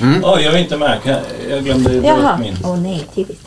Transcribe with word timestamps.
Oj, 0.00 0.42
jag 0.42 0.54
är 0.54 0.58
inte 0.58 0.76
med. 0.76 1.24
Jag 1.50 1.64
glömde 1.64 2.00
dra 2.00 2.38
min. 2.40 2.56
Åh 2.64 2.80
nej, 2.80 3.06
typiskt. 3.14 3.42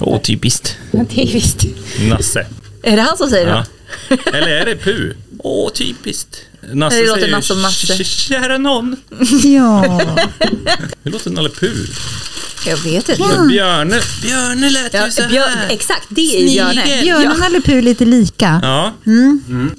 Åh, 0.00 0.20
typiskt. 0.20 0.76
Typiskt. 1.14 1.64
Nasse. 2.08 2.46
Är 2.82 2.96
det 2.96 3.02
han 3.02 3.16
som 3.16 3.30
säger 3.30 3.46
Ja. 3.48 3.64
det? 4.08 4.36
Eller 4.38 4.48
är 4.48 4.64
det 4.64 4.76
Pu? 4.76 5.12
Åh, 5.38 5.70
typiskt. 5.72 6.36
Nasse 6.72 6.96
Det 6.96 7.06
låter 7.06 7.20
säger 7.20 7.32
Nasse 7.36 7.52
och 7.52 7.58
Nasse. 7.58 7.92
"Kä- 7.94 8.04
Kära 8.04 8.58
någon. 8.58 8.96
Ja, 9.44 10.00
Hur 11.02 11.10
låter 11.12 11.30
Nalle 11.30 11.48
Puh? 11.48 11.88
Jag 12.66 12.76
vet 12.76 13.08
inte. 13.08 13.22
Men 13.36 13.48
Björne, 13.48 14.00
Björne 14.22 14.70
lät 14.70 14.94
Ja, 14.94 15.04
ju 15.06 15.10
så 15.12 15.22
Björn, 15.28 15.48
här. 15.56 15.70
exakt, 15.70 16.06
det 16.08 16.20
är 16.20 16.46
Björne. 16.46 16.82
Snigel. 16.82 17.02
Björn 17.02 17.30
och 17.32 17.38
Nalle 17.38 17.60
Puh 17.60 17.82
lite 17.82 18.04
lika. 18.04 18.60
Ja. 18.62 18.92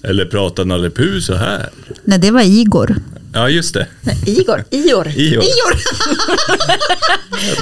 Eller 0.03 0.25
pratar 0.25 0.65
Nalle 0.65 0.89
Puh 0.89 1.19
så 1.19 1.35
här? 1.35 1.69
Nej, 2.03 2.19
det 2.19 2.31
var 2.31 2.41
Igor. 2.41 2.95
Ja, 3.33 3.49
just 3.49 3.73
det. 3.73 3.87
Nej, 4.01 4.17
Igor. 4.25 4.63
Ior. 4.71 5.07
Ior. 5.07 5.75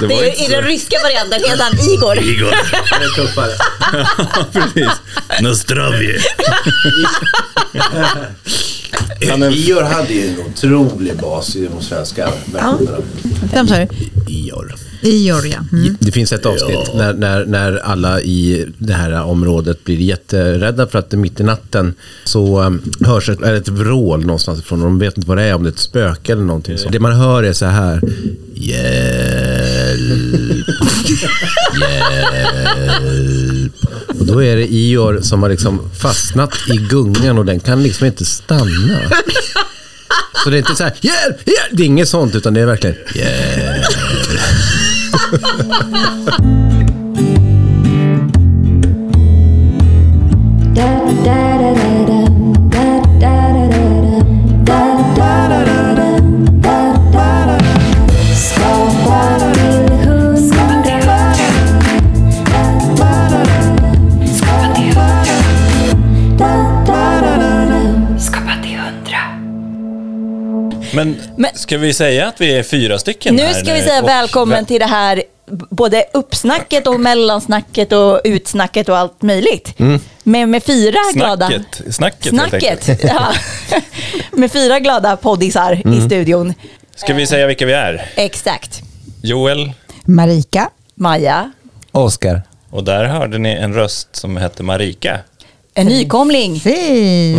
Det 0.00 0.06
var 0.14 0.22
är, 0.22 0.44
I 0.44 0.48
den 0.48 0.62
ryska 0.64 0.96
varianten 1.02 1.40
heter 1.40 1.64
han 1.64 1.80
Igor. 1.92 2.18
Igor. 2.18 2.50
Den 2.90 3.02
är 3.02 3.08
tuffare. 3.14 3.52
Ja, 4.36 4.46
precis. 4.52 4.90
Nostrovje. 5.40 6.20
Han 9.30 9.42
är 9.42 9.50
Ior 9.50 9.82
hade 9.82 10.12
ju 10.12 10.28
en 10.28 10.36
otrolig 10.46 11.16
bas 11.16 11.56
i 11.56 11.68
de 11.76 11.84
svenska 11.84 12.28
versionerna. 12.52 12.98
Vem 13.52 13.68
sa 13.68 13.74
du? 13.76 13.86
Ior. 14.28 14.74
Ior, 15.02 15.46
ja. 15.46 15.58
Mm. 15.72 15.96
Det 16.00 16.12
finråd 16.12 16.40
ett 16.40 16.46
avsnitt 16.46 16.94
när, 16.94 17.14
när, 17.14 17.44
när 17.44 17.76
alla 17.76 18.20
i 18.20 18.66
det 18.78 18.92
här 18.92 19.22
området 19.22 19.84
blir 19.84 19.96
jätterädda 19.96 20.86
för 20.86 20.98
att 20.98 21.12
mitt 21.12 21.40
i 21.40 21.42
natten 21.42 21.94
så 22.24 22.62
um, 22.62 22.92
hörs 23.00 23.28
ett, 23.28 23.42
ett 23.42 23.68
vrål 23.68 24.20
någonstans 24.20 24.60
ifrån. 24.60 24.80
De 24.80 24.98
vet 24.98 25.16
inte 25.16 25.28
vad 25.28 25.36
det 25.36 25.42
är, 25.42 25.54
om 25.54 25.62
det 25.62 25.68
är 25.68 25.72
ett 25.72 25.78
spöke 25.78 26.32
eller 26.32 26.42
någonting. 26.42 26.78
Så. 26.78 26.88
Det 26.88 27.00
man 27.00 27.12
hör 27.12 27.42
är 27.42 27.52
så 27.52 27.66
här. 27.66 28.00
Hjälp. 28.54 30.00
Hjälp. 31.80 33.49
Typ. 33.80 34.20
Och 34.20 34.26
då 34.26 34.42
är 34.42 34.56
det 34.56 34.72
Ior 34.72 35.20
som 35.20 35.42
har 35.42 35.50
liksom 35.50 35.90
fastnat 35.98 36.50
i 36.68 36.76
gungan 36.76 37.38
och 37.38 37.44
den 37.44 37.60
kan 37.60 37.82
liksom 37.82 38.06
inte 38.06 38.24
stanna. 38.24 39.00
Så 40.44 40.50
det 40.50 40.56
är 40.56 40.58
inte 40.58 40.74
så 40.74 40.84
här, 40.84 40.94
hjälp, 41.00 41.36
hjälp. 41.46 41.70
Det 41.70 41.82
är 41.82 41.86
inget 41.86 42.08
sånt 42.08 42.34
utan 42.34 42.54
det 42.54 42.60
är 42.60 42.66
verkligen, 42.66 42.96
hjälp. 43.14 43.86
Men, 71.40 71.50
ska 71.54 71.78
vi 71.78 71.94
säga 71.94 72.28
att 72.28 72.40
vi 72.40 72.58
är 72.58 72.62
fyra 72.62 72.98
stycken 72.98 73.34
Nu 73.36 73.42
här 73.42 73.52
ska 73.52 73.72
vi 73.74 73.82
säga 73.82 74.02
Och- 74.02 74.08
välkommen 74.08 74.66
till 74.66 74.80
det 74.80 74.86
här 74.86 75.22
både 75.70 76.04
uppsnacket 76.12 76.86
och 76.86 77.00
mellansnacket 77.00 77.92
och 77.92 78.20
utsnacket 78.24 78.88
och 78.88 78.96
allt 78.98 79.22
möjligt. 79.22 79.74
Med, 80.22 80.48
med 80.48 80.62
fyra 80.62 80.98
glada... 81.14 81.46
Snacket. 81.46 81.94
Snacket. 81.94 82.28
Snacket, 82.28 83.00
ja. 83.04 83.32
Med 84.32 84.52
fyra 84.52 84.78
glada 84.80 85.16
poddisar 85.16 85.96
i 85.96 86.00
studion. 86.06 86.54
Ska 86.96 87.14
vi 87.14 87.26
säga 87.26 87.46
vilka 87.46 87.66
vi 87.66 87.72
är? 87.72 88.10
Exakt. 88.16 88.82
Joel, 89.22 89.72
Marika. 90.04 90.70
Maja, 90.94 91.52
Oskar. 91.92 92.42
och 92.70 92.84
där 92.84 93.04
hörde 93.04 93.38
ni 93.38 93.50
en 93.50 93.74
röst 93.74 94.16
som 94.16 94.36
hette 94.36 94.62
Marika. 94.62 95.18
En 95.80 95.86
nykomling. 95.86 96.52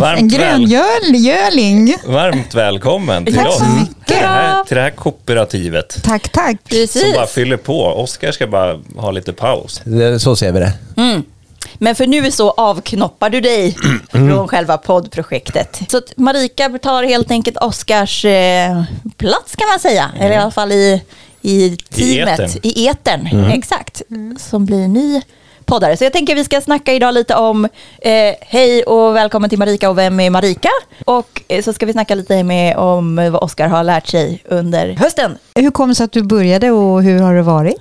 Varmt 0.00 0.20
En 0.20 0.28
gröngöling. 0.28 1.96
Varmt 2.06 2.54
välkommen 2.54 3.24
till 3.24 3.34
Tack 3.34 3.48
oss. 3.48 3.58
så 3.58 3.64
mycket. 3.64 4.06
Till 4.06 4.16
det, 4.16 4.26
här, 4.26 4.64
till 4.64 4.76
det 4.76 4.82
här 4.82 4.90
kooperativet. 4.90 6.02
Tack, 6.04 6.28
tack. 6.28 6.50
Som 6.50 6.58
Precis. 6.68 7.14
bara 7.14 7.26
fyller 7.26 7.56
på. 7.56 7.84
Oskar 7.84 8.32
ska 8.32 8.46
bara 8.46 8.78
ha 8.96 9.10
lite 9.10 9.32
paus. 9.32 9.82
Så 10.18 10.36
ser 10.36 10.52
vi 10.52 10.60
det. 10.60 10.72
Men 11.78 11.94
för 11.94 12.06
nu 12.06 12.30
så 12.30 12.50
avknoppar 12.50 13.30
du 13.30 13.40
dig 13.40 13.76
från 14.10 14.48
själva 14.48 14.78
poddprojektet. 14.78 15.80
Så 15.88 15.98
att 15.98 16.16
Marika 16.16 16.68
tar 16.68 17.02
helt 17.02 17.30
enkelt 17.30 17.56
Oscars 17.56 18.24
eh, 18.24 18.82
plats 19.16 19.56
kan 19.56 19.68
man 19.68 19.78
säga. 19.80 20.10
Eller 20.20 20.32
i 20.32 20.36
alla 20.36 20.50
fall 20.50 20.72
i, 20.72 21.02
i 21.42 21.76
teamet. 21.76 22.40
etern. 22.40 22.60
I 22.62 22.86
etern. 22.88 23.50
Exakt. 23.50 24.02
Som 24.38 24.66
blir 24.66 24.88
ny 24.88 25.20
poddare. 25.72 25.96
Så 25.96 26.04
jag 26.04 26.12
tänker 26.12 26.34
vi 26.34 26.44
ska 26.44 26.60
snacka 26.60 26.92
idag 26.92 27.14
lite 27.14 27.34
om 27.34 27.64
eh, 28.00 28.34
hej 28.40 28.82
och 28.82 29.16
välkommen 29.16 29.50
till 29.50 29.58
Marika 29.58 29.90
och 29.90 29.98
vem 29.98 30.20
är 30.20 30.30
Marika? 30.30 30.68
Och 31.04 31.42
eh, 31.48 31.62
så 31.62 31.72
ska 31.72 31.86
vi 31.86 31.92
snacka 31.92 32.14
lite 32.14 32.44
med 32.44 32.76
om 32.76 33.16
vad 33.16 33.42
Oscar 33.42 33.68
har 33.68 33.84
lärt 33.84 34.06
sig 34.06 34.42
under 34.48 34.92
hösten. 34.92 35.38
Hur 35.54 35.70
kom 35.70 35.88
det 35.88 35.94
sig 35.94 36.04
att 36.04 36.12
du 36.12 36.22
började 36.22 36.70
och 36.70 37.02
hur 37.02 37.20
har 37.20 37.34
det 37.34 37.42
varit? 37.42 37.76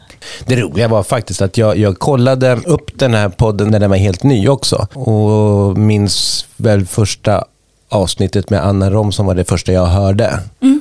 Det 0.46 0.56
roliga 0.56 0.88
var 0.88 1.04
faktiskt 1.04 1.42
att 1.42 1.58
jag, 1.58 1.78
jag 1.78 2.00
kollade 2.00 2.56
upp 2.66 2.92
den 3.00 3.14
här 3.14 3.30
podden 3.30 3.68
när 3.72 3.80
den 3.80 3.90
var 3.90 3.98
helt 3.98 4.24
ny 4.24 4.48
också. 4.50 4.88
Och 4.94 5.78
minns 5.78 6.46
väl 6.58 6.86
första 6.86 7.46
avsnittet 7.90 8.50
med 8.50 8.66
Anna 8.66 8.90
Rom 8.90 9.12
som 9.12 9.26
var 9.26 9.36
det 9.36 9.44
första 9.50 9.72
jag 9.72 9.86
hörde. 9.86 10.40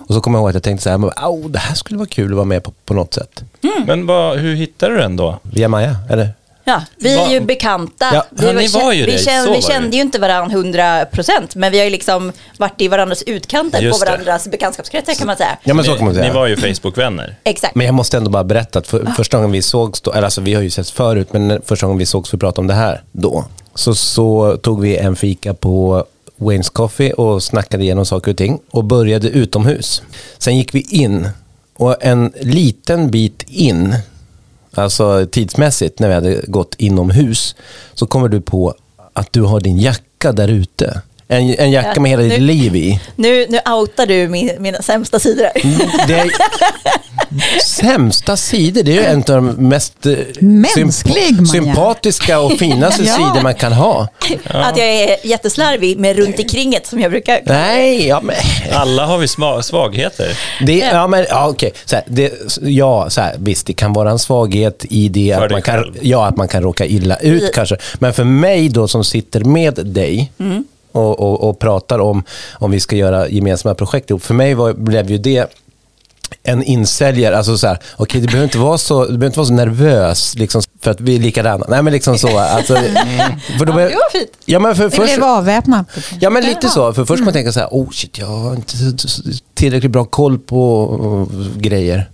Och 0.08 0.14
så 0.14 0.20
kommer 0.20 0.38
jag 0.38 0.42
ihåg 0.42 0.48
att 0.48 0.54
jag 0.54 0.62
tänkte 0.62 0.82
så 0.82 0.90
här, 0.90 0.98
men, 0.98 1.10
"Au, 1.16 1.48
det 1.48 1.58
här 1.58 1.74
skulle 1.74 1.98
vara 1.98 2.08
kul 2.08 2.30
att 2.32 2.36
vara 2.36 2.44
med 2.44 2.62
på, 2.64 2.72
på 2.84 2.94
något 2.94 3.14
sätt. 3.14 3.42
Men 3.86 4.06
vad, 4.06 4.38
hur 4.38 4.54
hittade 4.54 4.92
du 4.94 4.98
den 5.00 5.16
då? 5.16 5.38
Via 5.42 5.68
Maja, 5.68 5.96
eller? 6.10 6.28
Ja, 6.70 6.82
vi 6.96 7.14
är 7.18 7.30
ju 7.30 7.40
bekanta. 7.40 8.10
Ja, 8.14 8.26
vi, 8.30 8.52
ni 8.52 8.68
var 8.68 8.92
ju 8.92 9.04
vi, 9.04 9.12
det, 9.12 9.18
kände, 9.18 9.50
vi 9.50 9.56
det. 9.56 9.62
kände 9.62 9.96
ju 9.96 10.02
inte 10.02 10.18
varandra 10.18 10.54
100 10.56 11.04
procent, 11.04 11.54
men 11.54 11.72
vi 11.72 11.78
har 11.78 11.84
ju 11.84 11.90
liksom 11.90 12.32
varit 12.58 12.80
i 12.80 12.88
varandras 12.88 13.22
utkanter 13.22 13.80
Just 13.82 13.98
på 13.98 14.04
det. 14.04 14.10
varandras 14.10 14.48
bekantskapskretsar 14.48 15.14
kan 15.14 15.26
man 15.26 15.36
säga. 15.36 15.58
Ja, 15.64 15.74
men 15.74 15.84
så 15.84 15.94
kan 15.94 16.04
man 16.04 16.14
Ni 16.14 16.20
säga. 16.20 16.32
var 16.32 16.46
ju 16.46 16.56
Facebook-vänner. 16.56 17.36
Exakt. 17.44 17.74
Men 17.74 17.86
jag 17.86 17.94
måste 17.94 18.16
ändå 18.16 18.30
bara 18.30 18.44
berätta 18.44 18.78
att 18.78 18.86
för, 18.86 19.06
första 19.16 19.36
gången 19.36 19.52
vi 19.52 19.62
sågs, 19.62 20.00
då, 20.00 20.12
eller 20.12 20.22
alltså 20.22 20.40
vi 20.40 20.54
har 20.54 20.62
ju 20.62 20.70
setts 20.70 20.90
förut, 20.92 21.28
men 21.32 21.48
när- 21.48 21.60
första 21.64 21.86
gången 21.86 21.98
vi 21.98 22.06
sågs 22.06 22.30
för 22.30 22.36
att 22.36 22.40
prata 22.40 22.60
om 22.60 22.66
det 22.66 22.74
här 22.74 23.02
då, 23.12 23.44
så, 23.74 23.94
så 23.94 24.56
tog 24.56 24.80
vi 24.80 24.96
en 24.96 25.16
fika 25.16 25.54
på 25.54 26.04
Wayne's 26.38 26.72
Coffee 26.72 27.12
och 27.12 27.42
snackade 27.42 27.82
igenom 27.84 28.06
saker 28.06 28.30
och 28.30 28.36
ting 28.36 28.58
och 28.70 28.84
började 28.84 29.28
utomhus. 29.28 30.02
Sen 30.38 30.56
gick 30.56 30.74
vi 30.74 30.80
in 30.90 31.28
och 31.76 31.96
en 32.04 32.32
liten 32.40 33.10
bit 33.10 33.42
in, 33.48 33.94
alltså 34.74 35.26
tidsmässigt 35.26 35.98
när 35.98 36.08
vi 36.08 36.14
hade 36.14 36.40
gått 36.46 36.74
inomhus, 36.78 37.54
så 37.94 38.06
kommer 38.06 38.28
du 38.28 38.40
på 38.40 38.74
att 39.12 39.32
du 39.32 39.42
har 39.42 39.60
din 39.60 39.78
jacka 39.78 40.32
där 40.32 40.48
ute. 40.48 41.02
En, 41.30 41.54
en 41.58 41.70
jacka 41.70 41.92
Ja, 41.94 42.00
med 42.00 42.10
hela 42.10 42.22
nu- 42.22 42.28
ditt 42.28 42.38
liv 42.40 42.76
i. 42.76 43.00
Nu, 43.16 43.46
nu 43.48 43.58
outar 43.72 44.06
du 44.06 44.28
min, 44.28 44.50
mina 44.58 44.82
sämsta 44.82 45.18
sidor. 45.18 45.48
Det 46.06 46.14
är 46.14 46.30
sämsta 47.66 48.36
sidor, 48.36 48.82
det 48.82 48.90
är 48.90 48.94
ju 48.94 49.04
en 49.04 49.18
av 49.18 49.24
de 49.24 49.46
mest 49.46 50.06
eh, 50.06 50.12
Mänsklig, 50.40 51.32
Maja. 51.32 51.46
sympatiska 51.46 52.40
och 52.40 52.52
finaste 52.58 53.02
Ja. 53.06 53.12
sidor 53.14 53.42
man 53.42 53.54
kan 53.54 53.72
ha. 53.72 54.08
Att 54.44 54.76
jag 54.78 54.86
är 54.88 55.26
jätteslarvig 55.26 55.98
med 55.98 56.16
runt 56.16 56.38
ikringet 56.38 56.86
som 56.86 57.00
jag 57.00 57.10
brukar. 57.10 57.40
Nej, 57.44 58.06
ja, 58.08 58.20
men, 58.22 58.36
Alla 58.72 59.06
har 59.06 59.18
vi 59.18 59.28
svagheter. 59.62 60.38
det, 60.66 60.76
ja, 60.78 61.06
men, 61.06 61.26
ja, 61.28 61.48
okej. 61.48 61.72
Så 61.84 61.96
här, 61.96 62.04
det, 62.08 62.32
ja, 62.62 63.10
så 63.10 63.20
här, 63.20 63.34
visst, 63.38 63.66
det 63.66 63.72
kan 63.72 63.92
vara 63.92 64.10
en 64.10 64.18
svaghet 64.18 64.84
i 64.90 65.08
det 65.08 65.34
För 65.38 65.44
att 65.44 65.50
man, 65.52 65.62
kan, 65.62 65.82
själv. 65.82 65.94
ja, 66.02 66.26
att 66.26 66.36
man 66.36 66.48
kan 66.48 66.62
råka 66.62 66.86
illa 66.86 67.16
ut 67.16 67.52
kanske. 67.54 67.76
Men 67.94 68.12
för 68.12 68.24
mig 68.24 68.68
då 68.68 68.88
som 68.88 69.04
sitter 69.04 69.40
med 69.44 69.74
dig 69.86 70.32
Mm. 70.40 70.64
Och, 70.92 71.20
och, 71.20 71.48
och 71.48 71.58
pratar 71.58 71.98
om 71.98 72.22
om 72.52 72.70
vi 72.70 72.80
ska 72.80 72.96
göra 72.96 73.28
gemensamma 73.28 73.74
projekt 73.74 74.10
ihop. 74.10 74.22
För 74.22 74.34
mig 74.34 74.54
var, 74.54 74.72
blev 74.72 75.10
ju 75.10 75.18
det 75.18 75.52
en 76.42 76.62
insäljare, 76.62 77.36
alltså 77.38 77.58
så 77.58 77.66
här, 77.66 77.78
okej 77.96 78.20
du 78.20 78.26
behöver 78.26 78.44
inte 78.44 78.58
vara 78.58 78.78
så, 78.78 79.00
du 79.04 79.06
behöver 79.08 79.26
inte 79.26 79.38
vara 79.38 79.46
så 79.46 79.52
nervös 79.52 80.34
liksom, 80.34 80.62
för 80.80 80.90
att 80.90 81.00
vi 81.00 81.14
är 81.16 81.20
likadana. 81.20 81.66
Nej 81.68 81.82
men 81.82 81.92
liksom 81.92 82.18
så. 82.18 82.38
Alltså, 82.38 82.74
för 83.58 83.64
då 83.66 83.72
Ja, 83.72 83.74
börjar- 83.74 83.88
det 83.88 83.94
var 83.94 84.10
fint. 84.20 84.30
Ja 84.44 84.58
men 84.58 84.74
för 84.76 84.84
Det 84.84 84.90
först, 84.90 85.14
blev 85.14 85.24
avväpnat. 85.24 85.86
Ja 86.20 86.30
men 86.30 86.44
lite 86.44 86.68
så, 86.68 86.92
för 86.92 87.04
först 87.04 87.24
man 87.24 87.32
tänker 87.32 87.50
så 87.52 87.60
här, 87.60 87.68
oh 87.70 87.90
shit 87.90 88.18
jag 88.18 88.26
har 88.26 88.54
inte 88.54 88.74
tillräckligt 89.54 89.92
bra 89.92 90.04
koll 90.04 90.38
på 90.38 91.28
uh, 91.32 91.58
grejer. 91.60 92.10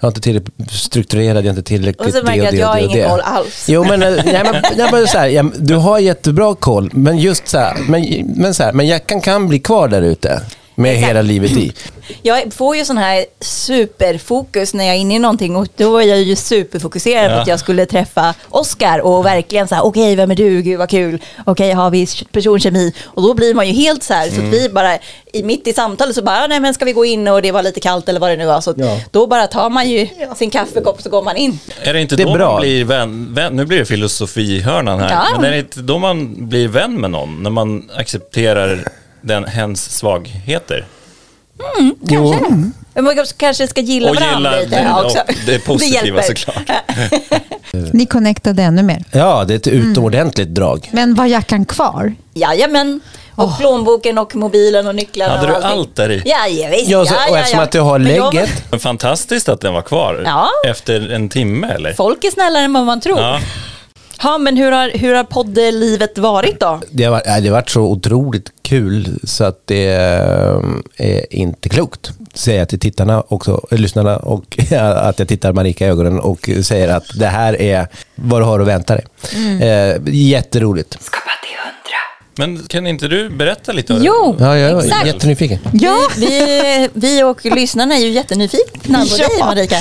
Jag 0.00 0.06
har 0.06 0.10
inte 0.10 0.20
tillräckligt 0.20 0.70
strukturerad, 0.70 1.36
jag 1.36 1.42
har 1.52 1.58
inte 1.58 1.62
tillräckligt 1.62 2.08
Och 2.08 2.14
så 2.14 2.24
märker 2.24 2.42
jag 2.42 2.48
att 2.48 2.58
jag 2.58 2.66
har 2.66 2.78
ingen 2.78 3.08
koll 3.08 3.20
alls. 3.20 3.66
Jo 3.68 3.84
men, 3.84 4.02
eh, 4.02 4.10
nej, 4.24 4.42
men, 4.52 4.62
nej, 4.76 4.88
men 4.92 5.06
så 5.06 5.18
här, 5.18 5.26
ja, 5.28 5.44
du 5.58 5.74
har 5.74 5.98
jättebra 5.98 6.54
koll, 6.54 6.90
men 6.92 7.18
just 7.18 7.48
så 7.48 7.58
här, 7.58 7.76
men, 7.88 8.32
men, 8.36 8.54
så 8.54 8.62
här, 8.62 8.72
men 8.72 8.86
jackan 8.86 9.20
kan 9.20 9.48
bli 9.48 9.58
kvar 9.58 9.88
där 9.88 10.02
ute. 10.02 10.40
Med 10.80 10.96
hela 10.96 11.22
livet 11.22 11.50
i. 11.50 11.72
Jag 12.22 12.52
får 12.54 12.76
ju 12.76 12.84
sån 12.84 12.98
här 12.98 13.24
superfokus 13.40 14.74
när 14.74 14.84
jag 14.84 14.94
är 14.94 14.98
inne 14.98 15.14
i 15.14 15.18
någonting 15.18 15.56
och 15.56 15.66
då 15.76 15.90
var 15.90 16.00
jag 16.02 16.22
ju 16.22 16.36
superfokuserad 16.36 17.30
på 17.30 17.36
Ja. 17.36 17.40
att 17.40 17.48
jag 17.48 17.60
skulle 17.60 17.86
träffa 17.86 18.34
Oscar 18.48 18.98
och 18.98 19.24
verkligen 19.26 19.68
så 19.68 19.74
här, 19.74 19.84
okej 19.84 20.16
vem 20.16 20.30
är 20.30 20.34
du, 20.34 20.62
gud 20.62 20.78
vad 20.78 20.90
kul, 20.90 21.22
okej 21.46 21.72
har 21.72 21.90
vi 21.90 22.06
personkemi 22.32 22.92
och 23.04 23.22
då 23.22 23.34
blir 23.34 23.54
man 23.54 23.66
ju 23.66 23.72
helt 23.72 24.02
så 24.02 24.14
här, 24.14 24.28
så 24.30 24.40
att 24.40 24.46
vi 24.52 24.68
bara 24.68 24.98
i, 25.32 25.42
mitt 25.42 25.66
i 25.66 25.72
samtalet 25.72 26.14
så 26.14 26.22
bara, 26.22 26.46
nej 26.46 26.60
men 26.60 26.74
ska 26.74 26.84
vi 26.84 26.92
gå 26.92 27.04
in 27.04 27.28
och 27.28 27.42
det 27.42 27.52
var 27.52 27.62
lite 27.62 27.80
kallt 27.80 28.08
eller 28.08 28.20
vad 28.20 28.30
det 28.30 28.36
nu 28.36 28.46
var, 28.46 28.60
så 28.60 28.74
Ja. 28.76 29.00
då 29.10 29.26
bara 29.26 29.46
tar 29.46 29.70
man 29.70 29.90
ju 29.90 30.08
sin 30.36 30.50
kaffekopp 30.50 31.02
så 31.02 31.10
går 31.10 31.22
man 31.22 31.36
in. 31.36 31.58
Är 31.82 31.92
det 31.92 32.00
inte 32.00 32.16
Det 32.16 32.22
är 32.22 32.26
då 32.26 32.32
bra. 32.34 32.52
man 32.52 32.60
blir 32.60 32.84
vän, 32.84 33.34
vän? 33.34 33.56
Nu 33.56 33.64
blir 33.64 33.78
det 33.78 33.84
filosofihörnan 33.84 35.00
här. 35.00 35.10
Ja. 35.10 35.24
Men 35.36 35.44
är 35.44 35.50
det 35.50 35.58
inte 35.58 35.80
då 35.80 35.98
man 35.98 36.48
blir 36.48 36.68
vän 36.68 37.00
med 37.00 37.10
någon? 37.10 37.42
När 37.42 37.50
man 37.50 37.90
accepterar 37.96 38.84
den, 39.22 39.44
hens 39.44 39.90
svagheter? 39.90 40.86
Jo, 42.02 42.34
Men 42.94 43.04
Man 43.04 43.16
kanske 43.36 43.68
ska 43.68 43.80
gilla 43.80 44.10
Och 44.10 44.16
varandra 44.16 44.50
gilla 44.50 44.60
lite 44.64 44.82
det- 44.98 45.04
också. 45.04 45.18
och 45.18 45.34
det 45.46 45.58
positiva 45.64 46.04
hjälper. 46.22 46.22
såklart. 46.22 46.70
Ni 47.92 48.06
connectade 48.06 48.62
ännu 48.62 48.82
mer. 48.82 49.04
ja, 49.12 49.44
det 49.44 49.54
är 49.54 49.56
ett 49.56 49.66
utomordentligt 49.66 50.48
drag. 50.48 50.88
Men 50.92 51.14
var 51.14 51.26
jackan 51.26 51.64
kvar? 51.64 52.14
Jajamän. 52.34 53.00
Och 53.34 53.58
plånboken 53.58 54.18
och 54.18 54.36
mobilen 54.36 54.86
och 54.86 54.94
nycklarna 54.94 55.36
Hade 55.36 55.42
och 55.42 55.48
du 55.48 55.54
allting. 55.66 55.78
allt 55.80 55.96
där 55.96 56.10
i? 56.10 56.22
Ja, 56.24 56.46
ja, 56.48 56.68
visst. 56.70 56.88
Ja, 56.90 57.04
så, 57.06 57.14
och 57.30 57.38
eftersom 57.38 57.58
ja. 57.58 57.64
att 57.64 57.72
du 57.72 57.80
har 57.80 58.00
jag- 58.00 58.34
lägget. 58.34 58.50
Men 58.70 58.80
fantastiskt 58.80 59.48
att 59.48 59.60
den 59.60 59.74
var 59.74 59.82
kvar. 59.82 60.22
Ja. 60.24 60.48
Efter 60.70 61.10
en 61.12 61.28
timme 61.28 61.66
eller? 61.74 61.92
Folk 61.92 62.24
är 62.24 62.30
snällare 62.30 62.62
än 62.64 62.72
vad 62.72 62.84
man 62.86 63.00
tror. 63.00 63.18
Ja, 63.20 63.40
Ja. 64.22 64.38
men 64.38 64.56
hur 64.56 64.72
har, 64.72 64.90
hur 64.90 65.14
har 65.14 65.24
poddlivet 65.24 66.18
varit 66.18 66.60
då? 66.60 66.80
Det 66.90 67.04
har, 67.04 67.22
det 67.40 67.48
har 67.48 67.50
varit 67.50 67.70
så 67.70 67.80
otroligt 67.80 68.59
kul 68.70 69.18
så 69.24 69.44
att 69.44 69.66
det 69.66 69.86
eh, 70.96 71.06
är 71.08 71.34
inte 71.34 71.68
klokt. 71.68 72.12
Säger 72.34 72.58
jag 72.58 72.68
till 72.68 72.78
tittarna 72.80 73.24
också, 73.28 73.66
äh, 73.70 73.78
lyssnarna 73.78 74.16
och 74.16 74.58
att 74.78 75.18
jag 75.18 75.28
tittar 75.28 75.52
Marika 75.52 75.86
i 75.86 75.88
ögonen 75.88 76.20
och 76.20 76.50
säger 76.62 76.88
att 76.88 77.18
det 77.18 77.26
här 77.26 77.60
är 77.60 77.88
vad 78.14 78.40
du 78.40 78.44
har 78.44 78.60
att 78.60 78.66
vänta 78.66 78.94
dig. 78.94 79.04
Eh, 79.68 80.00
jätteroligt. 80.06 80.98
Men 82.36 82.62
kan 82.68 82.86
inte 82.86 83.08
du 83.08 83.28
berätta 83.30 83.72
lite? 83.72 83.98
Jo, 84.00 84.36
Ja, 84.40 84.56
jag 84.58 84.70
är 84.70 84.84
exakt. 84.86 85.06
jättenyfiken. 85.06 85.58
Ja, 85.72 85.96
Vi, 86.16 86.88
vi 86.94 87.22
och 87.22 87.44
lyssnarna 87.44 87.94
är 87.94 87.98
ju 88.00 88.08
jättenyfikna 88.08 88.98
på 88.98 89.16
dig 89.16 89.26
Ja. 89.38 89.44
Marika. 89.46 89.76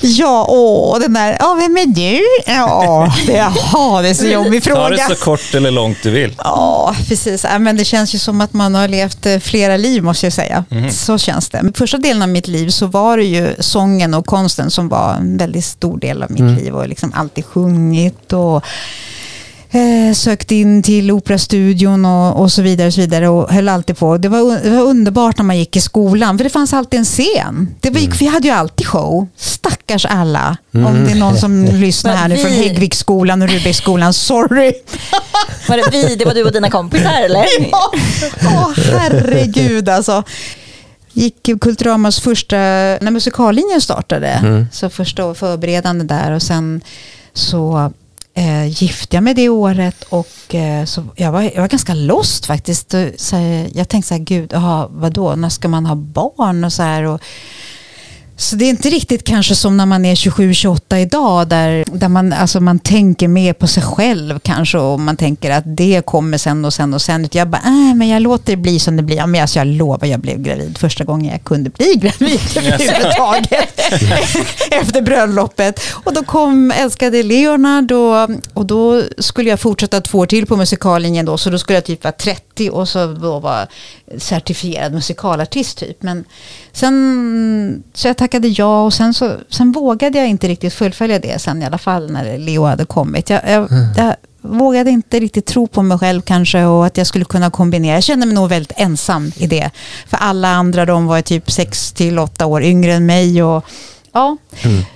ja 0.00 0.46
åh, 0.48 1.00
den 1.00 1.12
där, 1.14 1.36
ja, 1.40 1.54
vem 1.60 1.76
är 1.76 1.86
du? 1.86 2.20
Ja, 2.52 3.12
det, 3.26 3.32
jaha, 3.32 4.02
det 4.02 4.08
är 4.08 4.14
så 4.14 4.26
jobbig 4.26 4.62
Ta 4.64 4.70
fråga. 4.70 4.88
det 4.88 5.14
så 5.16 5.24
kort 5.24 5.54
eller 5.54 5.70
långt 5.70 5.98
du 6.02 6.10
vill. 6.10 6.34
Ja, 6.38 6.94
precis. 7.08 7.44
Ja, 7.44 7.58
men 7.58 7.76
det 7.76 7.84
känns 7.84 8.14
ju 8.14 8.18
som 8.18 8.40
att 8.40 8.52
man 8.52 8.74
har 8.74 8.88
levt 8.88 9.26
eh, 9.26 9.38
flera 9.38 9.76
liv 9.76 10.02
måste 10.02 10.26
jag 10.26 10.32
säga. 10.32 10.64
Så 10.90 11.18
känns 11.18 11.48
det. 11.48 11.62
Men 11.62 11.72
första 11.72 11.98
delen 11.98 12.22
av 12.22 12.28
mitt 12.28 12.48
liv 12.48 12.68
så 12.68 12.86
var 12.86 13.16
det 13.16 13.24
ju 13.24 13.54
sången 13.58 14.14
och 14.14 14.26
konsten 14.26 14.70
som 14.70 14.88
var 14.88 15.14
en 15.14 15.36
väldigt 15.38 15.64
stor 15.64 15.98
del 15.98 16.22
av 16.22 16.30
mitt 16.30 16.62
liv 16.62 16.74
och 16.74 16.88
liksom 16.88 17.12
alltid 17.16 17.44
sjungit 17.44 18.32
och 18.32 18.64
eh, 19.72 20.14
sökt 20.14 20.50
in 20.50 20.82
till 20.82 21.10
Operastudion 21.10 22.04
och, 22.04 22.40
och 22.40 22.52
så 22.52 22.62
vidare 22.62 22.86
och 22.86 22.94
så 22.94 23.00
vidare 23.00 23.28
och 23.28 23.50
höll 23.52 23.68
alltid 23.68 23.98
på. 23.98 24.16
Det 24.18 24.28
var, 24.28 24.62
det 24.64 24.70
var 24.70 24.82
underbart 24.82 25.38
när 25.38 25.44
man 25.44 25.58
gick 25.58 25.76
i 25.76 25.80
skolan 25.80 26.38
för 26.38 26.44
det 26.44 26.50
fanns 26.50 26.72
alltid 26.72 26.98
en 26.98 27.04
scen. 27.04 27.74
Det 27.80 27.90
var, 27.90 28.00
Vi 28.18 28.26
hade 28.26 28.48
ju 28.48 28.54
alltid 28.54 28.86
show. 28.86 29.28
Stackars 29.36 30.06
alla. 30.06 30.56
Om 30.72 31.04
det 31.04 31.10
är 31.12 31.14
någon 31.18 31.36
som 31.38 31.64
lyssnar 31.72 32.16
här 32.16 32.28
nu 32.28 32.36
från 32.36 32.50
Vi- 32.50 32.68
Häggviksskolan 32.68 33.42
och 33.42 33.48
Rudbecksskolan, 33.48 34.12
sorry. 34.12 34.72
Var 35.68 35.76
det 35.76 35.84
vi, 35.92 36.16
det 36.16 36.24
var 36.24 36.34
du 36.34 36.44
och 36.44 36.52
dina 36.52 36.70
kompisar 36.70 37.12
eller? 37.24 37.44
Ja, 37.70 37.92
åh, 38.44 38.70
herregud 38.76 39.88
alltså. 39.88 40.22
Gick 41.12 41.48
Kulturamas 41.60 42.20
första, 42.20 42.56
när 42.56 43.10
musikallinjen 43.10 43.80
startade, 43.80 44.66
så 44.72 44.90
första 44.90 45.34
förberedande 45.34 46.04
där 46.04 46.32
och 46.32 46.42
sen 46.42 46.80
så 47.32 47.92
eh, 48.34 48.66
gifte 48.66 49.16
jag 49.16 49.24
mig 49.24 49.34
det 49.34 49.48
året 49.48 50.02
och 50.02 50.54
eh, 50.54 50.84
så 50.84 51.04
jag, 51.16 51.32
var, 51.32 51.42
jag 51.42 51.60
var 51.60 51.68
ganska 51.68 51.94
lost 51.94 52.46
faktiskt. 52.46 52.94
Så, 53.16 53.36
eh, 53.36 53.76
jag 53.76 53.88
tänkte 53.88 54.08
så 54.08 54.14
här, 54.14 54.22
gud, 54.22 54.54
aha, 54.54 54.88
vadå, 54.90 55.34
när 55.34 55.48
ska 55.48 55.68
man 55.68 55.86
ha 55.86 55.94
barn 55.94 56.64
och 56.64 56.72
så 56.72 56.82
här. 56.82 57.02
Och, 57.02 57.20
så 58.36 58.56
det 58.56 58.64
är 58.64 58.70
inte 58.70 58.90
riktigt 58.90 59.24
kanske 59.24 59.54
som 59.54 59.76
när 59.76 59.86
man 59.86 60.04
är 60.04 60.14
27-28 60.14 60.96
idag 60.96 61.48
där, 61.48 61.84
där 61.92 62.08
man, 62.08 62.32
alltså 62.32 62.60
man 62.60 62.78
tänker 62.78 63.28
mer 63.28 63.52
på 63.52 63.66
sig 63.66 63.82
själv 63.82 64.38
kanske 64.38 64.78
och 64.78 65.00
man 65.00 65.16
tänker 65.16 65.50
att 65.50 65.64
det 65.66 66.02
kommer 66.06 66.38
sen 66.38 66.64
och 66.64 66.74
sen 66.74 66.94
och 66.94 67.02
sen. 67.02 67.28
Jag 67.32 67.48
bara, 67.48 67.62
äh, 67.64 67.94
men 67.94 68.08
jag 68.08 68.22
låter 68.22 68.52
det 68.52 68.56
bli 68.56 68.78
som 68.78 68.96
det 68.96 69.02
blir. 69.02 69.16
Ja, 69.16 69.26
men 69.26 69.40
alltså 69.40 69.58
jag 69.58 69.66
lovar, 69.66 70.08
jag 70.08 70.20
blev 70.20 70.42
gravid 70.42 70.78
första 70.78 71.04
gången 71.04 71.32
jag 71.32 71.44
kunde 71.44 71.70
bli 71.70 71.94
gravid 72.00 72.40
överhuvudtaget. 72.56 73.80
Efter 74.70 75.02
bröllopet. 75.02 75.80
Och 76.04 76.14
då 76.14 76.24
kom 76.24 76.70
älskade 76.70 77.22
Leonard 77.22 77.92
och, 77.92 78.30
och 78.54 78.66
då 78.66 79.02
skulle 79.18 79.50
jag 79.50 79.60
fortsätta 79.60 80.00
två 80.00 80.18
år 80.18 80.26
till 80.26 80.46
på 80.46 80.56
musikallinjen 80.56 81.26
då. 81.26 81.38
Så 81.38 81.50
då 81.50 81.58
skulle 81.58 81.76
jag 81.76 81.84
typ 81.84 82.04
vara 82.04 82.12
30 82.12 82.70
och 82.70 82.88
så 82.88 83.06
då 83.06 83.38
vara 83.38 83.66
certifierad 84.18 84.92
musikalartist 84.92 85.78
typ. 85.78 86.02
Men 86.02 86.24
sen, 86.72 87.82
så 87.94 88.08
jag 88.08 88.16
tackade 88.22 88.48
ja 88.48 88.84
och 88.84 88.94
sen, 88.94 89.14
så, 89.14 89.36
sen 89.48 89.72
vågade 89.72 90.18
jag 90.18 90.28
inte 90.28 90.48
riktigt 90.48 90.74
fullfölja 90.74 91.18
det 91.18 91.38
sen 91.38 91.62
i 91.62 91.66
alla 91.66 91.78
fall 91.78 92.10
när 92.10 92.38
Leo 92.38 92.64
hade 92.64 92.84
kommit. 92.84 93.30
Jag, 93.30 93.40
jag, 93.48 93.68
jag 93.96 94.16
vågade 94.40 94.90
inte 94.90 95.20
riktigt 95.20 95.46
tro 95.46 95.66
på 95.66 95.82
mig 95.82 95.98
själv 95.98 96.22
kanske 96.22 96.64
och 96.64 96.86
att 96.86 96.96
jag 96.96 97.06
skulle 97.06 97.24
kunna 97.24 97.50
kombinera. 97.50 97.94
Jag 97.94 98.02
kände 98.02 98.26
mig 98.26 98.34
nog 98.34 98.48
väldigt 98.48 98.72
ensam 98.76 99.32
i 99.36 99.46
det. 99.46 99.70
För 100.06 100.16
alla 100.16 100.48
andra 100.48 100.86
de 100.86 101.06
var 101.06 101.22
typ 101.22 101.50
6 101.50 101.92
till 101.92 102.18
8 102.18 102.46
år 102.46 102.62
yngre 102.62 102.92
än 102.92 103.06
mig 103.06 103.42
och 103.42 103.64
Ja, 104.14 104.36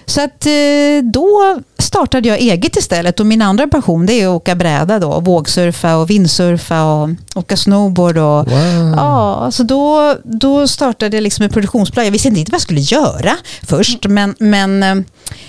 så 0.07 0.21
att 0.21 0.47
eh, 0.47 1.11
då 1.13 1.61
startade 1.97 2.29
jag 2.29 2.39
eget 2.39 2.77
istället 2.77 3.21
och 3.21 3.27
min 3.27 3.43
andra 3.43 3.67
passion 3.67 4.07
det 4.07 4.13
är 4.13 4.27
att 4.27 4.35
åka 4.35 4.55
bräda 4.55 4.99
då, 4.99 5.21
vågsurfa 5.21 5.97
och 5.97 6.11
vindsurfa 6.11 6.85
och 6.85 7.09
åka 7.35 7.57
snowboard 7.57 8.19
och 8.19 8.47
Wow. 8.47 8.95
ja, 8.97 9.51
så 9.53 9.63
då, 9.63 10.15
då 10.25 10.69
startade 10.69 11.17
jag 11.17 11.23
liksom 11.23 11.45
ett 11.45 11.53
produktionsbolag. 11.53 12.07
Jag 12.07 12.11
visste 12.11 12.29
inte 12.29 12.41
vad 12.41 12.55
jag 12.55 12.61
skulle 12.61 12.81
göra 12.81 13.33
först, 13.63 14.07
men, 14.07 14.35
men 14.39 14.83
eh, 14.83 14.95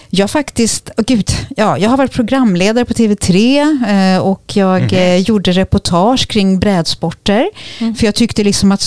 jag 0.09 0.31
faktiskt, 0.31 0.89
oh 0.97 1.03
gud, 1.07 1.29
ja, 1.55 1.77
jag 1.77 1.89
har 1.89 1.97
varit 1.97 2.11
programledare 2.11 2.85
på 2.85 2.93
TV3 2.93 4.15
eh, 4.15 4.21
och 4.21 4.43
jag 4.53 4.93
eh, 4.93 5.15
gjorde 5.15 5.51
reportage 5.51 6.27
kring 6.27 6.59
brädsporter. 6.59 7.49
För 7.77 8.05
jag 8.05 8.15
tyckte 8.15 8.43
liksom 8.43 8.71
att 8.71 8.81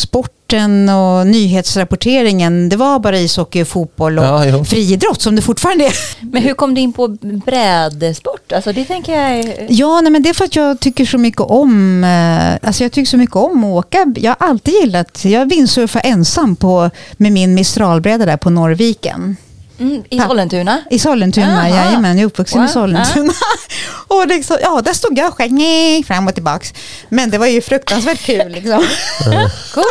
sporten 0.50 0.88
och 0.88 1.26
nyhetsrapporteringen, 1.26 2.68
det 2.68 2.76
var 2.76 2.98
bara 2.98 3.18
ishockey 3.18 3.62
och 3.62 3.68
fotboll 3.68 4.18
och 4.18 4.24
Ja, 4.24 4.44
jo. 4.46 4.64
friidrott 4.64 5.22
som 5.22 5.36
det 5.36 5.42
fortfarande 5.42 5.84
är. 5.86 5.92
Men 6.20 6.42
hur 6.42 6.54
kom 6.54 6.74
du 6.74 6.80
in 6.80 6.92
på 6.92 7.08
brädsport? 7.46 8.52
Alltså 8.52 8.72
det 8.72 8.84
tänker 8.84 9.12
jag... 9.12 9.38
är- 9.38 9.66
Ja, 9.68 10.00
nej, 10.00 10.12
men 10.12 10.22
det 10.22 10.28
är 10.28 10.34
för 10.34 10.44
att 10.44 10.56
jag 10.56 10.80
tycker 10.80 11.04
så 11.04 11.18
mycket 11.18 11.40
om, 11.40 12.04
eh, 12.04 12.68
alltså 12.68 12.84
jag 12.84 12.92
tycker 12.92 13.10
så 13.10 13.16
mycket 13.16 13.36
om 13.36 13.64
att 13.64 13.70
åka. 13.86 14.12
Jag 14.16 14.36
har 14.38 14.48
alltid 14.48 14.74
gillat, 14.74 15.24
jag 15.24 15.46
vindsurfar 15.48 16.00
ensam 16.04 16.56
på, 16.56 16.90
med 17.16 17.32
min 17.32 17.54
Mistralbräda 17.54 18.26
där 18.26 18.36
på 18.36 18.50
Norrviken. 18.50 19.36
Mm, 19.80 20.04
I 20.10 20.20
Sollentuna? 20.20 20.82
I 20.90 20.98
Sollentuna, 20.98 21.68
Jaha. 21.68 21.84
jajamän, 21.84 22.16
jag 22.16 22.22
är 22.22 22.26
uppvuxen 22.26 22.58
i 22.58 22.66
Wow. 22.66 22.72
Sollentuna. 22.72 23.32
och 24.08 24.26
liksom, 24.26 24.56
ja, 24.62 24.80
där 24.84 24.92
stod 24.92 25.18
jag 25.18 25.28
och 25.28 25.36
sjöng 25.36 25.54
nej, 25.54 26.04
fram 26.04 26.28
och 26.28 26.34
tillbaks. 26.34 26.74
Men 27.08 27.30
det 27.30 27.38
var 27.38 27.46
ju 27.46 27.60
fruktansvärt 27.60 28.20
kul 28.22 28.48
liksom. 28.48 28.84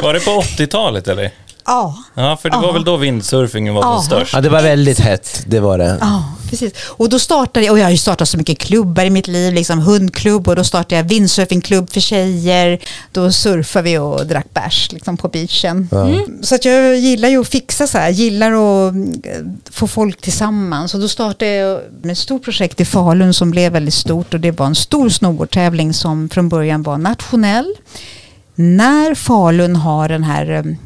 Var 0.01 0.13
det 0.13 0.19
på 0.19 0.31
80-talet 0.31 1.07
eller? 1.07 1.31
Ja. 1.69 1.95
Ja, 2.13 2.38
för 2.41 2.49
det 2.49 2.57
var 2.57 2.73
väl 2.73 2.83
då 2.83 2.97
windsurfingen 2.97 3.73
var 3.73 3.81
som 3.81 4.03
störst. 4.03 4.33
Ja, 4.33 4.41
det 4.41 4.49
var 4.49 4.61
väldigt 4.61 4.99
hett, 4.99 5.43
det 5.47 5.59
var 5.59 5.77
det. 5.77 5.97
Ja, 6.01 6.23
precis. 6.49 6.73
Och 6.88 7.09
då 7.09 7.19
startade 7.19 7.65
jag, 7.65 7.73
och 7.73 7.79
jag 7.79 7.85
har 7.85 7.91
ju 7.91 7.97
startat 7.97 8.29
så 8.29 8.38
mycket 8.38 8.59
klubbar 8.59 9.05
i 9.05 9.09
mitt 9.09 9.27
liv, 9.27 9.53
liksom 9.53 9.79
hundklubb 9.79 10.47
och 10.47 10.55
då 10.55 10.63
startade 10.63 10.95
jag 10.95 11.03
windsurfingklubb 11.03 11.89
för 11.89 11.99
tjejer. 11.99 12.79
Då 13.11 13.31
surfade 13.31 13.83
vi 13.83 13.97
och 13.97 14.25
drack 14.25 14.53
bärs 14.53 14.91
liksom 14.91 15.17
på 15.17 15.27
beachen. 15.27 15.89
Mm. 15.91 16.43
Så 16.43 16.55
att 16.55 16.65
jag 16.65 16.97
gillar 16.97 17.29
ju 17.29 17.41
att 17.41 17.47
fixa 17.47 17.88
så 17.88 17.97
här, 17.97 18.09
gillar 18.09 18.51
att 18.51 18.93
eh, 18.95 19.31
få 19.71 19.88
folk 19.88 20.21
tillsammans. 20.21 20.93
Och 20.93 20.99
då 20.99 21.07
startade 21.07 21.51
jag 21.51 21.81
med 22.01 22.11
ett 22.11 22.17
stort 22.17 22.43
projekt 22.43 22.81
i 22.81 22.85
Falun 22.85 23.33
som 23.33 23.51
blev 23.51 23.71
väldigt 23.71 23.93
stort 23.93 24.33
och 24.33 24.39
det 24.39 24.51
var 24.51 24.65
en 24.65 24.75
stor 24.75 25.09
snowboardtävling 25.09 25.93
som 25.93 26.29
från 26.29 26.49
början 26.49 26.83
var 26.83 26.97
nationell. 26.97 27.75
När 28.55 29.15
Falun 29.15 29.75
har 29.75 30.09
den 30.09 30.23
här 30.23 30.77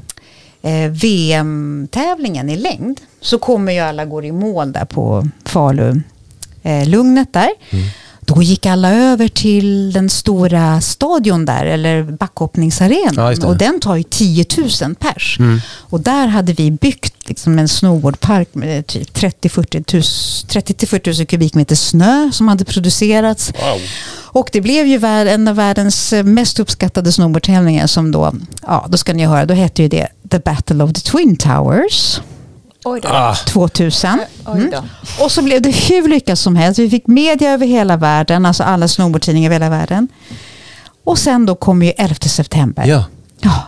eh, 0.64 0.92
VM-tävlingen 0.92 2.50
i 2.50 2.56
längd 2.56 3.02
så 3.22 3.38
kommer 3.38 3.72
ju 3.72 3.80
alla 3.80 4.06
gå 4.06 4.24
i 4.24 4.32
mål 4.32 4.72
där 4.72 4.86
på 4.86 5.28
Falu 5.46 6.02
eh, 6.64 6.88
där. 7.32 7.50
Då 8.26 8.42
gick 8.42 8.66
alla 8.66 8.94
över 8.94 9.28
till 9.28 9.94
den 9.94 10.10
stora 10.10 10.82
stadion 10.82 11.46
där, 11.46 11.66
eller 11.66 11.98
Ja, 11.98 12.04
backhoppningsarenan. 12.04 13.36
det. 13.36 13.48
och 13.48 13.58
den 13.58 13.80
tar 13.80 13.96
ju 13.96 14.04
10 14.04 14.46
000 14.82 14.96
pers. 14.96 15.38
Och 15.76 16.02
där 16.02 16.28
hade 16.28 16.54
vi 16.54 16.72
byggt 16.72 17.28
liksom 17.28 17.60
en 17.60 17.68
snowboardpark 17.68 18.56
med 18.56 18.88
typ 18.88 19.18
30-40 19.18 19.94
000 19.94 20.02
30-40 20.64 21.18
000 21.20 21.26
kubikmeter 21.26 21.76
snö 21.76 22.30
som 22.34 22.48
hade 22.48 22.66
producerats. 22.66 23.54
Wow. 23.54 23.82
Och 24.34 24.50
det 24.52 24.62
blev 24.62 24.88
ju 24.88 24.98
en 25.06 25.48
av 25.48 25.56
världens 25.56 26.14
eh, 26.14 26.24
mest 26.24 26.60
uppskattade 26.60 27.12
snowboardtävlingar 27.12 27.88
som 27.88 28.12
då, 28.12 28.34
ja 28.68 28.86
då 28.90 28.98
ska 28.98 29.14
ni 29.14 29.26
höra, 29.26 29.46
då 29.46 29.54
hette 29.54 29.82
ju 29.82 29.88
det 29.88 30.08
The 30.34 30.40
Battle 30.40 30.84
of 30.84 30.94
the 30.94 31.02
Twin 31.02 31.36
Towers 31.38 32.22
Oj 32.86 33.00
då. 33.02 33.08
Ah, 33.12 33.36
2000. 33.36 34.20
Oj 34.46 34.70
då. 34.72 34.84
Och 35.24 35.32
så 35.32 35.42
blev 35.42 35.62
det 35.62 35.72
hur 35.72 36.08
lyckat 36.08 36.40
som 36.40 36.56
helst. 36.56 36.80
Vi 36.80 36.90
fick 36.90 37.08
media 37.08 37.52
över 37.52 37.66
hela 37.66 37.98
världen, 37.98 38.46
alltså 38.46 38.64
alla 38.64 38.88
snowboardtidningar 38.88 39.50
över 39.50 39.56
hela 39.66 39.70
världen. 39.70 40.08
Och 41.04 41.18
sen 41.18 41.46
då 41.46 41.56
kom 41.56 41.84
ju 41.84 41.90
11 41.98 42.16
september. 42.16 42.86
ja. 42.88 43.04
Ja. 43.46 43.64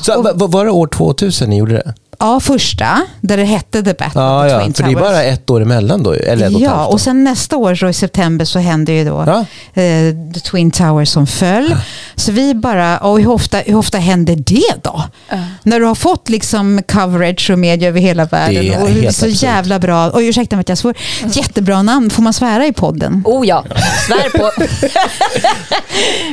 Så, 0.00 0.22
va- 0.22 0.32
var 0.46 0.64
det 0.64 0.70
år 0.70 0.86
2000 0.86 1.50
ni 1.50 1.56
gjorde 1.58 1.72
det? 1.74 1.94
Ja, 2.24 2.40
första, 2.40 3.00
där 3.20 3.36
det 3.36 3.44
hette 3.44 3.82
The 3.82 3.92
Battle 3.94 4.20
Ja, 4.20 4.44
of 4.44 4.48
the 4.48 4.52
ja. 4.54 4.60
Twin 4.60 4.74
För 4.74 4.82
det 4.82 4.88
är 4.90 4.92
Towers. 4.94 5.08
bara 5.10 5.22
ett 5.22 5.50
år 5.50 5.60
emellan 5.62 6.02
då? 6.02 6.12
Eller 6.12 6.46
ett 6.46 6.54
och 6.54 6.60
ett 6.60 6.64
Ja, 6.66 6.86
och 6.86 7.00
sen 7.00 7.24
nästa 7.24 7.56
år 7.56 7.74
så 7.74 7.88
i 7.88 7.92
september 7.92 8.44
så 8.44 8.58
hände 8.58 8.92
ju 8.92 9.04
då 9.04 9.24
Ja. 9.26 9.38
eh, 9.82 10.14
The 10.34 10.40
Twin 10.40 10.70
Towers 10.70 11.08
som 11.08 11.26
föll. 11.26 11.76
Så 12.16 12.32
vi 12.32 12.54
bara, 12.54 12.98
och 12.98 13.18
hur 13.20 13.30
ofta, 13.30 13.58
hur 13.58 13.76
ofta 13.76 13.98
händer 13.98 14.36
det 14.36 14.74
då? 14.82 15.02
När 15.62 15.80
du 15.80 15.86
har 15.86 15.94
fått 15.94 16.28
liksom 16.28 16.82
coverage 16.88 17.50
och 17.50 17.58
media 17.58 17.88
över 17.88 18.00
hela 18.00 18.24
världen. 18.24 18.64
Det 18.64 18.74
är 18.74 18.82
och 18.82 18.88
helt 18.88 19.16
så 19.16 19.26
absurt. 19.26 19.42
jävla 19.42 19.78
bra, 19.78 20.10
och 20.10 20.18
ursäkta 20.20 20.56
mig 20.56 20.60
att 20.60 20.68
jag 20.68 20.78
svor, 20.78 20.94
jättebra 21.32 21.82
namn. 21.82 22.10
Får 22.10 22.22
man 22.22 22.32
svära 22.32 22.66
i 22.66 22.72
podden? 22.72 23.22
Oh 23.24 23.46
ja, 23.46 23.64
svär 24.08 24.38
på. 24.38 24.50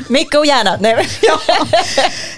Mycket 0.07 0.35
och 0.39 0.45
gärna. 0.45 0.77
Nej, 0.79 1.07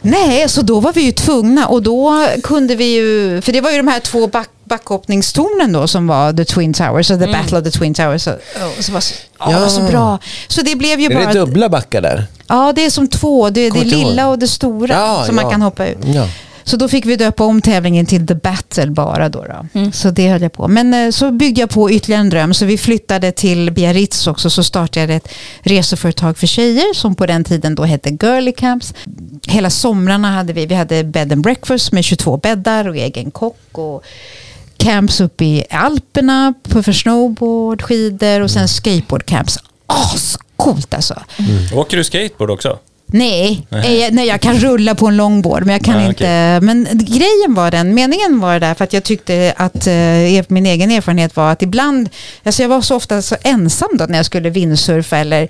Nej, 0.02 0.50
så 0.50 0.62
då 0.62 0.80
var 0.80 0.94
vi 0.94 1.02
ju 1.02 1.12
tvungna 1.12 1.68
och 1.68 1.84
då 1.84 2.28
kunde 2.44 2.76
vi 2.76 2.86
ju, 2.96 3.42
för 3.44 3.52
det 3.52 3.62
var 3.62 3.72
ju 3.72 3.78
de 3.78 3.88
här 3.88 4.00
två 4.00 4.28
back, 4.28 4.50
backhoppningstornen 4.64 5.74
då 5.74 5.88
som 5.88 6.08
var 6.08 6.34
The 6.34 6.46
Twin 6.46 6.74
Towers 6.74 7.12
och 7.12 7.20
The 7.20 7.28
Battle 7.28 7.58
of 7.58 7.64
the 7.64 7.72
Twin 7.72 7.94
Towers. 7.94 8.28
Och, 8.28 8.34
och 8.78 8.84
så 8.84 8.92
var 8.92 9.00
så, 9.00 9.14
ja. 9.40 9.70
Så 9.70 9.82
bra. 9.82 10.20
Så 10.48 10.62
det 10.62 10.76
blev 10.76 11.00
ju 11.00 11.06
Är 11.06 11.16
bara... 11.16 11.34
det 11.34 11.40
dubbla 11.40 11.70
backar 11.70 12.02
där? 12.02 12.26
Ja, 12.48 12.74
det 12.76 12.86
är 12.86 12.90
som 12.90 13.08
två. 13.08 13.50
Det 13.50 13.62
är 13.62 13.72
det 13.72 13.84
lilla 13.84 14.28
och 14.28 14.40
det 14.40 14.48
stora 14.48 14.94
Ja, 14.94 15.26
som 15.26 15.36
man 15.36 15.46
ja. 15.46 15.52
kan 15.52 15.62
hoppa 15.62 15.88
ut. 15.88 15.98
Ja. 16.06 16.28
Så 16.64 16.78
då 16.78 16.88
fick 16.88 17.06
vi 17.06 17.16
döpa 17.16 17.44
om 17.46 17.62
tävlingen 17.62 18.06
till 18.06 18.28
The 18.28 18.36
Battle 18.36 18.88
bara. 18.88 19.30
Då, 19.30 19.46
då. 19.74 19.92
Så 19.92 20.12
det 20.12 20.30
höll 20.30 20.42
jag 20.42 20.54
på. 20.54 20.68
Men 20.68 20.94
eh, 20.94 21.12
så 21.12 21.32
byggde 21.32 21.62
jag 21.62 21.70
på 21.70 21.92
ytterligare 21.92 22.22
en 22.22 22.30
dröm. 22.30 22.54
Så 22.54 22.66
vi 22.66 22.78
flyttade 22.78 23.32
till 23.32 23.72
Biarritz 23.72 24.28
också. 24.28 24.50
Så 24.50 24.64
startade 24.64 25.06
jag 25.06 25.16
ett 25.16 25.28
reseföretag 25.62 26.38
för 26.38 26.48
tjejer 26.48 26.94
som 26.94 27.16
på 27.16 27.26
den 27.26 27.44
tiden 27.44 27.76
då 27.76 27.84
hette 27.84 28.10
Girly 28.10 28.52
Camps. 28.52 28.94
Hela 29.48 29.70
somrarna 29.70 30.32
hade 30.32 30.54
vi, 30.54 30.66
vi 30.66 30.76
hade 30.76 31.04
bed 31.04 31.32
and 31.32 31.42
breakfast 31.42 31.92
med 31.92 32.04
22 32.04 32.38
bäddar 32.38 32.88
och 32.88 32.96
egen 32.98 33.32
kock. 33.32 33.60
Och 33.72 34.04
camps 34.78 35.22
uppe 35.22 35.46
i 35.46 35.64
Alperna 35.70 36.54
på- 36.70 36.84
för 36.84 36.92
snowboard, 36.94 37.82
skidor 37.82 38.42
och 38.42 38.52
sen 38.52 38.68
skateboardcamps. 38.68 39.58
Ascoolt 39.88 40.94
alltså. 40.94 41.22
Åker 41.74 41.98
du 41.98 42.04
skateboard 42.04 42.50
också? 42.52 42.80
Nej, 43.14 43.68
nej. 43.70 44.10
nej, 44.12 44.28
jag 44.28 44.42
kan 44.42 44.56
rulla 44.58 44.96
på 44.96 45.08
en 45.08 45.18
longboard 45.18 45.66
men 45.66 45.74
jag 45.74 45.84
kan 45.84 46.02
Ja, 46.02 46.08
inte. 46.10 46.60
Men 46.62 46.88
grejen 46.92 47.54
var 47.54 47.72
den, 47.72 47.94
meningen 47.94 48.40
var 48.40 48.60
där 48.60 48.74
för 48.74 48.84
att 48.84 48.94
jag 48.94 49.04
tyckte 49.04 49.54
att 49.58 49.88
eh, 49.88 50.44
min 50.48 50.66
egen 50.66 50.92
erfarenhet 50.92 51.36
var 51.36 51.52
att 51.52 51.62
ibland, 51.62 52.10
alltså 52.44 52.62
jag 52.62 52.70
var 52.70 52.82
så 52.82 52.96
ofta 52.96 53.22
så 53.22 53.36
ensam 53.44 53.90
då 53.94 54.06
när 54.06 54.18
jag 54.18 54.26
skulle 54.26 54.50
vindsurfa 54.50 55.18
eller 55.18 55.48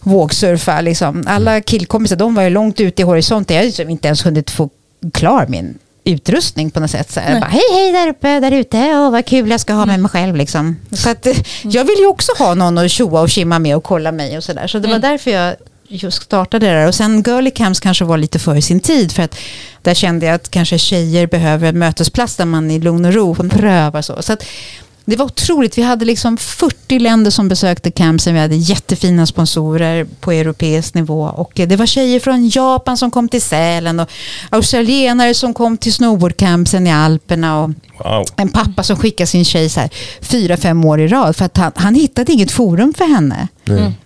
vågsurfa. 0.00 0.80
Liksom. 0.80 1.24
Alla 1.26 1.60
killkompisar 1.60 2.16
de 2.16 2.34
var 2.34 2.42
ju 2.42 2.50
långt 2.50 2.80
ute 2.80 3.02
i 3.02 3.04
horisonten. 3.04 3.54
Jag 3.54 3.60
hade 3.60 3.66
liksom 3.66 3.90
inte 3.90 4.08
ens 4.08 4.26
hunnit 4.26 4.50
få 4.50 4.70
klar 5.12 5.46
min 5.48 5.78
utrustning 6.04 6.70
på 6.70 6.80
något 6.80 6.90
sätt. 6.90 7.10
Så 7.10 7.20
bara, 7.20 7.44
hej 7.44 7.62
hej 7.74 7.92
där 7.92 8.08
uppe, 8.08 8.40
där 8.40 8.52
ute, 8.52 8.78
Åh, 8.78 9.10
vad 9.10 9.26
kul 9.26 9.50
jag 9.50 9.60
ska 9.60 9.72
ha 9.72 9.86
med 9.86 10.00
mig 10.00 10.10
själv. 10.10 10.36
Liksom. 10.36 10.76
Så 10.92 11.10
att, 11.10 11.26
eh, 11.26 11.36
jag 11.62 11.84
vill 11.84 11.98
ju 11.98 12.06
också 12.06 12.32
ha 12.38 12.54
någon 12.54 12.78
att 12.78 12.90
tjoa 12.90 13.20
och 13.20 13.30
kimma 13.30 13.58
med 13.58 13.76
och 13.76 13.84
kolla 13.84 14.12
mig 14.12 14.36
och 14.36 14.44
sådär. 14.44 14.66
Så 14.66 14.78
det 14.78 14.88
var 14.88 14.98
därför 14.98 15.30
jag 15.30 15.54
just 15.96 16.22
startade 16.22 16.66
där. 16.66 16.88
Och 16.88 16.94
sen 16.94 17.22
Girly 17.22 17.50
Camps 17.50 17.80
kanske 17.80 18.04
var 18.04 18.18
lite 18.18 18.38
före 18.38 18.62
sin 18.62 18.80
tid. 18.80 19.12
För 19.12 19.22
att 19.22 19.36
där 19.82 19.94
kände 19.94 20.26
jag 20.26 20.34
att 20.34 20.50
kanske 20.50 20.78
tjejer 20.78 21.26
behöver 21.26 21.72
mötesplats 21.72 22.36
där 22.36 22.44
man 22.44 22.70
i 22.70 22.78
lugn 22.78 23.04
och 23.04 23.14
ro 23.14 23.34
får 23.34 23.48
pröva 23.48 24.02
så. 24.02 24.22
så 24.22 24.32
att, 24.32 24.44
det 25.04 25.16
var 25.16 25.24
otroligt. 25.24 25.78
Vi 25.78 25.82
hade 25.82 26.04
liksom 26.04 26.36
40 26.36 26.98
länder 26.98 27.30
som 27.30 27.48
besökte 27.48 27.90
campsen. 27.90 28.34
Vi 28.34 28.40
hade 28.40 28.56
jättefina 28.56 29.26
sponsorer 29.26 30.04
på 30.20 30.32
europeisk 30.32 30.94
nivå. 30.94 31.22
Och 31.22 31.60
eh, 31.60 31.68
det 31.68 31.76
var 31.76 31.86
tjejer 31.86 32.20
från 32.20 32.48
Japan 32.48 32.96
som 32.96 33.10
kom 33.10 33.28
till 33.28 33.42
Sälen 33.42 34.00
och 34.00 34.10
australienare 34.50 35.34
som 35.34 35.54
kom 35.54 35.76
till 35.76 35.92
snowboardcampsen 35.92 36.86
i 36.86 36.92
Alperna. 36.92 37.60
Och 37.60 37.70
Wow. 38.04 38.24
en 38.36 38.48
pappa 38.48 38.82
som 38.82 38.96
skickade 38.96 39.26
sin 39.26 39.44
tjej 39.44 39.68
så 39.68 39.80
här, 39.80 39.90
fyra, 40.20 40.56
fem 40.56 40.84
år 40.84 41.00
i 41.00 41.08
rad 41.08 41.36
för 41.36 41.44
att 41.44 41.56
han, 41.56 41.72
han 41.74 41.94
hittade 41.94 42.32
inget 42.32 42.50
forum 42.50 42.94
för 42.94 43.04
henne 43.04 43.48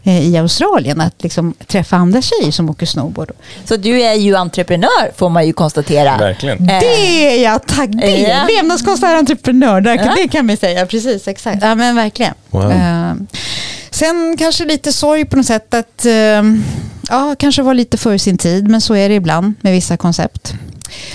eh, 0.02 0.26
i 0.28 0.36
Australien 0.36 1.00
att 1.00 1.22
liksom 1.22 1.54
träffa 1.66 1.96
andra 1.96 2.22
tjejer 2.22 2.50
som 2.52 2.70
åker 2.70 2.86
snowboard. 2.86 3.30
Så 3.64 3.76
du 3.76 4.02
är 4.02 4.14
ju 4.14 4.36
entreprenör 4.36 5.16
får 5.16 5.28
man 5.28 5.46
ju 5.46 5.52
konstatera. 5.52 6.16
Verkligen. 6.18 6.58
Eh, 6.70 6.80
Det 6.80 7.36
är 7.36 7.42
jag, 7.44 7.66
tack! 7.66 7.90
Det 7.92 8.16
Ja. 8.20 8.46
levnadskonstnär 8.56 9.16
entreprenör, 9.16 9.80
det, 9.80 9.94
Ja. 9.94 10.14
det 10.16 10.28
kan 10.28 10.46
vi 10.46 10.56
säga. 10.56 10.86
Precis, 10.86 11.28
exakt. 11.28 11.62
Ja, 11.62 11.74
men 11.74 11.96
verkligen. 11.96 12.34
Wow. 12.50 12.70
Eh, 12.72 13.12
sen 13.90 14.36
kanske 14.38 14.64
lite 14.64 14.92
sorg 14.92 15.24
på 15.24 15.36
något 15.36 15.46
sätt 15.46 15.74
att, 15.74 16.06
eh, 16.06 16.42
ja, 17.10 17.34
kanske 17.38 17.62
var 17.62 17.74
lite 17.74 17.96
för 17.98 18.18
sin 18.18 18.38
tid, 18.38 18.68
men 18.68 18.80
så 18.80 18.94
är 18.94 19.08
det 19.08 19.14
ibland 19.14 19.54
med 19.60 19.72
vissa 19.72 19.96
koncept. 19.96 20.54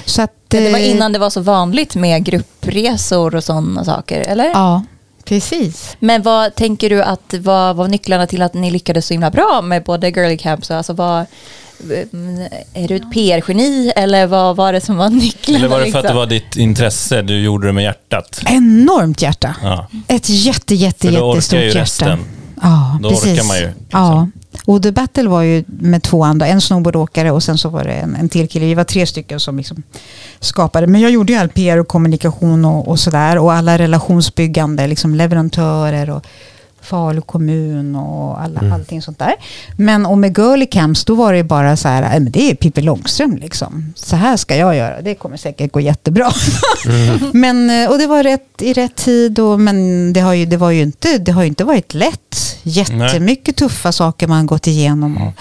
Så 0.05 0.22
att, 0.22 0.31
Men 0.53 0.63
det 0.63 0.70
var 0.72 0.79
innan 0.79 1.12
det 1.13 1.20
var 1.20 1.29
så 1.29 1.41
vanligt 1.41 1.96
med 1.96 2.24
gruppresor 2.25 3.36
och 3.36 3.43
sådana 3.43 3.86
saker, 3.86 4.22
eller? 4.22 4.46
Ja, 4.46 4.84
precis. 5.31 5.97
Men 6.00 6.21
vad 6.21 6.55
tänker 6.55 6.89
du 6.89 7.03
att 7.03 7.33
vad 7.39 7.75
var 7.75 7.88
nycklarna 7.88 8.27
till 8.27 8.41
att 8.41 8.53
ni 8.53 8.71
lyckades 8.71 9.05
så 9.05 9.13
himla 9.13 9.31
bra 9.31 9.61
med 9.61 9.83
både 9.83 10.09
Girly 10.09 10.38
Camps 10.38 10.69
och 10.69 10.75
alltså 10.77 10.93
vad, 10.93 11.25
mm, 12.13 12.47
är 12.73 12.88
du 12.88 12.95
ett 12.95 13.11
PR-geni 13.13 13.91
eller 13.95 14.27
vad 14.27 14.55
var 14.55 14.73
det 14.73 14.81
som 14.81 14.97
var 14.97 15.09
nycklarna? 15.09 15.59
Eller 15.59 15.67
var 15.67 15.79
det 15.79 15.91
för 15.91 16.00
att 16.00 16.03
det 16.03 16.07
liksom? 16.07 16.17
var 16.17 16.25
ditt 16.25 16.55
intresse, 16.57 17.21
du 17.21 17.39
gjorde 17.43 17.67
det 17.67 17.73
med 17.73 17.83
hjärtat? 17.83 18.41
Enormt 18.45 19.21
hjärta. 19.21 19.55
Ja. 19.63 19.88
Ett 20.07 20.29
jätte, 20.29 20.75
jätte, 20.75 21.07
För 21.07 21.19
då 21.19 21.19
orkar 21.19 21.35
jättestort 21.35 21.59
ju 21.59 21.65
hjärta. 21.65 21.79
resten. 21.81 22.19
Ja, 22.61 23.00
Då 23.01 23.09
precis. 23.09 23.33
orkar 23.33 23.43
man 23.43 23.57
ju, 23.57 23.65
liksom. 23.65 23.85
Ja. 23.91 24.27
Och 24.65 24.84
The 24.84 24.91
Battle 24.91 25.30
var 25.30 25.41
ju 25.41 25.63
med 25.68 26.03
två 26.03 26.24
andra, 26.24 26.48
en 26.48 26.62
snowboardåkare 26.62 27.32
och 27.32 27.44
sen 27.44 27.58
så 27.58 27.70
var 27.70 27.84
det 27.84 27.94
en, 27.94 28.15
en 28.15 28.30
till 28.30 28.50
kille. 28.50 28.65
Vi 28.65 28.74
var 28.74 28.84
tre 28.84 29.06
stycken 29.06 29.39
som 29.39 29.58
liksom 29.58 29.84
skapade. 30.39 30.88
Men 30.88 31.01
jag 31.01 31.12
gjorde 31.12 31.34
ju 31.34 31.39
all 31.39 31.50
PR 31.50 31.77
och 31.77 31.88
kommunikation 31.88 32.65
och, 32.65 32.88
och 32.88 33.00
sådär. 33.00 33.38
Och 33.38 33.53
alla 33.53 33.77
relationsbyggande, 33.77 34.88
liksom 34.88 35.15
leverantörer 35.15 36.10
och 36.10 36.25
Falu 36.81 37.21
kommun 37.21 37.95
och 37.95 38.41
alla, 38.41 38.59
Mm. 38.59 38.73
allting 38.73 39.01
sånt 39.01 39.19
där. 39.19 39.33
Men 39.77 40.05
och 40.05 40.17
med 40.17 40.38
Girly 40.38 40.65
Camps 40.65 41.05
då 41.05 41.15
var 41.15 41.33
det 41.33 41.43
bara 41.43 41.77
så 41.77 41.88
här, 41.88 42.03
äh, 42.03 42.09
men 42.19 42.31
det 42.31 42.51
är 42.51 42.55
Pippi 42.55 42.81
Långström 42.81 43.38
liksom. 43.38 43.93
Så 43.95 44.15
här 44.15 44.38
ska 44.38 44.55
jag 44.55 44.75
göra, 44.75 45.01
det 45.01 45.15
kommer 45.15 45.38
säkert 45.38 45.71
gå 45.71 45.79
jättebra. 45.79 46.31
men, 47.33 47.69
eh, 47.69 47.89
och 47.91 47.97
det 47.97 48.07
var 48.07 48.23
rätt, 48.23 48.61
i 48.61 48.73
rätt 48.73 48.95
tid, 48.95 49.39
och, 49.39 49.59
men 49.59 50.13
det 50.13 50.19
har, 50.19 50.33
ju, 50.33 50.45
det, 50.45 50.57
var 50.57 50.71
ju 50.71 50.81
inte, 50.81 51.17
det 51.17 51.31
har 51.31 51.41
ju 51.41 51.47
inte 51.47 51.63
varit 51.63 51.93
lätt. 51.93 52.57
Jättemycket 52.63 53.55
tuffa 53.55 53.91
saker 53.91 54.27
man 54.27 54.45
gått 54.45 54.67
igenom 54.67 55.17
och 55.17 55.33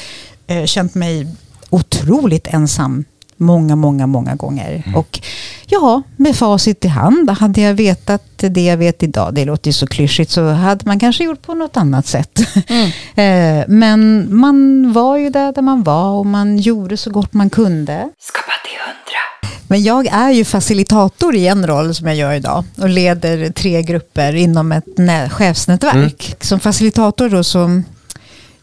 eh, 0.55 0.65
känt 0.65 0.95
mig 0.95 1.27
otroligt 1.71 2.47
ensam 2.47 3.05
många, 3.41 3.77
många, 3.77 4.07
många 4.07 4.35
gånger. 4.35 4.83
Och 4.97 5.21
ja, 5.67 6.03
med 6.17 6.37
facit 6.37 6.85
i 6.85 6.89
hand, 6.89 7.31
hade 7.31 7.61
jag 7.61 7.75
vetat 7.75 8.23
det 8.39 8.65
jag 8.65 8.77
vet 8.77 9.03
idag, 9.03 9.35
det 9.35 9.45
låter 9.45 9.69
ju 9.69 9.73
så 9.73 9.87
klyschigt, 9.87 10.31
så 10.31 10.49
hade 10.49 10.87
man 10.87 10.99
kanske 11.01 11.25
gjort 11.25 11.43
på 11.43 11.55
något 11.55 11.77
annat 11.77 12.07
sätt. 12.07 12.39
Eh, 13.15 13.65
Men 13.69 14.27
man 14.37 14.93
var 14.93 15.17
ju 15.17 15.31
där, 15.31 15.53
där 15.53 15.63
man 15.63 15.83
var 15.83 16.11
och 16.11 16.27
man 16.27 16.59
gjorde 16.59 16.97
så 16.97 17.11
gott 17.11 17.33
man 17.35 17.51
kunde. 17.51 18.09
Skapa 18.21 18.53
till 18.65 18.79
hundra. 18.87 19.51
Men 19.69 19.83
jag 19.83 20.07
är 20.07 20.31
ju 20.31 20.45
facilitator 20.45 21.35
i 21.37 21.47
en 21.47 21.67
roll 21.67 21.95
som 21.95 22.07
jag 22.07 22.17
gör 22.17 22.33
idag 22.33 22.65
och 22.79 22.89
leder 22.89 23.51
tre 23.53 23.83
grupper 23.83 24.35
inom 24.35 24.73
ett 24.73 24.99
nä- 24.99 25.29
chefsnätverk. 25.29 26.37
Som 26.41 26.61
facilitator 26.61 27.29
då 27.29 27.45
så 27.45 27.83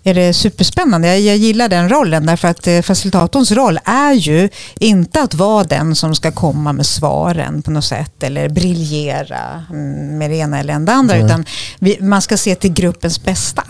är 0.07 0.13
det 0.13 0.33
superspännande. 0.33 1.07
Jag, 1.07 1.19
jag 1.19 1.37
gillar 1.37 1.69
den 1.69 1.89
rollen 1.89 2.25
därför 2.25 2.47
att 2.47 2.67
eh, 2.67 2.81
facilitatorns 2.81 3.51
roll 3.51 3.79
är 3.85 4.13
ju 4.13 4.49
inte 4.79 5.21
att 5.21 5.33
vara 5.33 5.63
den 5.63 5.95
som 5.95 6.15
ska 6.15 6.31
komma 6.31 6.73
med 6.73 6.85
svaren 6.85 7.61
på 7.61 7.71
något 7.71 7.85
sätt 7.85 8.23
eller 8.23 8.49
briljera 8.49 9.63
mm, 9.69 10.17
med 10.17 10.29
det 10.29 10.35
ena 10.35 10.59
eller 10.59 10.79
det 10.79 10.93
andra 10.93 11.17
utan 11.17 11.45
vi, 11.79 11.97
man 12.01 12.21
ska 12.21 12.37
se 12.37 12.55
till 12.55 12.73
gruppens 12.73 13.23
bästa. 13.23 13.63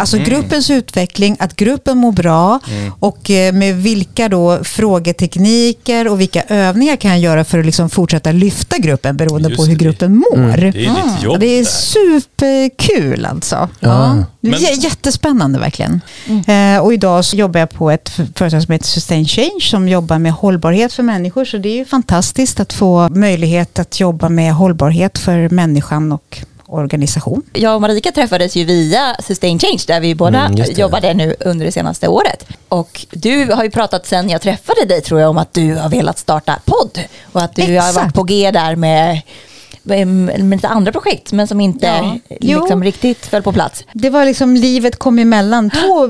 Alltså 0.00 0.18
gruppens 0.18 0.70
utveckling, 0.70 1.36
att 1.40 1.56
gruppen 1.56 1.98
mår 1.98 2.12
bra 2.12 2.60
och 3.00 3.30
eh, 3.30 3.52
med 3.52 3.76
vilka 3.82 4.28
då 4.28 4.64
frågetekniker 4.64 6.08
och 6.08 6.20
vilka 6.20 6.42
övningar 6.48 6.96
kan 6.96 7.10
jag 7.10 7.20
göra 7.20 7.44
för 7.44 7.58
att 7.58 7.66
liksom 7.66 7.90
fortsätta 7.90 8.32
lyfta 8.32 8.78
gruppen 8.78 9.16
beroende 9.16 9.48
Just 9.48 9.56
på 9.60 9.64
hur 9.66 9.76
det. 9.76 9.84
gruppen 9.84 10.16
mår. 10.16 10.56
Det 10.56 10.66
är 10.66 10.72
ditt 10.72 11.22
jobb 11.22 11.40
Det 11.40 11.46
är 11.46 11.64
superkul 11.64 13.24
alltså. 13.26 13.68
Ja. 13.80 14.14
Men- 14.40 14.60
J- 14.60 14.74
Jättespännande 14.78 15.58
verkligen. 15.58 15.75
Eh, 16.46 16.78
och 16.84 16.92
idag 16.94 17.24
så 17.24 17.36
jobbar 17.36 17.60
jag 17.60 17.70
på 17.70 17.90
ett 17.90 18.08
företag 18.34 18.62
som 18.62 18.72
heter 18.72 18.86
Sustain 18.86 19.26
Change 19.26 19.60
som 19.60 19.88
jobbar 19.88 20.18
med 20.18 20.32
hållbarhet 20.32 20.92
för 20.92 21.02
människor. 21.02 21.44
Så 21.44 21.58
det 21.58 21.68
är 21.68 21.76
ju 21.76 21.84
fantastiskt 21.84 22.60
att 22.60 22.72
få 22.72 23.08
möjlighet 23.08 23.78
att 23.78 24.00
jobba 24.00 24.28
med 24.28 24.54
hållbarhet 24.54 25.18
för 25.18 25.48
människan 25.48 26.12
och 26.12 26.38
organisation. 26.68 27.42
Jag 27.52 27.74
och 27.74 27.80
Marika 27.80 28.12
träffades 28.12 28.56
ju 28.56 28.64
via 28.64 29.16
Sustain 29.22 29.58
Change 29.58 29.82
där 29.86 30.00
vi 30.00 30.14
båda 30.14 30.46
Mm, 30.46 30.64
jobbade 30.70 31.14
nu 31.14 31.36
under 31.40 31.66
det 31.66 31.72
senaste 31.72 32.08
året. 32.08 32.46
Och 32.68 33.06
du 33.10 33.52
har 33.52 33.64
ju 33.64 33.70
pratat 33.70 34.06
sen 34.06 34.30
jag 34.30 34.42
träffade 34.42 34.84
dig 34.84 35.00
tror 35.00 35.20
jag 35.20 35.30
om 35.30 35.38
att 35.38 35.54
du 35.54 35.74
har 35.74 35.88
velat 35.88 36.18
starta 36.18 36.58
podd 36.64 37.00
och 37.32 37.42
att 37.42 37.54
du 37.56 37.62
har 37.62 37.70
Exakt. 37.70 37.96
varit 37.96 38.14
på 38.14 38.22
G 38.22 38.50
där 38.50 38.76
med, 38.76 39.22
med, 39.86 40.06
med 40.06 40.50
lite 40.50 40.68
andra 40.68 40.92
projekt 40.92 41.32
men 41.32 41.48
som 41.48 41.60
inte 41.60 41.86
Ja. 42.40 42.60
Liksom 42.60 42.84
riktigt 42.84 43.26
föll 43.26 43.42
på 43.42 43.52
plats. 43.52 43.84
Det 43.92 44.10
var 44.10 44.24
liksom 44.24 44.54
livet 44.56 44.98
kom 44.98 45.18
emellan 45.18 45.70
två 45.74 46.08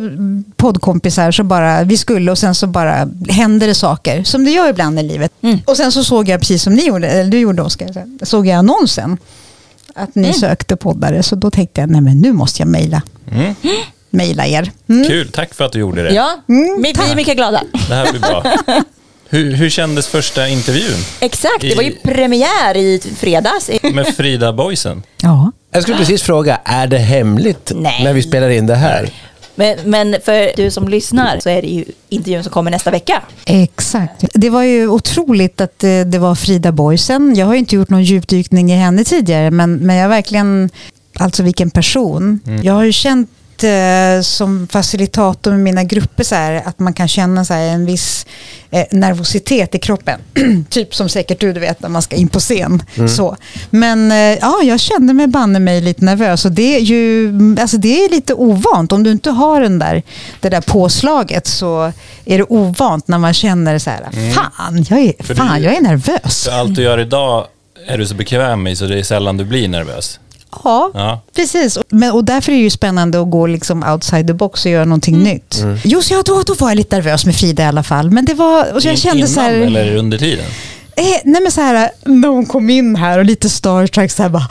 poddkompisar 0.57 1.31
så 1.31 1.45
bara 1.45 1.83
vi 1.83 1.97
skulle 1.97 2.31
och 2.31 2.39
sen 2.39 2.55
så 2.55 2.67
bara 2.67 3.09
händer 3.29 3.67
det 3.67 3.75
saker 3.75 4.25
som 4.25 4.45
det 4.45 4.51
gör 4.51 4.69
ibland 4.71 4.99
i 5.01 5.03
livet. 5.03 5.33
Och 5.65 5.77
sen 5.77 5.93
så 5.93 6.05
såg 6.05 6.29
jag 6.29 6.41
precis 6.41 6.63
som 6.63 6.75
ni 6.75 6.87
gjorde, 6.87 7.09
eller 7.09 7.31
du 7.31 7.39
gjorde 7.39 7.63
Oskar, 7.63 7.89
så 8.21 8.27
såg 8.27 8.47
jag 8.47 8.57
annonsen 8.57 9.19
att 9.95 10.15
ni 10.15 10.33
sökte 10.33 10.77
poddare 10.77 11.23
så 11.23 11.37
då 11.37 11.51
tänkte 11.51 11.81
jag 11.81 11.91
nej 11.91 12.01
men 12.01 12.21
nu 12.21 12.33
måste 12.33 12.63
jag 12.63 12.69
mejla. 12.69 13.03
Mm. 13.31 13.55
Mejla 14.11 14.47
er. 14.47 14.73
Mm. 14.89 15.07
Kul, 15.07 15.29
tack 15.29 15.55
för 15.55 15.65
att 15.65 15.73
du 15.73 15.79
gjorde 15.79 16.03
det. 16.03 16.15
Ja, 16.15 16.43
Mm, 16.49 16.83
vi 16.83 16.89
är 16.91 17.17
mycket 17.17 17.37
glada. 17.37 17.63
Det 17.89 17.95
här 17.95 18.11
blir 18.13 18.21
bra. 18.21 18.45
Hur, 19.29 19.53
hur 19.53 19.71
kändes 19.71 20.09
första 20.09 20.49
intervjun 20.49 20.97
Exakt, 21.21 21.61
det 21.61 21.75
var 21.77 21.83
ju 21.83 21.93
premiär 22.03 22.77
i 22.77 23.03
fredags. 23.17 23.71
med 23.83 24.07
Frida 24.07 24.53
Boysen? 24.53 25.03
Ja. 25.23 25.53
Jag 25.71 25.83
skulle 25.83 25.99
precis 25.99 26.23
fråga, 26.23 26.61
är 26.65 26.87
det 26.87 26.99
hemligt 26.99 27.73
Nej. 27.75 28.05
när 28.05 28.13
vi 28.13 28.23
spelar 28.23 28.49
in 28.51 28.67
det 28.67 28.75
här? 28.75 29.11
Men, 29.55 29.79
men 29.85 30.17
för 30.25 30.57
du 30.57 30.71
som 30.71 30.89
lyssnar 30.89 31.41
så 31.41 31.49
är 31.49 31.63
det 31.63 31.69
ju 31.69 31.85
intervjun 32.09 32.43
som 32.43 32.53
kommer 32.53 32.71
nästa 32.71 32.91
vecka. 32.91 33.23
Exakt. 33.45 34.25
Det 34.35 34.51
var 34.51 34.63
ju 34.63 34.89
otroligt 34.89 35.61
att 35.61 35.85
eh, 35.85 36.01
det 36.01 36.19
var 36.19 36.35
Frida 36.35 36.73
Boysen. 36.73 37.35
Jag 37.37 37.47
har 37.47 37.53
ju 37.53 37.59
inte 37.59 37.75
gjort 37.77 37.91
någon 37.91 38.05
djupdykning 38.05 38.73
i 38.73 38.77
henne 38.77 39.05
tidigare, 39.05 39.51
men, 39.51 39.77
men 39.77 39.97
jag 39.97 40.09
verkligen, 40.09 40.71
alltså 41.19 41.43
vilken 41.43 41.71
person. 41.71 42.41
Jag 42.63 42.73
har 42.75 42.85
ju 42.85 42.93
känt 42.93 43.31
eh, 43.65 44.21
som 44.23 44.69
facilitator 44.69 45.51
med 45.51 45.61
mina 45.61 45.85
grupper 45.85 46.25
så 46.25 46.35
här, 46.35 46.63
att 46.65 46.79
man 46.79 46.93
kan 46.93 47.09
känna 47.09 47.45
så 47.45 47.55
här, 47.55 47.63
en 47.69 47.87
viss 47.87 48.27
eh, 48.71 48.85
nervositet 48.91 49.75
i 49.75 49.79
kroppen. 49.79 50.21
typ 50.71 50.95
som 50.95 51.09
säkert 51.09 51.41
du, 51.41 51.53
du 51.53 51.61
vet 51.61 51.81
när 51.83 51.89
man 51.89 52.03
ska 52.03 52.17
in 52.17 52.29
på 52.29 52.41
scen. 52.41 52.83
Så. 53.17 53.37
Men 53.71 54.13
eh, 54.13 54.17
ja, 54.41 54.61
jag 54.63 54.81
kände 54.81 55.13
mig 55.15 55.27
banne 55.27 55.59
mig 55.59 55.81
lite 55.81 56.05
nervös 56.05 56.45
och 56.45 56.53
det 56.53 56.77
är 56.77 56.81
ju 56.81 57.33
alltså 57.61 57.77
det 57.77 58.05
är 58.05 58.11
lite 58.11 58.35
ovant. 58.35 58.93
Om 58.93 59.03
du 59.03 59.11
inte 59.11 59.31
har 59.31 59.61
den 59.61 59.79
där, 59.79 60.03
det 60.41 60.49
där 60.49 60.61
påslaget 60.61 61.47
så 61.47 61.93
är 62.25 62.39
det 62.39 62.45
ovant 62.49 63.09
när 63.09 63.19
man 63.19 63.35
känner 63.35 63.79
så 63.79 63.91
här, 63.91 64.33
fan, 64.35 64.85
jag 64.91 64.99
är, 64.99 65.23
För 65.25 65.35
fan, 65.35 65.57
du- 65.59 65.65
jag 65.65 65.77
är 65.77 65.81
nervös. 65.81 66.37
Så 66.43 66.51
allt 66.51 66.75
du 66.75 66.83
gör 66.83 66.99
idag 67.01 67.47
är 67.89 67.99
du 67.99 68.07
så 68.07 68.15
bekväm 68.15 68.67
i 68.67 68.77
så 68.77 68.85
det 68.87 68.99
är 68.99 69.03
sällan 69.03 69.37
du 69.37 69.45
blir 69.45 69.69
nervös. 69.69 70.21
Ja, 70.65 70.91
Ja. 70.95 71.21
precis. 71.37 71.79
Men, 71.89 72.13
och 72.13 72.25
därför 72.25 72.53
är 72.53 72.57
det 72.57 72.63
ju 72.63 72.71
spännande 72.71 73.21
att 73.21 73.31
gå 73.31 73.47
liksom 73.47 73.83
outside 73.83 74.27
the 74.27 74.33
box 74.33 74.65
och 74.65 74.71
göra 74.71 74.85
någonting 74.85 75.19
nytt. 75.23 75.65
Just 75.85 76.11
ja, 76.11 76.23
då, 76.27 76.43
då 76.47 76.55
var 76.55 76.69
jag 76.69 76.77
lite 76.77 76.97
nervös 76.97 77.27
med 77.27 77.37
Frida 77.37 77.63
i 77.63 77.67
alla 77.67 77.83
fall. 77.83 78.11
Men 78.11 78.25
det 78.25 78.35
var, 78.35 78.73
och 78.75 78.83
så 78.83 78.89
jag 78.89 78.99
kände 78.99 79.19
Innan 79.19 79.29
så 79.29 79.41
här, 79.41 79.53
eller 79.53 79.97
under 79.97 80.19
tiden? 80.19 80.45
eh, 80.97 81.05
nej 81.25 81.43
men 81.43 81.53
så 81.53 81.61
här, 81.61 81.91
när 82.05 82.29
hon 82.29 82.47
kom 82.47 82.71
in 82.71 82.97
här 82.97 83.19
och 83.19 83.25
lite 83.25 83.51
starstruck 83.51 84.11
så 84.11 84.23
här 84.23 84.31
bara, 84.31 84.49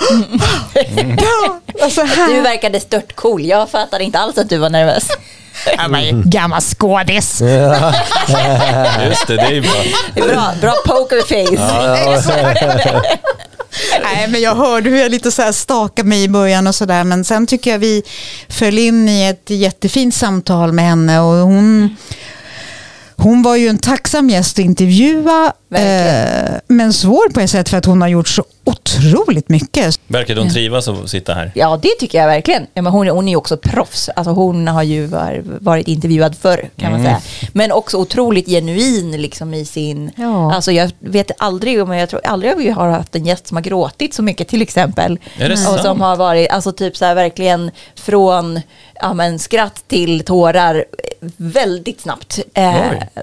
ja, 1.17 1.59
alltså 1.83 2.01
här. 2.01 2.33
Du 2.33 2.41
verkade 2.41 2.79
stört 2.79 3.15
cool. 3.15 3.45
Jag 3.45 3.69
fattade 3.69 4.03
inte 4.03 4.19
alls 4.19 4.37
att 4.37 4.49
du 4.49 4.57
var 4.57 4.69
nervös. 4.69 5.07
Jag 5.77 5.91
bara, 5.91 6.01
gammal 6.11 6.61
skådis. 6.61 7.41
Just 7.41 9.27
det, 9.27 9.35
det 9.35 9.57
är 9.57 9.61
bra. 9.61 9.71
Det 10.13 10.19
är 10.21 10.27
bra, 10.27 10.53
bra 10.61 10.73
pokerface. 10.85 11.57
Nej, 14.03 14.27
men 14.27 14.41
jag 14.41 14.55
hörde 14.55 14.89
hur 14.89 14.98
jag 14.98 15.12
lite 15.12 15.32
så 15.32 15.41
här 15.41 15.51
stakade 15.51 16.10
mig 16.10 16.24
i 16.24 16.27
början 16.27 16.67
och 16.67 16.75
sådär. 16.75 17.03
Men 17.03 17.24
sen 17.24 17.48
tycker 17.48 17.72
jag 17.72 17.79
vi 17.79 18.03
föll 18.50 18.79
in 18.79 19.10
i 19.10 19.24
ett 19.24 19.50
jättefint 19.50 20.15
samtal 20.15 20.72
med 20.72 20.86
henne. 20.86 21.20
Och 21.20 21.48
hon, 21.48 21.96
hon 23.17 23.41
var 23.41 23.55
ju 23.55 23.67
en 23.67 23.77
tacksam 23.77 24.29
gäst 24.29 24.60
att 24.60 24.65
intervjua. 24.65 25.53
Eh, 25.75 26.60
men 26.67 26.93
svår 26.93 27.34
på 27.34 27.39
ett 27.39 27.50
sätt 27.50 27.69
för 27.69 27.77
att 27.77 27.86
hon 27.86 28.01
har 28.01 28.07
gjort 28.07 28.27
så 28.27 28.43
otroligt 28.63 29.50
mycket. 29.50 30.00
Verkar 30.07 30.36
hon 30.36 30.50
trivas 30.50 30.88
att 30.88 31.10
sitta 31.10 31.34
här? 31.34 31.51
Ja, 31.55 31.79
det 31.81 31.89
tycker 32.00 32.17
jag 32.17 32.27
verkligen. 32.27 32.67
Ja, 32.74 32.81
men 32.81 32.91
hon, 32.93 33.07
hon 33.07 33.27
är 33.27 33.29
ju 33.29 33.36
också 33.36 33.57
proffs. 33.57 34.10
Alltså, 34.15 34.31
hon 34.31 34.67
har 34.67 34.84
ju 34.84 35.05
var, 35.05 35.41
varit 35.60 35.88
intervjuad 35.88 36.36
förr, 36.38 36.69
kan 36.77 36.91
man 36.91 37.03
säga. 37.03 37.22
Men 37.53 37.72
också 37.72 37.98
otroligt 37.98 38.45
genuin 38.45 39.22
liksom, 39.22 39.53
i 39.53 39.65
sin... 39.65 40.12
Ja. 40.15 40.53
Alltså, 40.53 40.72
jag 40.72 40.91
vet 41.00 41.31
aldrig, 41.38 41.84
om 41.84 41.91
jag 41.91 42.10
tror 42.10 42.22
aldrig 42.25 42.57
vi 42.57 42.69
har 42.69 42.89
haft 42.89 43.15
en 43.15 43.25
gäst 43.25 43.48
som 43.48 43.57
har 43.57 43.62
gråtit 43.62 44.13
så 44.13 44.24
mycket 44.24 44.48
till 44.48 44.62
exempel. 44.62 45.19
Är 45.38 45.50
det 45.50 45.53
och 45.53 45.60
sant? 45.60 45.81
som 45.81 46.01
har 46.01 46.15
varit, 46.15 46.50
alltså 46.50 46.72
typ 46.72 46.98
så 46.98 47.05
här 47.05 47.15
verkligen 47.15 47.72
från 47.95 48.62
ja, 49.01 49.13
men, 49.13 49.39
skratt 49.39 49.83
till 49.87 50.24
tårar 50.25 50.85
väldigt 51.37 52.01
snabbt. 52.01 52.39
Eh, 52.53 52.75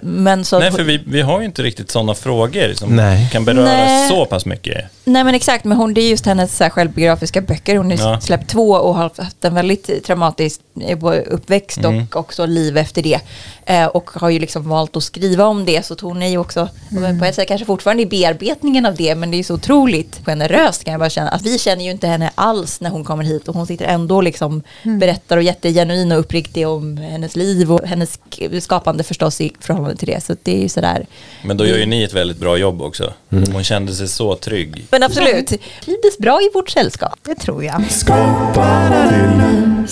men 0.03 0.44
så, 0.44 0.59
Nej, 0.59 0.73
för 0.73 0.83
vi, 0.83 1.01
vi 1.07 1.20
har 1.20 1.40
ju 1.40 1.47
inte 1.47 1.62
riktigt 1.62 1.90
sådana 1.90 2.14
frågor 2.14 2.75
som 2.75 2.97
Nej. 2.97 3.29
kan 3.33 3.44
beröra 3.44 3.64
Nej. 3.64 4.09
så 4.11 4.27
pass 4.27 4.47
mycket. 4.47 4.85
Nej 5.05 5.25
men 5.25 5.35
exakt, 5.35 5.64
men 5.64 5.79
hon, 5.79 5.94
det 5.94 6.01
är 6.01 6.09
just 6.11 6.27
hennes 6.27 6.57
så 6.57 6.64
här, 6.64 6.70
självbiografiska 6.70 7.40
böcker. 7.40 7.77
Hon 7.77 7.90
har 7.90 7.99
Ja. 8.12 8.20
släppt 8.20 8.51
två 8.51 8.70
och 8.70 8.94
har 8.94 9.03
haft 9.18 9.44
en 9.44 9.55
väldigt 9.55 10.05
traumatisk 10.05 10.61
eh, 10.81 10.99
uppväxt 11.27 11.79
Mm. 11.79 12.03
och 12.11 12.16
också 12.16 12.47
liv 12.47 12.77
efter 12.79 13.03
det. 13.03 13.20
Eh, 13.66 13.87
och 13.87 14.11
har 14.14 14.31
ju 14.31 14.38
liksom 14.38 14.68
valt 14.68 14.97
att 14.97 15.03
skriva 15.03 15.44
om 15.44 15.64
det. 15.64 15.87
Så 15.87 15.97
hon 16.01 16.23
är 16.23 16.29
ju 16.29 16.38
också, 16.38 16.68
men 16.88 17.18
på 17.18 17.25
ett 17.25 17.35
sätt 17.35 17.49
kanske 17.49 17.64
fortfarande 17.66 18.03
i 18.03 18.07
bearbetningen 18.07 18.87
av 18.87 18.94
det, 18.94 19.14
men 19.14 19.31
det 19.31 19.37
är 19.38 19.42
så 19.42 19.55
otroligt 19.55 20.20
generöst 20.27 20.85
kan 20.85 20.92
jag 20.92 20.99
bara 21.01 21.11
känna. 21.11 21.31
Att 21.31 21.42
vi 21.42 21.59
känner 21.59 21.85
ju 21.85 21.90
inte 21.90 22.07
henne 22.07 22.31
alls 22.35 22.81
när 22.81 22.90
hon 22.90 23.05
kommer 23.05 23.25
hit 23.25 23.49
och 23.49 23.55
hon 23.55 23.66
sitter 23.66 23.85
ändå 23.85 24.20
liksom 24.20 24.62
berättar 24.83 25.37
och 25.37 25.42
jättegenuin 25.68 26.12
och 26.12 26.18
uppriktig 26.18 26.68
om 26.68 26.96
hennes 26.96 27.37
liv 27.37 27.72
och 27.72 27.81
hennes 27.87 28.18
sk- 28.31 28.61
skapande 28.61 29.05
förstås 29.05 29.40
i 29.40 29.53
förhållande 29.61 29.96
till 29.96 30.09
det. 30.09 30.25
Så 30.25 30.37
det 30.42 30.57
är 30.57 30.61
ju 30.62 30.68
sådär. 30.68 31.07
Men 31.44 31.57
då 31.57 31.66
gör 31.66 31.79
ju 31.79 31.87
ni 31.87 32.03
ett 32.03 32.12
väldigt 32.12 32.38
bra 32.38 32.57
jobb 32.57 32.83
också. 32.83 33.12
Hon 33.53 33.64
kände 33.64 33.94
sig 33.94 34.09
så 34.09 34.37
trygg. 34.37 34.87
Men 34.90 35.03
absolut, 35.03 35.46
trivdes 35.85 36.18
bra 36.18 36.40
i 36.42 36.51
vårt 36.55 36.70
sällskap. 36.70 37.18
Det 37.22 37.35
tror 37.35 37.64
jag. 37.64 37.90
Skapa 37.90 38.64
till 39.11 39.18
hundra. 39.18 39.88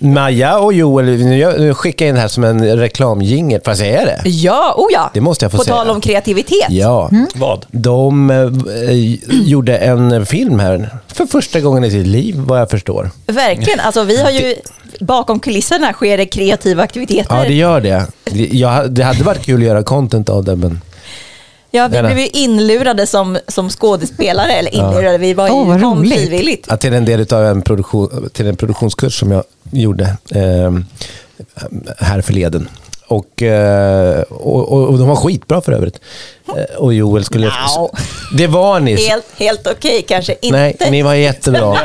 Maja 0.00 0.58
och 0.58 0.72
Joel, 0.72 1.06
nu 1.06 1.74
skickar 1.74 2.06
jag 2.06 2.08
in 2.08 2.14
det 2.14 2.20
här 2.20 2.28
som 2.28 2.44
en 2.44 2.76
reklamjingel. 2.76 3.60
Får 3.60 3.70
jag 3.70 3.78
säga 3.78 4.04
det? 4.04 4.28
Ja, 4.28 4.74
oh 4.76 4.86
ja. 4.92 5.10
Det 5.14 5.20
måste 5.20 5.44
jag 5.44 5.52
få 5.52 5.58
På 5.58 5.64
säga. 5.64 5.76
tal 5.76 5.90
om 5.90 6.00
kreativitet. 6.00 6.66
Ja. 6.68 7.10
Vad? 7.34 7.66
De 7.70 8.30
eh, 8.30 9.48
gjorde 9.48 9.78
en 9.78 10.26
film 10.26 10.58
här 10.58 10.90
för 11.06 11.26
första 11.26 11.60
gången 11.60 11.84
i 11.84 11.90
sitt 11.90 12.06
liv, 12.06 12.34
vad 12.36 12.60
jag 12.60 12.70
förstår. 12.70 13.10
Verkligen. 13.26 13.80
Alltså, 13.80 14.04
vi 14.04 14.22
har 14.22 14.30
ju, 14.30 14.54
bakom 15.00 15.40
kulisserna 15.40 15.92
sker 15.92 16.18
det 16.18 16.26
kreativa 16.26 16.82
aktiviteter. 16.82 17.36
Ja, 17.36 17.42
det 17.42 17.54
gör 17.54 17.80
det. 17.80 18.06
Jag, 18.52 18.90
det 18.90 19.02
hade 19.02 19.24
varit 19.24 19.46
kul 19.46 19.60
att 19.60 19.66
göra 19.66 19.82
content 19.82 20.28
av 20.28 20.44
det, 20.44 20.56
men... 20.56 20.80
Ja, 21.70 21.88
vi 21.88 22.02
blev 22.02 22.18
ju 22.18 22.28
inlurade 22.28 23.06
som, 23.06 23.38
som 23.48 23.70
skådespelare, 23.70 24.52
eller 24.52 24.74
inlurade, 24.74 25.18
vi 25.18 25.34
var 25.34 25.46
ju 25.46 25.50
kom 25.50 25.78
roligt. 25.78 26.14
frivilligt. 26.14 26.66
Ja, 26.70 26.76
till 26.76 26.94
en 26.94 27.04
del 27.04 27.34
av 27.34 27.44
en, 27.44 27.62
produktion, 27.62 28.30
till 28.32 28.46
en 28.46 28.56
produktionskurs 28.56 29.18
som 29.18 29.30
jag 29.30 29.44
gjorde 29.70 30.04
eh, 30.30 30.72
här 31.98 32.20
förleden. 32.20 32.68
Och, 33.06 33.42
och, 34.28 34.72
och, 34.72 34.88
och 34.88 34.98
de 34.98 35.08
var 35.08 35.16
skitbra 35.16 35.60
för 35.60 35.72
övrigt. 35.72 36.00
Eh, 36.48 36.76
och 36.76 36.94
Joel 36.94 37.24
skulle... 37.24 37.46
Nja. 37.46 37.88
Det 38.36 38.46
var 38.46 38.80
ni. 38.80 39.08
Helt, 39.08 39.26
helt 39.36 39.66
okej, 39.66 40.04
kanske 40.08 40.34
inte. 40.42 40.56
Nej, 40.56 40.76
ni 40.90 41.02
var 41.02 41.14
jättebra. 41.14 41.76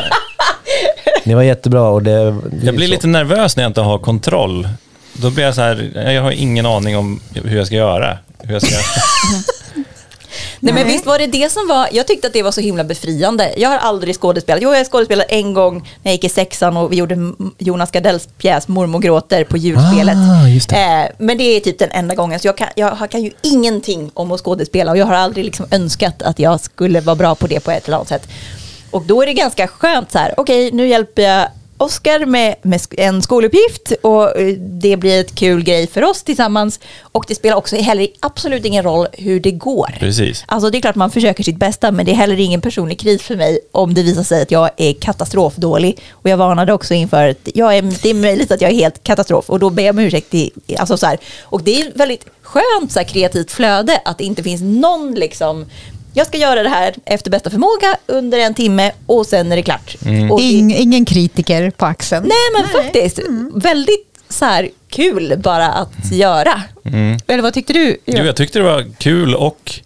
ni 1.24 1.34
var 1.34 1.42
jättebra 1.44 1.90
och 1.90 2.04
det... 2.04 2.32
det 2.32 2.66
Jag 2.66 2.76
blir 2.76 2.88
så. 2.88 2.92
lite 2.92 3.08
nervös 3.08 3.56
när 3.56 3.64
jag 3.64 3.70
inte 3.70 3.82
har 3.82 4.00
kontroll. 4.00 4.68
Då 5.14 5.30
blir 5.30 5.44
jag 5.46 5.56
så 5.56 5.62
här, 5.62 6.10
jag 6.12 6.22
har 6.22 6.32
ingen 6.32 6.66
aning 6.66 6.98
om 6.98 7.20
hur 7.34 7.58
jag 7.58 7.66
ska 7.68 7.76
göra. 7.76 8.18
Hur 8.40 8.54
jag 8.54 8.62
ska... 8.62 8.76
Nej, 10.60 10.74
men 10.74 10.88
visst 10.88 11.06
var 11.06 11.20
det 11.20 11.28
det 11.28 11.52
som 11.52 11.68
var, 11.68 11.88
jag 11.92 12.08
tyckte 12.08 12.28
att 12.28 12.34
det 12.34 12.44
var 12.44 12.52
så 12.52 12.62
himla 12.62 12.84
befriande. 12.84 13.54
Jag 13.58 13.70
har 13.70 13.78
aldrig 13.78 14.16
skådespelat. 14.16 14.62
Jo, 14.64 14.70
jag 14.72 14.78
har 14.80 14.86
skådespelat 14.86 15.26
en 15.30 15.54
gång 15.54 15.76
när 16.04 16.12
jag 16.12 16.14
gick 16.14 16.24
i 16.24 16.30
sexan 16.30 16.78
och 16.78 16.92
vi 16.92 16.96
gjorde 16.96 17.18
Jonas 17.58 17.92
Gardells 17.92 18.28
pjäs 18.38 18.68
Mormor 18.68 19.00
gråter 19.00 19.44
på 19.44 19.58
djurspelet. 19.58 20.16
Ah, 20.18 20.48
just 20.48 20.70
det. 20.70 20.76
Eh, 20.76 21.06
men 21.18 21.38
det 21.38 21.44
är 21.44 21.60
typ 21.60 21.80
den 21.80 21.92
enda 21.92 22.16
gången. 22.16 22.40
Så 22.40 22.48
jag 22.48 22.58
kan, 22.58 22.68
jag 22.76 22.92
har- 22.92 23.08
kan 23.08 23.24
ju 23.24 23.32
ingenting 23.42 24.12
om 24.14 24.32
att 24.32 24.40
skådespela 24.42 24.92
och 24.92 24.98
jag 24.98 25.06
har 25.06 25.16
aldrig 25.16 25.46
liksom 25.46 25.66
önskat 25.72 26.22
att 26.22 26.40
jag 26.40 26.60
skulle 26.60 27.00
vara 27.02 27.16
bra 27.16 27.36
på 27.36 27.48
det 27.48 27.60
på 27.60 27.72
ett 27.72 27.88
eller 27.88 27.98
annat 27.98 28.08
sätt. 28.10 28.28
Och 28.92 29.02
då 29.06 29.22
är 29.22 29.26
det 29.26 29.34
ganska 29.34 29.68
skönt 29.68 30.12
så 30.12 30.18
här, 30.18 30.34
okej 30.38 30.72
nu 30.72 30.88
hjälper 30.88 31.22
jag 31.22 31.48
Oskar 31.78 32.26
med, 32.26 32.56
med 32.62 32.82
en 32.98 33.22
skoluppgift 33.22 33.92
och 34.02 34.40
eh, 34.40 34.58
det 34.58 34.98
blir 34.98 35.20
ett 35.20 35.36
kul 35.36 35.64
grej 35.64 35.88
för 35.88 36.04
oss 36.04 36.24
tillsammans. 36.24 36.80
Och 37.02 37.26
det 37.28 37.36
spelar 37.36 37.56
också 37.56 37.76
heller 37.76 38.08
absolut 38.20 38.66
ingen 38.66 38.84
roll 38.84 39.08
hur 39.14 39.40
det 39.40 39.52
går. 39.52 39.96
Precis. 40.00 40.44
Alltså 40.48 40.70
det 40.70 40.78
är 40.78 40.82
klart 40.82 40.96
man 40.96 41.12
försöker 41.12 41.44
sitt 41.44 41.58
bästa 41.58 41.92
men 41.92 42.06
det 42.06 42.12
är 42.12 42.16
heller 42.16 42.40
ingen 42.40 42.62
personlig 42.62 43.00
kris 43.00 43.22
för 43.22 43.36
mig 43.36 43.60
om 43.72 43.94
det 43.94 44.04
visar 44.04 44.24
sig 44.24 44.42
att 44.42 44.52
jag 44.52 44.70
är 44.78 44.94
katastrofdålig. 44.94 46.00
Och 46.12 46.30
jag 46.30 46.38
varnade 46.38 46.74
också 46.74 46.94
inför 46.94 47.30
att 47.30 47.50
jag 47.54 47.78
är, 47.78 47.82
det 47.82 48.10
är 48.10 48.14
möjligt 48.14 48.52
att 48.52 48.62
jag 48.62 48.72
är 48.72 48.76
helt 48.76 49.04
katastrof 49.04 49.50
och 49.50 49.60
då 49.60 49.70
ber 49.70 49.84
jag 49.84 49.94
om 49.94 50.00
ursäkt. 50.00 50.34
I, 50.34 50.52
alltså 50.78 50.98
så 50.98 51.06
här. 51.06 51.18
Och 51.44 51.64
det 51.64 51.82
är 51.82 51.92
väldigt 51.96 52.26
skönt 52.42 52.92
så 52.92 53.00
här, 53.00 53.08
kreativt 53.08 53.52
flöde 53.52 54.02
att 54.06 54.18
det 54.18 54.24
inte 54.24 54.44
finns 54.44 54.62
någon 54.62 55.16
liksom 55.16 55.66
jag 56.14 56.28
ska 56.28 56.38
göra 56.38 56.64
det 56.64 56.70
här 56.70 56.94
efter 57.06 57.32
bästa 57.32 57.50
förmåga 57.50 57.98
under 58.08 58.40
en 58.40 58.54
timme 58.54 58.92
och 59.06 59.26
sen 59.26 59.52
är 59.52 59.56
det 59.56 59.62
klart. 59.64 59.96
Och 60.32 60.40
det- 60.40 60.44
Ing, 60.46 60.76
ingen 60.76 61.06
kritiker 61.06 61.72
på 61.72 61.86
axeln. 61.86 62.28
Nej 62.28 62.62
men 62.62 62.84
faktiskt, 62.84 63.20
väldigt 63.54 64.08
så 64.30 64.46
här 64.46 64.70
kul 64.90 65.34
bara 65.44 65.68
att 65.68 66.12
göra. 66.12 66.62
Eller 67.28 67.42
vad 67.42 67.54
tyckte 67.54 67.74
du? 67.74 67.98
Jo, 68.06 68.24
jag 68.24 68.36
tyckte 68.36 68.60
det 68.60 68.66
var 68.66 68.86
kul 68.98 69.36
och 69.36 69.80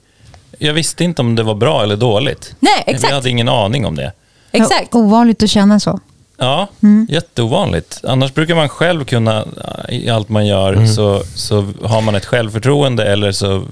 jag 0.59 0.73
visste 0.73 1.03
inte 1.03 1.21
om 1.21 1.35
det 1.35 1.43
var 1.43 1.55
bra 1.55 1.83
eller 1.83 1.95
dåligt. 1.95 2.55
Nej, 2.59 2.83
exakt. 2.85 3.09
Jag 3.09 3.15
hade 3.15 3.29
ingen 3.29 3.49
aning 3.49 3.85
om 3.85 3.95
det. 3.95 4.11
Exakt. 4.51 4.87
Ja, 4.91 4.99
Ovanligt 4.99 5.43
att 5.43 5.49
känna 5.49 5.79
så. 5.79 5.99
Ja, 6.39 6.67
jätteovanligt. 7.09 7.99
Annars 8.03 8.33
brukar 8.33 8.55
man 8.55 8.69
själv 8.69 9.05
kunna, 9.05 9.45
i 9.89 10.09
allt 10.09 10.29
man 10.29 10.47
gör, 10.47 10.85
så, 10.85 11.23
så 11.35 11.73
har 11.83 12.01
man 12.01 12.15
ett 12.15 12.25
självförtroende 12.25 13.05
eller 13.05 13.31
så 13.31 13.65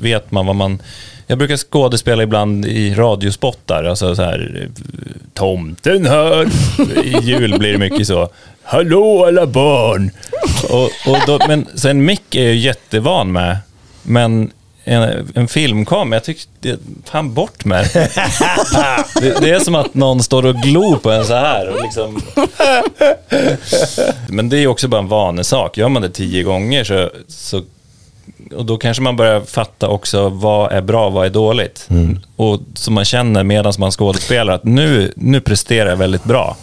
vet 0.00 0.30
man 0.30 0.46
vad 0.46 0.56
man... 0.56 0.82
Jag 1.30 1.38
brukar 1.38 1.56
skådespela 1.56 2.22
ibland 2.22 2.66
i 2.66 2.94
radiospottar, 2.94 3.84
alltså 3.84 4.14
så 4.14 4.22
här, 4.22 4.68
tomten 5.34 6.06
hör, 6.06 6.48
i 7.04 7.18
jul 7.22 7.58
blir 7.58 7.72
det 7.72 7.78
mycket 7.78 8.06
så, 8.06 8.28
hallå 8.62 9.24
alla 9.24 9.46
barn. 9.46 10.10
Och, 10.70 11.12
och 11.12 11.18
då, 11.26 11.38
men, 11.48 11.66
så 11.74 11.88
en 11.88 12.04
mick 12.04 12.34
är 12.34 12.44
jag 12.44 12.54
jättevan 12.54 13.32
med, 13.32 13.56
men 14.02 14.50
en, 14.84 15.30
en 15.34 15.48
filmkamera, 15.48 16.16
jag 16.16 16.24
tyckte, 16.24 16.76
fan 17.04 17.34
bort 17.34 17.64
med 17.64 17.90
det. 17.92 18.10
det. 19.20 19.40
Det 19.40 19.50
är 19.50 19.60
som 19.60 19.74
att 19.74 19.94
någon 19.94 20.22
står 20.22 20.46
och 20.46 20.54
glor 20.54 20.96
på 20.96 21.10
en 21.10 21.24
så 21.24 21.34
här. 21.34 21.68
Och 21.68 21.82
liksom... 21.82 22.22
Men 24.28 24.48
det 24.48 24.58
är 24.58 24.66
också 24.66 24.88
bara 24.88 25.00
en 25.00 25.08
vanesak. 25.08 25.76
Gör 25.76 25.88
man 25.88 26.02
det 26.02 26.10
tio 26.10 26.42
gånger 26.42 26.84
så, 26.84 27.10
så 27.28 27.62
och 28.56 28.64
då 28.64 28.76
kanske 28.78 29.02
man 29.02 29.16
börjar 29.16 29.40
fatta 29.40 29.88
också 29.88 30.28
vad 30.28 30.72
är 30.72 30.80
bra, 30.80 31.10
vad 31.10 31.26
är 31.26 31.30
dåligt. 31.30 31.88
Och 32.36 32.60
så 32.74 32.90
man 32.92 33.04
känner 33.04 33.44
medan 33.44 33.72
man 33.78 33.90
skådespelar 33.90 34.52
att 34.52 34.64
nu, 34.64 35.12
nu 35.16 35.40
presterar 35.40 35.90
jag 35.90 35.96
väldigt 35.96 36.24
bra. 36.24 36.56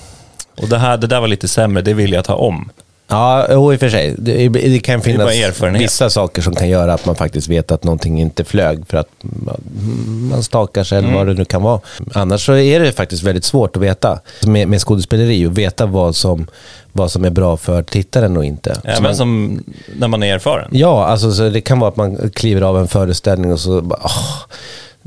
Och 0.62 0.69
det, 0.69 0.78
här, 0.78 0.98
det 0.98 1.08
där 1.08 1.21
var 1.21 1.28
lite 1.28 1.48
sämre, 1.48 1.82
det 1.82 1.93
vill 1.93 2.12
jag 2.13 2.26
ta 2.26 2.36
om. 2.36 2.69
Ja, 3.08 3.48
jo, 3.50 3.74
i 3.74 3.76
och 3.76 3.80
för 3.80 3.89
sig. 3.89 4.15
Det, 4.18 4.50
det 4.50 4.80
kan 4.80 5.02
finnas 5.02 5.34
erfarenhet. 5.36 5.82
vissa 5.84 6.10
saker 6.10 6.41
som 6.41 6.56
kan 6.56 6.70
göra 6.70 6.94
att 6.94 7.06
man 7.06 7.15
faktiskt 7.15 7.48
vet 7.48 7.72
att 7.72 7.84
någonting 7.84 8.22
inte 8.22 8.44
flög 8.44 8.88
för 8.88 8.98
att 8.98 9.10
man, 9.22 10.44
stakar 10.44 10.84
sig 10.84 10.98
eller 10.98 11.13
vad 11.13 11.28
det 11.28 11.34
nu 11.34 11.46
kan 11.46 11.62
vara. 11.62 11.80
Annars 12.13 12.46
så 12.46 12.54
är 12.56 12.80
det 12.80 12.91
faktiskt 12.91 13.24
väldigt 13.24 13.44
svårt 13.44 13.76
att 13.76 13.82
veta 13.82 14.20
med, 14.46 14.68
med 14.68 14.82
skådespeleri 14.82 15.46
och 15.46 15.58
veta 15.58 15.86
vad 15.86 16.15
som, 16.15 16.48
vad 16.91 17.12
som 17.12 17.26
är 17.26 17.30
bra 17.30 17.58
för 17.58 17.84
tittaren 17.84 18.38
och 18.38 18.46
inte. 18.46 18.82
Även 18.84 19.04
man- 19.04 19.15
som 19.15 19.63
när 19.96 20.08
man 20.08 20.24
är 20.24 20.34
erfaren. 20.36 20.68
Ja, 20.72 21.06
alltså 21.06 21.32
så 21.32 21.50
det 21.50 21.62
kan 21.62 21.80
vara 21.80 21.89
att 21.89 21.96
man 21.98 22.30
kliver 22.30 22.62
av 22.62 22.80
en 22.80 22.88
föreställning 22.88 23.52
och 23.54 23.60
så 23.60 23.82
bara, 23.82 24.00
åh, 24.04 24.28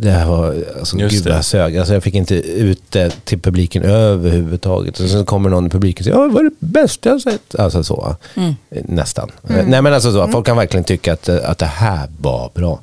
det 0.01 0.11
här 0.11 0.27
var, 0.27 0.65
alltså 0.79 0.99
Just 0.99 1.15
gud 1.15 1.25
vad 1.25 1.35
jag 1.37 1.45
sög. 1.45 1.79
Alltså 1.79 1.95
jag 1.95 2.03
fick 2.03 2.15
inte 2.15 2.35
ut 2.35 2.83
det 2.91 3.25
till 3.25 3.39
publiken 3.41 3.83
överhuvudtaget. 3.83 5.01
Och 5.01 5.09
så 5.09 5.25
kommer 5.25 5.51
någon 5.51 5.67
i 5.67 5.71
publiken 5.71 6.01
och 6.03 6.05
säger, 6.05 6.19
ja, 6.19 6.27
det 6.29 6.35
var 6.35 6.43
det 6.43 6.57
bästa 6.61 7.09
jag 7.09 7.21
sett. 7.21 7.55
Alltså 7.55 7.85
så, 7.85 8.17
Mm. 8.35 8.55
Nästan. 8.71 9.31
Eh, 9.49 9.67
Nej 9.67 9.83
men 9.83 9.95
alltså 9.95 10.13
så, 10.13 10.29
folk 10.29 10.47
kan 10.47 10.57
verkligen 10.57 10.85
tycka 10.85 11.13
att, 11.13 11.29
eh, 11.29 11.37
att 11.45 11.59
det 11.59 11.67
här 11.67 12.09
var 12.21 12.51
bra. 12.55 12.81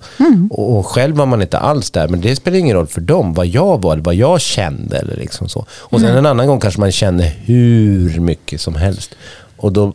Och, 0.49 0.77
och 0.77 0.87
själv 0.87 1.15
var 1.15 1.25
man 1.25 1.41
inte 1.41 1.57
alls 1.57 1.91
där, 1.91 2.07
men 2.07 2.21
det 2.21 2.35
spelar 2.35 2.57
ingen 2.57 2.75
roll 2.75 2.87
för 2.87 3.01
dem 3.01 3.33
vad 3.33 3.47
jag 3.47 3.81
var, 3.81 3.93
eller 3.93 4.03
vad 4.03 4.15
jag 4.15 4.41
kände 4.41 4.97
eller 4.97 5.15
liksom 5.15 5.49
så. 5.49 5.65
Och 5.71 5.99
sen 5.99 6.17
en 6.17 6.25
annan 6.25 6.47
gång 6.47 6.59
kanske 6.59 6.79
man 6.79 6.91
känner 6.91 7.27
hur 7.45 8.19
mycket 8.19 8.61
som 8.61 8.75
helst. 8.75 9.15
Och 9.57 9.73
då 9.73 9.93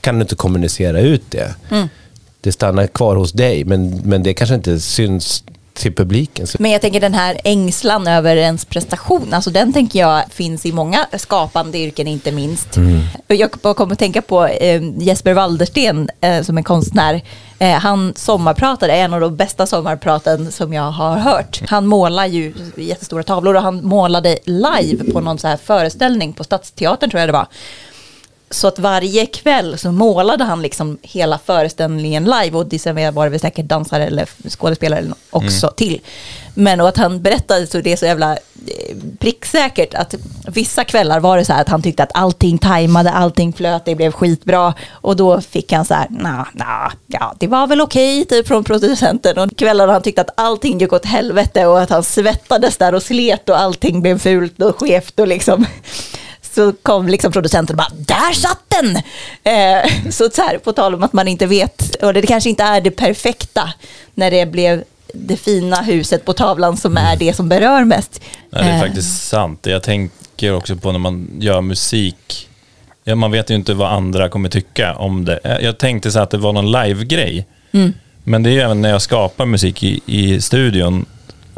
kan 0.00 0.14
du 0.14 0.20
inte 0.20 0.34
kommunicera 0.34 1.00
ut 1.00 1.22
det. 1.28 1.54
Det 2.40 2.52
stannar 2.52 2.86
kvar 2.86 3.16
hos 3.16 3.32
dig, 3.32 3.64
men, 3.64 4.00
men 4.04 4.22
det 4.22 4.34
kanske 4.34 4.54
inte 4.54 4.80
syns 4.80 5.44
till 5.74 5.94
publiken. 5.94 6.46
Men 6.58 6.70
jag 6.70 6.80
tänker 6.80 7.00
den 7.00 7.14
här 7.14 7.40
ängslan 7.44 8.06
över 8.06 8.36
ens 8.36 8.64
prestation, 8.64 9.34
alltså 9.34 9.50
den 9.50 9.72
tänker 9.72 9.98
jag 10.00 10.22
finns 10.30 10.66
i 10.66 10.72
många 10.72 11.06
skapande 11.18 11.78
yrken 11.78 12.08
inte 12.08 12.32
minst. 12.32 12.76
Och 13.28 13.34
Jag 13.34 13.50
kommer 13.50 13.92
att 13.92 13.98
tänka 13.98 14.22
på 14.22 14.46
eh, 14.46 14.82
Jesper 14.98 15.32
Waldersten 15.32 16.10
eh, 16.20 16.42
som 16.42 16.58
är 16.58 16.62
konstnär. 16.62 17.22
Eh, 17.58 17.70
han 17.70 18.12
sommarpratade, 18.16 18.92
en 18.92 19.14
av 19.14 19.20
de 19.20 19.36
bästa 19.36 19.66
sommarpraten 19.66 20.52
som 20.52 20.72
jag 20.72 20.90
har 20.90 21.16
hört. 21.16 21.62
Han 21.66 21.86
målar 21.86 22.26
ju 22.26 22.54
jättestora 22.76 23.22
tavlor 23.22 23.54
och 23.54 23.62
han 23.62 23.86
målade 23.86 24.38
live 24.44 25.12
på 25.12 25.20
någon 25.20 25.38
så 25.38 25.48
här 25.48 25.56
föreställning 25.56 26.32
på 26.32 26.44
Stadsteatern 26.44 27.10
tror 27.10 27.20
jag 27.20 27.28
det 27.28 27.32
var. 27.32 27.46
Så 28.52 28.68
att 28.68 28.78
varje 28.78 29.26
kväll 29.26 29.78
så 29.78 29.92
målade 29.92 30.44
han 30.44 30.62
liksom 30.62 30.98
hela 31.02 31.38
föreställningen 31.38 32.24
live. 32.24 32.58
Och 32.58 32.66
det 32.66 32.86
var 33.12 33.30
det 33.30 33.38
säkert 33.38 33.66
dansare 33.66 34.06
eller 34.06 34.28
skådespelare 34.48 35.02
nå- 35.02 35.14
också 35.30 35.68
till. 35.76 36.00
Men 36.54 36.80
och 36.80 36.88
att 36.88 36.96
han 36.96 37.22
berättade 37.22 37.66
så 37.66 37.80
det 37.80 37.92
är 37.92 37.96
så 37.96 38.06
jävla 38.06 38.32
eh, 38.32 38.96
pricksäkert 39.18 39.94
att 39.94 40.14
vissa 40.46 40.84
kvällar 40.84 41.20
var 41.20 41.36
det 41.36 41.44
så 41.44 41.52
här 41.52 41.60
att 41.60 41.68
han 41.68 41.82
tyckte 41.82 42.02
att 42.02 42.10
allting 42.14 42.58
tajmade, 42.58 43.10
allting 43.10 43.52
flöt, 43.52 43.84
det 43.84 43.94
blev 43.94 44.12
skitbra. 44.12 44.74
Och 44.90 45.16
då 45.16 45.40
fick 45.40 45.72
han 45.72 45.84
så 45.84 45.94
här, 45.94 46.06
nah, 46.10 46.46
nah, 46.52 46.92
ja 47.06 47.34
det 47.40 47.46
var 47.46 47.66
väl 47.66 47.80
okej 47.80 48.24
typ 48.24 48.48
från 48.48 48.64
producenten. 48.64 49.38
Och 49.38 49.56
kvällar 49.56 49.88
han 49.88 50.02
tyckte 50.02 50.20
att 50.20 50.30
allting 50.34 50.78
gick 50.78 50.92
åt 50.92 51.04
helvete 51.04 51.66
och 51.66 51.80
att 51.80 51.90
han 51.90 52.04
svettades 52.04 52.76
där 52.76 52.94
och 52.94 53.02
slet 53.02 53.48
och 53.48 53.60
allting 53.60 54.02
blev 54.02 54.18
fult 54.18 54.62
och 54.62 54.80
skevt 54.80 55.20
och 55.20 55.28
liksom 55.28 55.66
så 56.54 56.72
kom 56.82 57.08
liksom 57.08 57.32
producenten 57.32 57.74
och 57.74 57.78
bara, 57.78 57.92
där 58.06 58.32
satt 58.32 58.62
den! 58.68 58.96
Eh, 59.44 60.10
så, 60.10 60.30
så 60.30 60.42
här, 60.42 60.58
på 60.58 60.72
tal 60.72 60.94
om 60.94 61.02
att 61.02 61.12
man 61.12 61.28
inte 61.28 61.46
vet, 61.46 61.94
och 62.02 62.14
det 62.14 62.22
kanske 62.22 62.50
inte 62.50 62.62
är 62.62 62.80
det 62.80 62.90
perfekta 62.90 63.72
när 64.14 64.30
det 64.30 64.46
blev 64.46 64.84
det 65.14 65.36
fina 65.36 65.76
huset 65.76 66.24
på 66.24 66.32
tavlan 66.32 66.76
som 66.76 66.96
är 66.96 67.16
det 67.16 67.36
som 67.36 67.48
berör 67.48 67.84
mest. 67.84 68.20
Nej, 68.50 68.62
det 68.64 68.68
är 68.70 68.74
Eh, 68.74 68.80
faktiskt 68.80 69.28
sant. 69.28 69.66
Jag 69.66 69.82
tänker 69.82 70.54
också 70.54 70.76
på 70.76 70.92
när 70.92 70.98
man 70.98 71.28
gör 71.40 71.60
musik. 71.60 72.48
Ja, 73.04 73.14
man 73.14 73.30
vet 73.30 73.50
ju 73.50 73.54
inte 73.54 73.74
vad 73.74 73.92
andra 73.92 74.28
kommer 74.28 74.48
tycka 74.48 74.94
om 74.94 75.24
det. 75.24 75.38
Eh, 75.44 75.56
Jag 75.64 75.78
tänkte 75.78 76.10
så 76.10 76.18
att 76.20 76.30
det 76.30 76.38
var 76.38 76.52
någon 76.52 76.70
live-grej. 76.72 77.46
Mm. 77.72 77.92
Men 78.24 78.42
det 78.42 78.50
är 78.50 78.52
ju 78.52 78.60
även 78.60 78.82
när 78.82 78.88
jag 78.88 79.02
skapar 79.02 79.46
musik 79.46 79.82
i, 79.82 80.00
i 80.06 80.40
studion, 80.40 81.06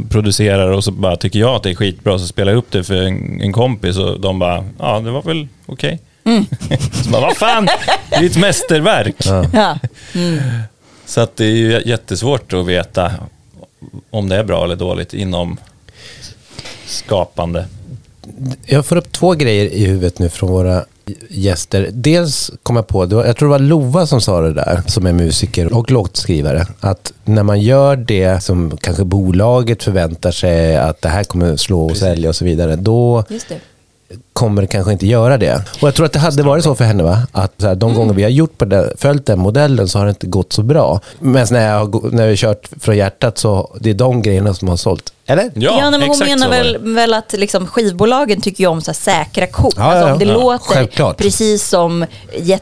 producerar 0.08 0.68
och 0.70 0.84
så 0.84 0.90
bara 0.90 1.16
tycker 1.16 1.38
jag 1.38 1.54
att 1.54 1.62
det 1.62 1.70
är 1.70 1.74
skitbra, 1.74 2.18
så 2.18 2.26
spelar 2.26 2.52
jag 2.52 2.58
upp 2.58 2.70
det 2.70 2.84
för 2.84 2.94
en, 2.94 3.40
en 3.40 3.52
kompis 3.52 3.98
och 3.98 4.20
de 4.20 4.38
bara, 4.38 4.64
ja 4.78 5.00
det 5.00 5.10
var 5.10 5.22
väl 5.22 5.48
okej. 5.66 6.00
Mm. 6.24 6.46
så 7.04 7.10
bara, 7.10 7.20
vad 7.20 7.36
fan, 7.36 7.68
det 8.10 8.16
är 8.16 8.24
ett 8.24 8.36
mästerverk. 8.36 9.16
Ja. 9.52 9.78
Så 11.06 11.20
att 11.20 11.36
det 11.36 11.44
är 11.44 11.56
ju 11.56 11.82
jättesvårt 11.86 12.52
att 12.52 12.66
veta 12.66 13.12
om 14.10 14.28
det 14.28 14.36
är 14.36 14.44
bra 14.44 14.64
eller 14.64 14.76
dåligt 14.76 15.14
inom 15.14 15.56
skapande. 16.86 17.66
Jag 18.66 18.86
får 18.86 18.96
upp 18.96 19.12
två 19.12 19.32
grejer 19.32 19.64
i 19.66 19.84
huvudet 19.84 20.18
nu 20.18 20.28
från 20.28 20.50
våra 20.50 20.84
gäster. 21.28 21.90
Dels 21.92 22.50
kom 22.62 22.76
jag 22.76 22.86
på, 22.86 23.02
jag 23.10 23.36
tror 23.36 23.48
det 23.48 23.52
var 23.52 23.58
Lova 23.58 24.06
som 24.06 24.20
sa 24.20 24.40
det 24.40 24.52
där, 24.52 24.82
som 24.86 25.06
är 25.06 25.12
musiker 25.12 25.74
och 25.74 25.90
låtskrivare, 25.90 26.66
att 26.80 27.12
när 27.24 27.42
man 27.42 27.60
gör 27.60 27.96
det 27.96 28.42
som 28.42 28.76
kanske 28.76 29.04
bolaget 29.04 29.82
förväntar 29.82 30.30
sig 30.30 30.76
att 30.76 31.02
det 31.02 31.08
här 31.08 31.24
kommer 31.24 31.56
slå 31.56 31.86
och 31.86 31.96
sälja 31.96 32.28
och 32.28 32.36
så 32.36 32.44
vidare, 32.44 32.76
då. 32.76 33.24
Kommer 34.34 34.66
kanske 34.66 34.92
inte 34.92 35.06
göra 35.06 35.38
det. 35.38 35.54
Och 35.80 35.88
jag 35.88 35.94
tror 35.94 36.06
att 36.06 36.12
det 36.12 36.18
hade 36.18 36.42
varit 36.42 36.64
så 36.64 36.74
för 36.74 36.84
henne, 36.84 37.02
va? 37.02 37.18
att 37.32 37.52
så 37.60 37.66
här, 37.66 37.74
de 37.74 37.94
gånger 37.94 38.14
vi 38.14 38.22
har 38.22 38.30
gjort 38.30 38.58
på 38.58 38.64
det, 38.64 38.92
följt 38.98 39.26
den 39.26 39.38
modellen 39.38 39.88
så 39.88 39.98
har 39.98 40.04
det 40.06 40.10
inte 40.10 40.26
gått 40.26 40.52
så 40.52 40.62
bra. 40.62 41.00
Men 41.18 41.46
när, 41.50 41.68
jag, 41.72 42.12
när 42.12 42.22
vi 42.22 42.28
har 42.28 42.36
kört 42.36 42.68
från 42.80 42.96
hjärtat 42.96 43.38
så 43.38 43.76
det 43.80 43.90
är 43.90 43.94
de 43.94 44.22
grejerna 44.22 44.54
som 44.54 44.68
har 44.68 44.76
sålt. 44.76 45.10
Eller? 45.26 45.50
Ja, 45.54 45.78
Ja, 45.80 45.90
men 45.90 46.02
hon 46.02 46.18
menar 46.18 46.48
väl, 46.48 46.78
väl 46.94 47.14
att 47.14 47.32
liksom 47.32 47.66
skivbolagen 47.66 48.40
tycker 48.40 48.64
ju 48.64 48.70
om 48.70 48.80
så 48.82 48.90
här 48.90 48.94
säkra 48.94 49.46
kort. 49.46 49.74
Ja, 49.76 49.82
alltså 49.84 50.12
om 50.12 50.18
det 50.18 50.24
ja. 50.24 50.32
låter 50.32 50.74
Självklart. 50.74 51.16
precis 51.16 51.68
som 51.68 52.06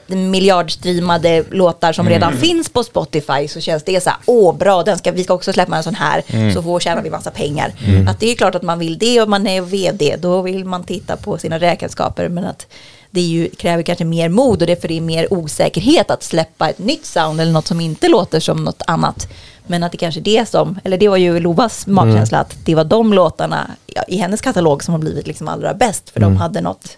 miljardstreamade 0.07 1.45
låtar 1.51 1.93
som 1.93 2.07
Mm. 2.07 2.13
redan 2.19 2.37
finns 2.37 2.69
på 2.69 2.85
Spotify 2.85 3.49
så 3.49 3.61
känns 3.61 3.85
det 3.85 4.03
så 4.03 4.11
här, 4.11 4.19
åh 4.27 4.57
bra, 4.57 4.83
den 4.83 4.99
ska, 4.99 5.13
vi 5.13 5.25
ska 5.25 5.35
också 5.35 5.53
släppa 5.53 5.77
en 5.77 5.83
sån 5.83 5.95
här 5.95 6.23
Mm. 6.27 6.55
så 6.55 6.63
får 6.63 6.81
tjänar 6.81 7.03
vi 7.03 7.11
massa 7.11 7.31
pengar. 7.31 7.73
Att 8.09 8.21
det 8.21 8.31
är 8.31 8.35
klart 8.35 8.55
att 8.55 8.63
man 8.63 8.79
vill 8.79 8.99
det 8.99 9.21
och 9.23 9.29
man 9.29 9.47
är 9.47 9.61
vd, 9.61 10.17
då 10.21 10.43
vill 10.43 10.65
man 10.65 10.85
titta 10.85 11.17
på 11.17 11.39
sina 11.39 11.59
räkenskaper 11.63 12.29
men 12.29 12.45
att 12.45 12.67
det 13.11 13.21
är 13.21 13.25
ju, 13.27 13.49
kräver 13.49 13.83
kanske 13.83 14.05
mer 14.05 14.29
mod 14.29 14.61
och 14.63 14.67
det 14.67 14.73
är 14.73 14.81
för 14.81 14.89
det 14.89 14.97
är 14.97 15.01
mer 15.01 15.33
osäkerhet 15.33 16.11
att 16.11 16.23
släppa 16.23 16.69
ett 16.71 16.79
nytt 16.79 17.07
sound 17.07 17.41
eller 17.41 17.53
något 17.53 17.67
som 17.67 17.81
inte 17.81 18.09
låter 18.09 18.41
som 18.41 18.65
något 18.65 18.83
annat. 18.87 19.29
Men 19.67 19.83
att 19.83 19.93
det 19.93 19.99
kanske 19.99 20.21
är 20.21 20.25
det 20.25 20.49
som, 20.49 20.81
eller 20.85 20.97
det 20.97 21.09
var 21.09 21.17
ju 21.17 21.41
Lovas 21.41 21.87
magkänsla, 21.87 22.39
att 22.39 22.57
det 22.65 22.75
var 22.75 22.85
de 22.85 23.13
låtarna 23.13 23.71
i 24.09 24.17
hennes 24.17 24.41
katalog 24.41 24.85
som 24.85 24.93
har 24.95 24.99
blivit 24.99 25.27
liksom 25.27 25.49
allra 25.49 25.75
bäst, 25.75 26.11
för 26.11 26.21
de 26.21 26.37
hade 26.37 26.61
något 26.61 26.97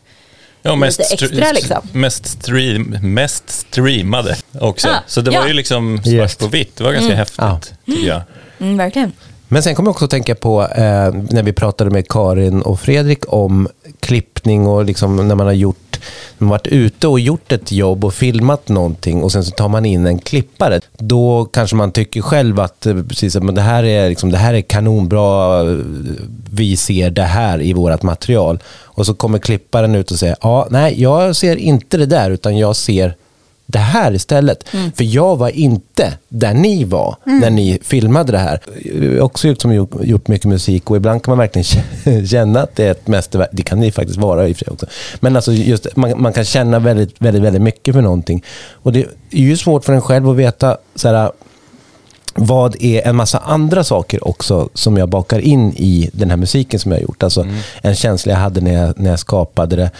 Ja, 0.67 0.77
mest, 0.77 1.01
extra, 1.01 1.53
liksom. 1.53 1.89
mest, 1.93 2.27
stream, 2.27 2.99
mest 3.03 3.51
streamade 3.51 4.37
också. 4.61 4.89
Ja, 4.89 4.95
Så 5.07 5.21
det 5.21 5.33
ja. 5.33 5.41
var 5.41 5.49
ju 5.49 5.53
liksom 5.55 5.99
svart 6.03 6.13
Yes. 6.15 6.37
på 6.37 6.47
vitt. 6.47 6.77
Det 6.77 6.85
var 6.85 6.93
ganska 6.93 7.15
häftigt, 7.15 7.75
tycker 7.87 8.09
jag. 8.09 8.23
Mm, 8.61 8.77
verkligen. 8.77 9.13
Men 9.55 9.63
sen 9.63 9.75
kommer 9.75 9.89
jag 9.89 9.91
också 9.91 10.05
att 10.05 10.11
tänka 10.11 10.35
på 10.35 10.63
eh, 10.63 11.15
när 11.31 11.43
vi 11.43 11.53
pratade 11.53 11.91
med 11.91 12.09
Karin 12.09 12.63
och 12.63 12.81
Fredrik 12.81 13.33
om 13.33 13.69
klippning 14.01 14.67
och 14.67 14.85
liksom 14.85 15.29
när 15.29 15.35
man 15.35 15.47
har 15.47 15.53
gjort 15.53 16.01
man 16.39 16.49
varit 16.49 16.67
ute 16.67 17.09
och 17.09 17.21
gjort 17.21 17.53
ett 17.53 17.73
jobb 17.73 18.05
och 18.05 18.15
filmat 18.15 18.69
någonting 18.69 19.23
och 19.23 19.33
sen 19.33 19.45
så 19.45 19.51
tar 19.51 19.69
man 19.69 19.85
in 19.85 20.07
en 20.07 20.19
klippare. 20.19 20.81
Då 20.99 21.45
kanske 21.45 21.77
man 21.77 21.93
tycker 21.93 22.23
själv 22.23 22.61
att 22.61 22.87
eh, 22.87 23.03
precis, 23.03 23.37
men 23.37 23.55
det, 23.55 23.61
här 23.61 23.85
är 23.85 24.09
liksom, 24.09 24.31
det 24.31 24.39
här 24.39 24.55
är 24.55 24.61
kanonbra, 24.61 25.61
eh, 25.61 25.77
vi 26.51 26.77
ser 26.77 27.11
det 27.11 27.23
här 27.23 27.63
i 27.63 27.73
vårt 27.73 28.03
material. 28.03 28.59
Och 28.69 29.07
så 29.07 29.15
kommer 29.15 29.39
klipparen 29.39 29.95
ut 29.95 30.11
och 30.11 30.19
säger, 30.19 30.37
ja, 30.41 30.67
nej, 30.71 31.03
jag 31.03 31.37
ser 31.37 31.57
inte 31.57 31.97
det 31.97 32.07
där 32.07 32.31
utan 32.31 32.59
jag 32.59 32.77
ser 32.77 33.17
det 33.67 33.79
här 33.79 34.15
istället. 34.15 34.75
Mm. 34.75 34.93
För 34.93 35.05
jag 35.05 35.37
var 35.37 35.49
inte 35.49 36.19
där 36.29 36.55
ni 36.55 36.85
var 36.85 37.17
när 37.25 37.51
ni 37.51 37.79
filmade 37.83 38.33
det 38.33 38.39
här. 38.39 38.61
Jag 38.85 39.11
har 39.11 39.21
också 39.21 39.49
gjort, 39.49 39.63
som 39.63 39.75
gjort, 39.75 39.91
gjort 40.03 40.29
mycket 40.29 40.49
musik 40.49 40.91
och 40.91 40.97
ibland 40.97 41.23
kan 41.23 41.33
man 41.33 41.39
verkligen 41.39 42.27
känna 42.27 42.63
att 42.63 42.77
det 42.77 42.85
är 42.85 42.91
ett 42.91 43.09
mästerverk. 43.09 43.49
Det 43.53 43.63
kan 43.63 43.81
det 43.81 43.93
faktiskt 43.93 44.19
vara 44.19 44.49
i 44.49 44.53
och 44.53 44.57
för 44.57 44.65
sig 44.65 44.73
också. 44.73 44.87
Men 45.21 45.37
alltså 45.37 45.53
just, 45.53 45.97
man, 45.97 46.23
man 46.23 46.33
kan 46.33 46.45
känna 46.45 46.79
väldigt, 46.79 47.15
väldigt, 47.19 47.43
väldigt 47.43 47.63
mycket 47.63 47.95
för 47.95 48.03
någonting. 48.03 48.45
Och 48.73 48.93
det 48.93 49.01
är 49.31 49.39
ju 49.39 49.57
svårt 49.57 49.85
för 49.85 49.93
en 49.93 50.03
själv 50.03 50.29
att 50.29 50.37
veta 50.37 50.77
så 50.95 51.09
här, 51.09 51.31
vad 52.35 52.83
är 52.83 53.07
en 53.07 53.17
massa 53.17 53.39
andra 53.39 53.85
saker 53.85 54.29
också 54.29 54.69
som 54.75 54.97
jag 54.97 55.09
bakar 55.09 55.39
in 55.39 55.73
i 55.77 56.11
den 56.13 56.31
här 56.31 56.37
musiken 56.37 56.81
som 56.81 56.93
jag 56.93 56.99
har 56.99 57.03
gjort. 57.03 57.23
Alltså 57.23 57.47
en 57.83 57.95
känsla 57.95 58.33
jag 58.33 58.39
hade 58.39 58.61
när 58.61 58.73
jag, 58.73 59.01
när 59.01 59.11
jag 59.11 59.19
skapade 59.19 59.77
det. 59.77 59.91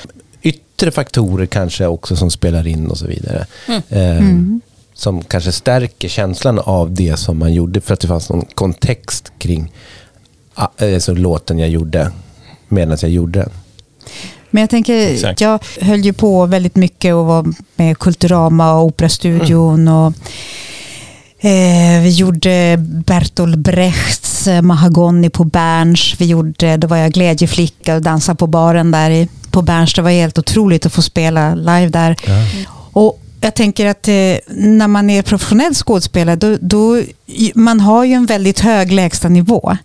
Yttre 0.77 0.91
faktorer 0.91 1.47
kanske 1.47 1.87
också 1.87 2.17
som 2.17 2.31
spelar 2.31 2.67
in 2.67 2.87
och 2.91 2.99
så 2.99 3.07
vidare. 3.07 3.47
Eh, 3.89 4.23
Som 4.95 5.23
kanske 5.25 5.53
stärker 5.53 6.09
känslan 6.09 6.59
av 6.59 6.95
det 6.95 7.17
som 7.17 7.39
man 7.39 7.53
gjorde 7.55 7.81
för 7.81 7.95
att 7.95 8.01
det 8.01 8.09
fanns 8.09 8.31
någon 8.31 8.45
kontext 8.55 9.33
kring 9.39 9.73
ah, 10.55 10.69
alltså, 10.81 11.15
låten 11.15 11.59
jag 11.59 11.69
gjorde 11.69 12.11
medan 12.69 12.99
jag 13.01 13.11
gjorde 13.11 13.39
den. 13.39 13.51
Men 14.51 14.61
jag 14.61 14.71
tänker, 14.71 15.09
Exakt. 15.09 15.41
jag 15.41 15.61
höll 15.81 16.01
ju 16.01 16.13
på 16.13 16.47
väldigt 16.47 16.77
mycket 16.77 17.15
och 17.15 17.27
var 17.27 17.55
med 17.77 17.99
Kulturama 17.99 18.75
och 18.75 18.85
Operastudion. 18.85 19.89
Och, 19.89 20.13
eh, 21.39 22.03
vi 22.03 22.11
gjorde 22.11 22.77
Bertolt 22.79 23.57
Brechts 23.57 24.49
Mahagoni 24.63 25.31
på 25.31 25.45
Berns. 25.45 26.15
Vi 26.19 26.25
gjorde, 26.27 26.77
då 26.77 26.87
var 26.87 26.97
jag 26.97 27.13
glädjeflicka 27.13 27.95
och 27.95 28.03
dansade 28.03 28.37
på 28.37 28.47
baren 28.47 28.91
där 28.91 29.11
i, 29.11 29.29
på 29.55 29.63
Berns. 29.63 29.95
Det 29.95 30.03
var 30.03 30.11
helt 30.11 30.39
otroligt 30.39 30.87
att 30.87 30.93
få 30.93 31.03
spela 31.03 31.55
live 31.55 31.89
där. 31.89 32.17
Och 32.93 33.21
jag 33.41 33.55
tänker 33.55 33.87
att 33.87 34.09
eh, 34.09 34.15
när 34.57 34.89
man 34.89 35.11
är 35.11 35.23
professionell 35.23 35.75
skådespelare, 35.75 36.37
då, 36.37 36.57
då, 36.61 37.03
man 37.55 37.81
har 37.81 38.05
ju 38.05 38.13
en 38.13 38.27
väldigt 38.27 38.61
hög 38.61 38.93
lägstanivå. 38.93 39.77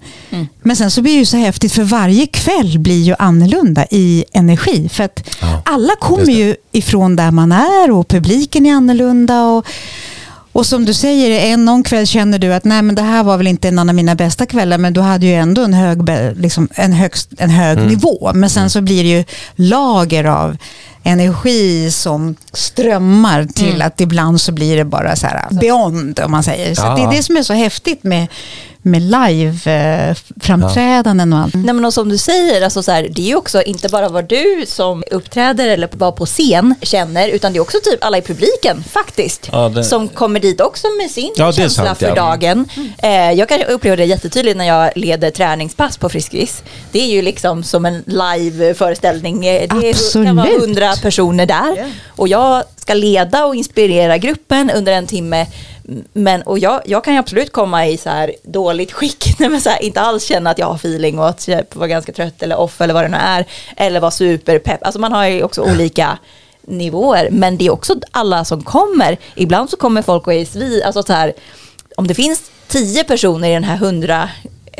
Men 0.61 0.75
sen 0.75 0.91
så 0.91 1.01
blir 1.01 1.13
det 1.13 1.19
ju 1.19 1.25
så 1.25 1.37
häftigt, 1.37 1.73
för 1.73 1.83
varje 1.83 2.27
kväll 2.27 2.79
blir 2.79 3.01
ju 3.03 3.15
annorlunda 3.19 3.85
i 3.91 4.25
energi. 4.33 4.89
För 4.89 5.03
att 5.03 5.23
Ja, 5.41 5.61
alla 5.65 5.95
kommer 5.99 6.31
ju 6.33 6.55
ifrån 6.71 7.15
där 7.15 7.31
man 7.31 7.51
är 7.51 7.91
och 7.91 8.07
publiken 8.07 8.65
är 8.65 8.73
annorlunda. 8.73 9.43
Och, 9.43 9.65
och 10.59 10.65
som 10.65 10.85
du 10.85 10.93
säger, 10.93 11.53
en 11.53 11.65
någon 11.65 11.83
kväll 11.83 12.07
känner 12.07 12.39
du 12.39 12.53
att 12.53 12.63
nej 12.63 12.81
men 12.81 12.95
det 12.95 13.01
här 13.01 13.23
var 13.23 13.37
väl 13.37 13.47
inte 13.47 13.67
en 13.67 13.79
av 13.79 13.85
mina 13.95 14.15
bästa 14.15 14.45
kvällar, 14.45 14.77
men 14.77 14.93
du 14.93 15.01
hade 15.01 15.25
ju 15.25 15.33
ändå 15.33 15.63
en 15.63 15.73
hög, 15.73 15.99
liksom, 16.37 16.67
en 16.75 16.93
högst, 16.93 17.29
en 17.37 17.49
hög 17.49 17.77
Mm. 17.77 17.89
nivå. 17.89 18.31
Men 18.33 18.49
sen 18.49 18.69
så 18.69 18.81
blir 18.81 19.03
det 19.03 19.09
ju 19.09 19.23
lager 19.55 20.23
av 20.23 20.57
energi 21.03 21.91
som 21.91 22.35
strömmar 22.53 23.45
till 23.45 23.69
Mm. 23.75 23.87
att 23.87 24.01
ibland 24.01 24.41
så 24.41 24.51
blir 24.51 24.77
det 24.77 24.85
bara 24.85 25.15
så 25.15 25.27
här 25.27 25.47
beyond, 25.51 26.19
om 26.19 26.31
man 26.31 26.43
säger. 26.43 26.75
Så 26.75 26.81
Ja. 26.81 26.95
det 26.95 27.01
är 27.01 27.11
det 27.17 27.23
som 27.23 27.37
är 27.37 27.43
så 27.43 27.53
häftigt 27.53 28.03
med, 28.03 28.27
med 28.89 29.01
live-framträdanden 29.01 31.33
och 31.33 31.39
allt. 31.39 31.53
Nej 31.53 31.73
men 31.73 31.85
och 31.85 31.93
som 31.93 32.09
du 32.09 32.17
säger, 32.17 32.61
alltså 32.61 32.83
så 32.83 32.91
här, 32.91 33.07
det 33.11 33.21
är 33.21 33.25
ju 33.25 33.35
också 33.35 33.61
inte 33.61 33.89
bara 33.89 34.09
vad 34.09 34.25
du 34.25 34.63
som 34.67 35.03
uppträder 35.11 35.67
eller 35.67 35.89
var 35.91 36.11
på 36.11 36.25
scen 36.25 36.75
känner, 36.81 37.27
utan 37.29 37.53
det 37.53 37.59
är 37.59 37.61
också 37.61 37.77
typ 37.83 38.03
alla 38.03 38.17
i 38.17 38.21
publiken 38.21 38.83
faktiskt. 38.83 39.49
Ja, 39.51 39.69
det- 39.69 39.83
Som 39.83 40.07
kommer 40.07 40.39
dit 40.39 40.61
också 40.61 40.87
med 41.01 41.11
sin 41.11 41.33
Ja, 41.35 41.51
känsla 41.51 41.85
sant, 41.85 41.99
för 41.99 42.07
ja. 42.07 42.15
dagen. 42.15 42.69
Eh, 42.97 43.31
jag 43.31 43.49
kan 43.49 43.63
uppleva 43.63 43.95
det 43.95 44.05
jättetydligt 44.05 44.57
när 44.57 44.65
jag 44.65 44.91
leder 44.95 45.31
träningspass 45.31 45.97
på 45.97 46.09
Friskis. 46.09 46.63
Det 46.91 46.99
är 47.01 47.07
ju 47.07 47.21
liksom 47.21 47.63
som 47.63 47.85
en 47.85 48.03
live-föreställning. 48.05 49.41
Det 49.41 49.63
är, 49.63 49.67
kan 49.67 49.77
vara 49.77 49.89
Absolut. 49.89 50.61
hundra 50.61 50.95
personer 50.95 51.45
där. 51.45 51.85
Och 52.07 52.27
jag 52.27 52.63
ska 52.75 52.93
leda 52.93 53.45
och 53.45 53.55
inspirera 53.55 54.17
gruppen 54.17 54.69
under 54.69 54.93
en 54.93 55.07
timme. 55.07 55.45
Men, 56.13 56.41
och 56.41 56.59
jag, 56.59 56.81
jag 56.85 57.03
kan 57.03 57.13
ju 57.13 57.19
absolut 57.19 57.51
komma 57.51 57.87
i 57.87 57.97
så 57.97 58.09
här 58.09 58.35
dåligt 58.43 58.91
skick, 58.91 59.35
Nej, 59.39 59.49
men 59.49 59.61
så 59.61 59.69
här, 59.69 59.83
inte 59.83 60.01
alls 60.01 60.23
känna 60.23 60.49
att 60.49 60.57
jag 60.57 60.67
har 60.67 60.75
feeling 60.75 61.19
och 61.19 61.29
att 61.29 61.47
jag 61.47 61.63
var 61.73 61.87
ganska 61.87 62.11
trött 62.11 62.43
eller 62.43 62.59
off 62.59 62.81
eller 62.81 62.93
vad 62.93 63.03
det 63.03 63.07
nu 63.07 63.17
är. 63.17 63.45
Eller 63.77 63.99
vara 63.99 64.11
superpepp. 64.11 64.83
Alltså 64.83 64.99
man 64.99 65.11
har 65.11 65.25
ju 65.25 65.43
också 65.43 65.61
olika 65.61 66.17
nivåer. 66.61 67.29
Men 67.31 67.57
det 67.57 67.65
är 67.65 67.71
också 67.71 67.95
alla 68.11 68.45
som 68.45 68.63
kommer. 68.63 69.17
Ibland 69.35 69.69
så 69.69 69.77
kommer 69.77 70.01
folk 70.01 70.27
och 70.27 70.33
är 70.33 70.45
svi, 70.45 70.83
alltså 70.83 71.03
så 71.03 71.13
här, 71.13 71.33
om 71.95 72.07
det 72.07 72.13
finns 72.13 72.51
tio 72.67 73.03
personer 73.03 73.49
i 73.49 73.53
den 73.53 73.63
här 73.63 73.77
hundra 73.77 74.29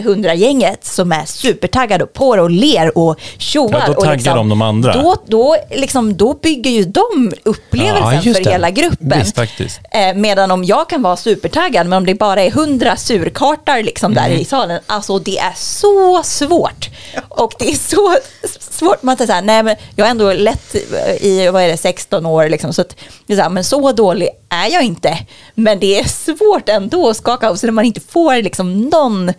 hundragänget 0.02 0.86
som 0.86 1.12
är 1.12 1.26
supertaggade 1.26 2.04
och 2.04 2.14
på 2.14 2.36
det 2.36 2.42
och 2.42 2.50
ler 2.52 2.98
och 2.98 3.20
tjoar. 3.38 3.72
Ja, 3.80 3.84
då 3.88 3.94
och 3.94 4.00
taggar 4.04 4.16
liksom, 4.18 4.36
de 4.36 4.50
de 4.50 4.62
andra. 4.62 4.94
Då, 4.94 5.16
då, 5.28 5.56
liksom, 5.72 6.18
då 6.18 6.34
bygger 6.34 6.72
ju 6.72 6.84
de 6.84 7.32
upplevelsen 7.44 8.22
Ja, 8.24 8.34
för 8.34 8.44
det. 8.44 8.50
hela 8.52 8.70
gruppen. 8.70 9.20
Visst, 9.20 9.36
faktiskt. 9.36 9.80
Eh, 9.92 10.14
medan 10.16 10.52
om 10.52 10.64
jag 10.64 10.90
kan 10.90 11.02
vara 11.02 11.18
supertaggad, 11.18 11.88
men 11.88 11.98
om 11.98 12.06
det 12.06 12.16
bara 12.16 12.42
är 12.42 12.52
hundra 12.52 12.96
surkartar 12.96 13.84
liksom 13.84 14.14
där 14.14 14.26
Mm. 14.26 14.40
i 14.40 14.46
salen, 14.46 14.80
alltså 14.88 15.20
det 15.20 15.38
är 15.40 15.54
så 15.56 16.24
svårt. 16.24 16.90
Och 17.30 17.54
det 17.60 17.70
är 17.72 17.76
så 17.76 18.16
svårt, 18.60 19.04
man 19.04 19.18
säger 19.18 19.42
nej 19.42 19.64
men 19.64 19.76
jag 19.96 20.06
har 20.06 20.12
ändå 20.12 20.34
lett 20.34 20.76
i, 21.22 21.48
vad 21.50 21.64
är 21.64 21.68
det, 21.68 21.78
16 21.78 22.26
år 22.26 22.50
liksom, 22.50 22.74
så 22.74 22.82
att, 22.82 22.96
är 23.28 23.36
så 23.36 23.42
här, 23.42 23.50
men 23.50 23.64
så 23.64 23.92
dålig 23.92 24.30
är 24.50 24.68
jag 24.74 24.84
inte. 24.84 25.18
Men 25.56 25.80
det 25.80 26.00
är 26.00 26.04
svårt 26.04 26.70
ändå 26.70 27.10
att 27.10 27.18
skaka 27.18 27.50
av 27.50 27.56
sig 27.56 27.68
när 27.68 27.72
man 27.72 27.86
inte 27.86 28.02
får 28.02 28.42
liksom 28.42 28.82
någon 28.82 29.30
eh, 29.30 29.36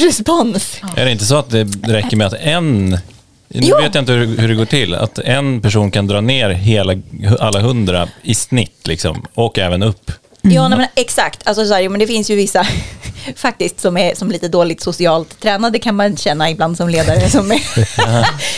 respons. 0.00 0.80
Är 0.96 1.04
det 1.04 1.10
inte 1.12 1.24
så 1.24 1.36
att 1.36 1.50
det 1.50 1.64
räcker 1.64 2.16
med 2.16 2.26
att 2.26 2.32
en, 2.40 2.88
nu 2.90 2.98
Jo. 3.48 3.76
vet 3.76 3.94
jag 3.94 4.02
inte 4.02 4.12
hur, 4.12 4.38
hur 4.38 4.48
det 4.48 4.54
går 4.54 4.64
till, 4.64 4.94
att 4.94 5.18
en 5.18 5.60
person 5.60 5.90
kan 5.90 6.06
dra 6.06 6.20
ner 6.20 6.50
hela, 6.50 6.92
alla 7.40 7.60
hundra 7.60 8.08
i 8.22 8.34
snitt 8.34 8.86
liksom, 8.86 9.26
och 9.34 9.58
även 9.58 9.82
upp? 9.82 10.12
Ja, 10.42 10.68
nej, 10.68 10.78
men 10.78 10.88
exakt. 10.94 11.40
Alltså, 11.44 11.66
så 11.66 11.74
här, 11.74 11.88
men 11.88 12.00
det 12.00 12.06
finns 12.06 12.30
ju 12.30 12.36
vissa 12.36 12.66
faktiskt 13.36 13.80
som 13.80 13.96
är 13.96 14.14
som 14.14 14.30
lite 14.30 14.48
dåligt 14.48 14.80
socialt 14.80 15.40
tränade 15.40 15.78
kan 15.78 15.96
man 15.96 16.16
känna 16.16 16.50
ibland 16.50 16.76
som 16.76 16.88
ledare. 16.88 17.30
Som, 17.30 17.52
är, 17.52 17.62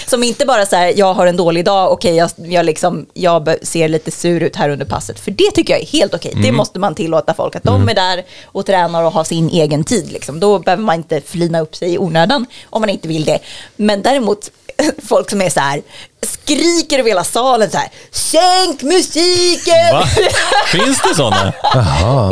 som 0.11 0.23
inte 0.23 0.47
bara 0.47 0.67
så 0.67 0.77
här, 0.77 0.93
jag 0.97 1.15
har 1.15 1.27
en 1.27 1.37
dålig 1.37 1.65
dag, 1.65 1.93
okej, 1.93 2.17
jag, 2.17 2.31
jag, 2.37 2.67
liksom, 2.67 3.07
jag 3.15 3.55
ser 3.63 3.89
lite 3.89 4.11
sur 4.11 4.43
ut 4.43 4.57
här 4.57 4.69
under 4.69 4.87
passet. 4.87 5.21
För 5.21 5.31
det 5.31 5.51
tycker 5.55 5.73
jag 5.73 5.83
är 5.83 5.87
helt 5.87 6.15
okej. 6.15 6.33
Det 6.43 6.53
måste 6.53 6.79
man 6.79 6.95
tillåta 6.95 7.35
folk, 7.35 7.57
att 7.57 7.63
de 7.63 7.89
är 7.89 7.95
där 7.95 8.25
och 8.45 8.67
tränar 8.67 9.05
och 9.05 9.13
har 9.13 9.25
sin 9.25 9.49
egen 9.49 9.85
tid. 9.85 10.13
Liksom. 10.13 10.41
Då 10.41 10.59
behöver 10.59 10.83
man 10.83 10.97
inte 10.97 11.21
flina 11.21 11.61
upp 11.61 11.77
sig 11.77 11.95
i 11.95 11.99
onödan 11.99 12.47
om 12.71 12.81
man 12.81 12.91
inte 12.91 13.09
vill 13.09 13.25
det. 13.25 13.39
Men 13.77 14.03
däremot 14.03 14.51
folk 15.09 15.31
som 15.31 15.43
är 15.43 15.51
så 15.51 15.61
här, 15.61 15.83
skriker 16.23 16.99
över 16.99 17.09
hela 17.11 17.25
salen 17.25 17.71
så 17.71 17.77
här, 17.77 17.89
sänk 18.11 18.83
musiken! 18.83 19.93
Va? 19.93 20.07
Finns 20.67 21.03
det 21.03 21.15
sådana? 21.15 21.53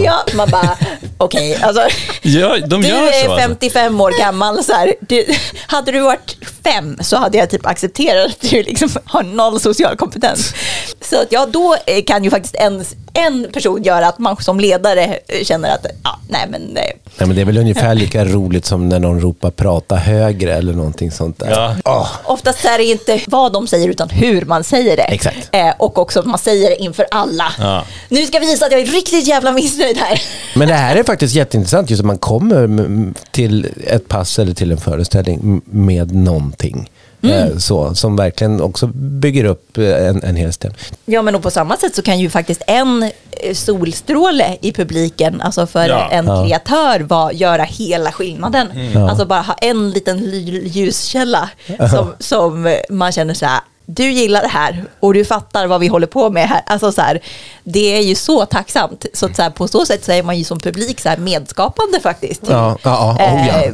Ja, 0.05 0.25
man 0.35 0.51
bara, 0.51 0.77
okej, 1.19 1.59
alltså. 1.63 1.89
Ja, 2.23 2.57
de 2.67 2.83
Du 2.83 2.89
gör 2.89 3.03
är 3.03 3.13
så 3.13 3.33
alltså. 3.33 3.37
55 3.37 4.01
år 4.01 4.19
gammal, 4.19 4.65
så 4.65 4.73
här, 4.73 4.95
du, 5.01 5.27
hade 5.67 5.93
du 5.93 6.01
varit 6.01 6.37
fem 6.65 6.99
så 7.01 7.17
hade 7.17 7.39
jag 7.39 7.51
typ 7.51 7.67
accepterat 7.67 8.27
att 8.27 8.51
du 8.51 8.63
liksom 8.63 8.89
har 9.05 9.23
noll 9.23 9.61
social 9.61 9.97
kompetens. 9.97 10.55
Så 11.01 11.23
att 11.23 11.33
ja, 11.33 11.47
då 11.47 11.77
eh, 11.87 12.05
kan 12.05 12.25
ju 12.25 12.31
faktiskt 12.31 12.55
en, 12.55 12.85
en 13.15 13.47
person 13.53 13.83
göra 13.83 14.07
att 14.07 14.19
man 14.19 14.37
som 14.37 14.61
ledare 14.61 15.05
eh, 15.29 15.45
känner 15.45 15.71
att, 15.75 15.87
ja, 16.05 16.19
nej 16.29 16.47
men, 16.49 16.77
eh, 16.77 16.83
Nej, 17.19 17.27
men 17.29 17.37
det 17.37 17.41
är 17.43 17.47
väl 17.47 17.59
ungefär 17.59 17.95
lika 17.95 18.25
roligt 18.25 18.67
som 18.67 18.89
när 18.89 18.99
någon 18.99 19.21
ropar 19.21 19.51
prata 19.51 19.97
högre 19.97 20.55
eller 20.55 20.73
någonting 20.73 21.11
sånt 21.11 21.39
där. 21.39 21.51
Ja. 21.51 21.77
Åh, 21.85 22.09
oftast 22.25 22.65
är 22.65 22.79
det 22.79 22.85
inte 22.85 23.21
vad 23.27 23.53
de 23.53 23.67
säger 23.67 23.76
utan 23.85 24.09
hur 24.09 24.45
man 24.45 24.65
säger 24.65 24.97
det. 24.97 25.19
Eh, 25.53 25.75
och 25.79 25.99
också 25.99 26.21
att 26.21 26.27
man 26.27 26.39
säger 26.39 26.71
det 26.71 26.77
inför 26.83 27.07
alla. 27.11 27.53
Ja. 27.59 27.85
Nu 28.09 28.27
ska 28.27 28.39
vi 28.39 28.47
visa 28.47 28.67
att 28.67 28.73
jag 28.73 28.81
är 28.81 28.87
riktigt 28.87 29.27
jävla 29.27 29.53
missnöjd 29.53 29.97
här. 29.97 30.23
Men 30.55 30.69
det 30.69 30.75
här 30.75 30.97
är 30.97 31.03
faktiskt 31.07 31.35
jätteintressant, 31.35 31.91
just 31.91 32.01
att 32.01 32.07
man 32.07 32.19
kommer 32.19 33.13
till 33.31 33.69
ett 33.87 34.09
pass 34.09 34.39
eller 34.39 34.55
till 34.55 34.73
en 34.73 34.79
föreställning 34.79 35.63
med 35.65 36.15
någonting. 36.15 36.91
Eh, 37.31 37.57
Så, 37.59 37.95
som 37.95 38.17
verkligen 38.17 38.61
också 38.61 38.87
bygger 38.95 39.45
upp 39.45 39.79
eh, 39.79 40.09
en, 40.09 40.23
en 40.23 40.37
hel 40.37 40.53
stämning. 40.53 40.79
Ja, 41.05 41.23
men 41.23 41.35
och 41.35 41.43
på 41.43 41.51
samma 41.51 41.77
sätt 41.77 41.95
så 41.95 42.03
kan 42.03 42.19
ju 42.19 42.31
faktiskt 42.31 42.63
en 42.67 43.03
eh, 43.31 43.55
solstråle 43.55 44.57
i 44.61 44.73
publiken, 44.73 45.41
alltså 45.41 45.67
för 45.67 45.89
Ja. 45.89 46.09
en 46.11 46.27
Ja. 46.27 46.45
kreatör, 46.47 47.01
var, 47.01 47.31
göra 47.33 47.63
hela 47.63 48.13
skillnaden. 48.13 48.67
Ja. 48.95 49.11
Alltså 49.11 49.27
bara 49.27 49.41
ha 49.41 49.55
en 49.55 49.91
liten 49.91 50.19
ljuskälla 50.65 51.51
som, 51.91 52.13
som 52.19 52.77
man 52.91 53.13
känner 53.13 53.35
så 53.35 53.47
här, 53.47 53.61
du 53.87 54.11
gillar 54.11 54.43
det 54.43 54.49
här 54.49 54.85
och 55.01 55.15
du 55.15 55.25
fattar 55.25 55.67
vad 55.67 55.81
vi 55.81 55.87
håller 55.87 56.07
på 56.07 56.31
med 56.31 56.49
här. 56.49 56.63
Alltså 56.67 56.93
så 56.93 57.01
här, 57.01 57.21
det 57.65 57.97
är 57.97 58.01
ju 58.01 58.15
så 58.15 58.47
tacksamt. 58.47 59.07
Så, 59.13 59.27
att 59.27 59.37
så 59.37 59.43
här, 59.43 59.51
på 59.51 59.69
så 59.69 59.87
sätt 59.87 60.05
så 60.05 60.13
är 60.13 60.23
man 60.23 60.39
ju 60.39 60.45
som 60.45 60.61
publik 60.61 61.01
så 61.01 61.09
här 61.09 61.17
medskapande 61.17 62.01
faktiskt. 62.01 62.43
Ja, 62.49 62.79
ja, 62.83 63.17
ja. 63.19 63.35
Oh, 63.35 63.47
ja. 63.49 63.63
Eh, 63.65 63.73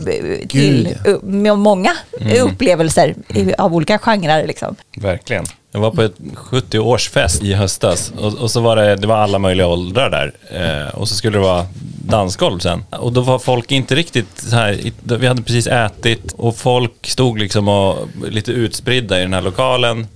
till 0.49 0.95
Gud, 1.05 1.09
uh, 1.15 1.23
med 1.23 1.59
många 1.59 1.93
Mm. 2.21 2.47
upplevelser 2.47 3.15
i- 3.29 3.55
av 3.59 3.75
olika 3.75 3.99
genrer. 3.99 4.47
Liksom. 4.47 4.77
Verkligen. 4.97 5.45
Jag 5.75 5.81
var 5.81 5.91
på 5.91 6.03
ett 6.03 6.19
70-årsfest 6.35 7.45
i 7.45 7.55
höstas 7.55 8.13
och, 8.19 8.35
och 8.35 8.51
så 8.51 8.61
var 8.61 8.77
det, 8.77 8.97
det 8.97 9.07
var 9.07 9.17
alla 9.17 9.39
möjliga 9.39 9.67
åldrar 9.67 10.11
där. 10.11 10.33
Eh, 10.51 10.95
och 10.95 11.09
så 11.09 11.15
skulle 11.15 11.39
det 11.39 11.43
vara 11.43 11.67
dansgolv 12.05 12.59
sen. 12.59 12.85
Och 12.91 13.13
då 13.13 13.21
var 13.21 13.39
folk 13.39 13.73
inte 13.73 13.95
riktigt 13.95 14.39
så 14.39 14.57
här, 14.57 14.93
vi 15.19 15.27
hade 15.27 15.43
precis 15.43 15.67
ätit 15.67 16.33
och 16.33 16.57
folk 16.57 17.07
stod 17.07 17.39
liksom 17.39 17.69
och, 17.69 18.09
lite 18.29 18.53
utspridda 18.53 19.19
i 19.19 19.23
den 19.23 19.35
här 19.35 19.43
lokalen. 19.43 20.07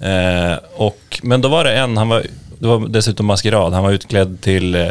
Eh, 0.00 0.56
och, 0.76 1.20
men 1.22 1.40
då 1.40 1.48
var 1.48 1.64
det 1.64 1.72
en, 1.72 1.96
han 1.96 2.08
var, 2.08 2.26
det 2.58 2.66
var 2.66 2.88
dessutom 2.88 3.26
maskerad, 3.26 3.72
han 3.72 3.82
var 3.82 3.92
utklädd 3.92 4.40
till, 4.40 4.74
eh, 4.74 4.88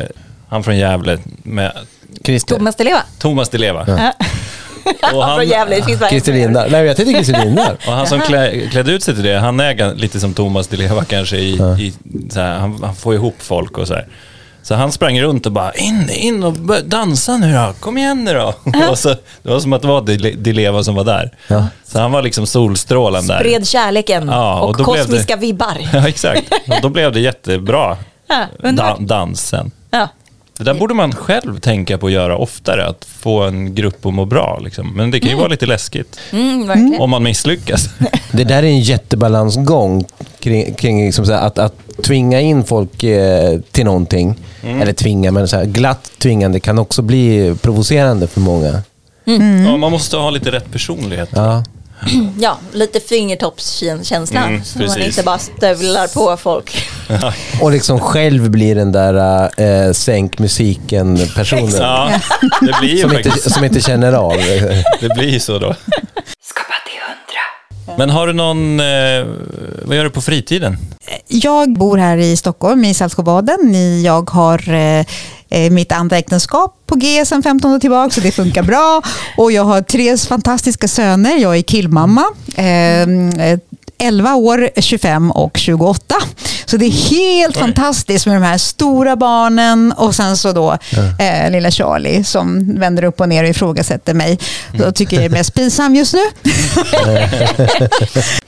han 0.50 0.64
från 0.64 0.78
Gävle 0.78 1.20
med 1.44 1.72
Christer. 2.24 2.56
Thomas 2.56 2.76
Di 2.76 2.84
Leva. 2.84 3.02
Thomas 3.20 3.50
Di 3.50 3.58
Leva. 3.58 3.86
Ja. 3.88 4.14
Och 5.14 5.24
han- 5.24 5.36
Från 5.40 5.48
Gävle, 5.48 5.76
det 5.76 5.84
finns 5.84 6.00
Christer 6.10 6.34
Lindar. 6.34 6.68
Nej, 6.72 6.86
jag 6.86 6.96
tänkte 6.98 7.14
Christer 7.24 7.46
Lindar. 7.46 7.78
Och 7.88 7.94
han 7.94 8.08
som 8.08 8.20
klä, 8.20 8.68
klädde 8.72 8.92
ut 8.92 9.04
sig 9.04 9.14
till 9.14 9.24
det, 9.24 9.40
han 9.40 9.60
är 9.60 9.96
lite 9.96 10.20
som 10.20 10.34
Thomas 10.34 10.68
Di 10.68 10.78
Leva 10.78 11.04
kanske 11.06 11.38
i, 11.38 11.52
i 11.80 11.94
så 12.30 12.40
här, 12.40 12.58
han, 12.60 12.84
han 12.84 12.96
får 12.96 13.14
ihop 13.16 13.36
folk 13.38 13.78
och 13.78 13.88
så 13.88 13.94
här. 13.94 14.08
Så 14.64 14.76
han 14.76 14.92
sprang 14.92 15.22
runt 15.22 15.46
och 15.46 15.52
bara 15.52 15.72
in, 15.74 16.10
in 16.10 16.44
och 16.44 16.54
dansa 16.86 17.38
nu 17.38 17.54
då, 17.54 17.74
kom 17.80 17.98
igen 17.98 18.24
nu 18.24 18.34
då. 18.34 18.54
och 18.92 19.00
så, 19.00 19.10
det 19.44 19.50
var 19.50 19.60
som 19.60 19.74
att 19.74 19.82
det 19.82 19.88
var 19.88 20.02
Di 20.38 20.54
Leva 20.54 20.84
som 20.84 20.96
var 20.96 21.04
där. 21.04 21.32
Så 21.84 22.00
han 22.00 22.12
var 22.12 22.22
liksom 22.22 22.48
solstrålen 22.48 23.28
där. 23.28 23.40
Spred 23.40 23.68
kärleken 23.68 24.28
Ja, 24.28 24.60
och 24.62 24.70
och, 24.70 24.86
kosmiska 24.86 25.36
det- 25.36 25.42
vibbar. 25.42 25.78
Ja, 25.94 26.08
exakt. 26.08 26.44
Och 26.68 26.76
då 26.82 26.90
blev 26.90 27.12
det 27.12 27.20
jättebra 27.20 27.98
Ja, 28.78 28.98
dansen. 29.00 29.72
Ja. 29.92 30.08
Det 30.58 30.64
där 30.64 30.74
borde 30.74 30.94
man 30.94 31.12
själv 31.16 31.60
tänka 31.60 31.98
på 31.98 32.06
att 32.08 32.12
göra 32.14 32.38
oftare, 32.38 32.86
att 32.86 33.06
få 33.06 33.42
en 33.42 33.76
grupp 33.76 34.06
att 34.06 34.14
må 34.14 34.26
bra. 34.26 34.60
Liksom. 34.64 34.94
Men 34.96 35.12
det 35.12 35.20
kan 35.20 35.30
ju 35.30 35.36
vara 35.36 35.48
lite 35.48 35.66
läskigt 35.66 36.20
Mm, 36.32 37.02
om 37.02 37.10
man 37.10 37.24
misslyckas. 37.24 37.90
Det 38.32 38.44
där 38.44 38.58
är 38.58 38.68
en 38.68 38.80
jättebalansgång 38.80 40.06
kring, 40.40 40.74
kring 40.74 41.06
liksom 41.06 41.26
så 41.26 41.32
här, 41.34 41.42
att, 41.48 41.58
att 41.58 41.74
tvinga 42.04 42.42
in 42.42 42.64
folk 42.64 43.04
eh, 43.04 43.60
till 43.72 43.86
någonting. 43.86 44.36
Eller 44.82 44.94
tvinga, 44.94 45.32
men 45.32 45.48
så 45.48 45.56
här, 45.58 45.66
glatt 45.66 46.12
tvingande 46.18 46.60
kan 46.60 46.80
också 46.80 47.02
bli 47.02 47.56
provocerande 47.62 48.28
för 48.28 48.40
många. 48.42 48.82
Ja, 49.66 49.78
man 49.78 49.92
måste 49.92 50.18
ha 50.18 50.30
lite 50.30 50.52
rätt 50.52 50.72
personlighet. 50.72 51.30
Ja. 51.36 51.64
Ja, 52.40 52.58
lite 52.72 53.00
fingertoppskänsla. 53.00 54.44
Mm, 54.44 54.64
så 54.64 54.80
man 54.80 55.02
inte 55.02 55.24
bara 55.24 55.38
stövlar 55.38 56.08
på 56.08 56.38
folk. 56.38 56.88
Och 57.62 57.72
liksom 57.72 58.00
själv 58.00 58.50
blir 58.50 58.76
den 58.76 58.92
där 58.92 59.50
äh, 59.62 59.92
sänk 59.94 60.40
musiken-personen. 60.40 61.72
Ja, 61.76 62.12
det 62.62 62.76
blir 62.80 62.90
ju 62.90 63.02
Som 63.02 63.12
inte, 63.12 63.24
faktiskt 63.30 63.54
som 63.54 63.64
inte 63.64 63.82
känner 63.82 64.14
av. 64.14 64.38
det 65.00 65.10
blir 65.18 65.30
ju 65.30 65.40
så 65.40 65.60
då. 65.60 65.76
Skapa 66.44 66.74
till 66.86 67.00
hundra. 67.02 67.98
Men 67.98 68.10
har 68.10 68.28
du 68.28 68.34
någon, 68.34 68.80
eh, 68.80 69.26
vad 69.82 69.98
gör 69.98 70.04
du 70.04 70.10
på 70.10 70.22
fritiden? 70.22 70.78
Jag 71.28 71.74
bor 71.74 71.98
här 71.98 72.18
i 72.18 72.38
Stockholm, 72.38 72.86
i 72.86 72.94
Saltsjöbaden. 72.94 74.02
Jag 74.04 74.30
har 74.30 74.70
eh, 74.70 75.00
eh, 75.00 75.06
mitt 75.72 75.92
andra 75.92 76.18
äktenskap 76.18 76.74
på 76.88 76.96
G 76.96 77.26
sedan 77.26 77.44
15 77.44 77.74
år 77.74 77.80
tillbaka, 77.80 78.10
så 78.10 78.22
det 78.22 78.32
funkar 78.32 78.64
bra. 78.64 79.02
Och 79.38 79.52
jag 79.52 79.64
har 79.64 79.82
tre 79.82 80.18
fantastiska 80.18 80.88
söner. 80.88 81.38
Jag 81.38 81.58
är 81.58 81.62
killmamma. 81.62 82.24
Eh, 82.56 83.02
eh, 83.02 83.60
11 84.00 84.36
år, 84.36 84.70
25 84.82 85.32
och 85.32 85.58
28. 85.58 86.16
Så 86.66 86.78
det 86.78 86.86
är 86.86 86.92
helt 86.92 87.56
Oj. 87.58 87.62
fantastiskt 87.62 88.26
med 88.26 88.36
de 88.36 88.44
här 88.44 88.58
stora 88.58 89.16
barnen 89.16 89.92
och 89.92 90.16
sen 90.16 90.38
så 90.38 90.52
då 90.52 90.78
eh, 91.20 91.52
lilla 91.52 91.72
Charlie 91.72 92.24
som 92.24 92.80
vänder 92.80 93.04
upp 93.04 93.22
och 93.22 93.30
ner 93.30 93.44
och 93.44 93.50
ifrågasätter 93.50 94.14
mig. 94.14 94.40
Jag 94.74 94.96
tycker 94.96 95.16
jag 95.16 95.26
är 95.26 95.30
mest 95.30 95.54
pinsam 95.54 95.96
just 95.96 96.14
nu. 96.14 96.22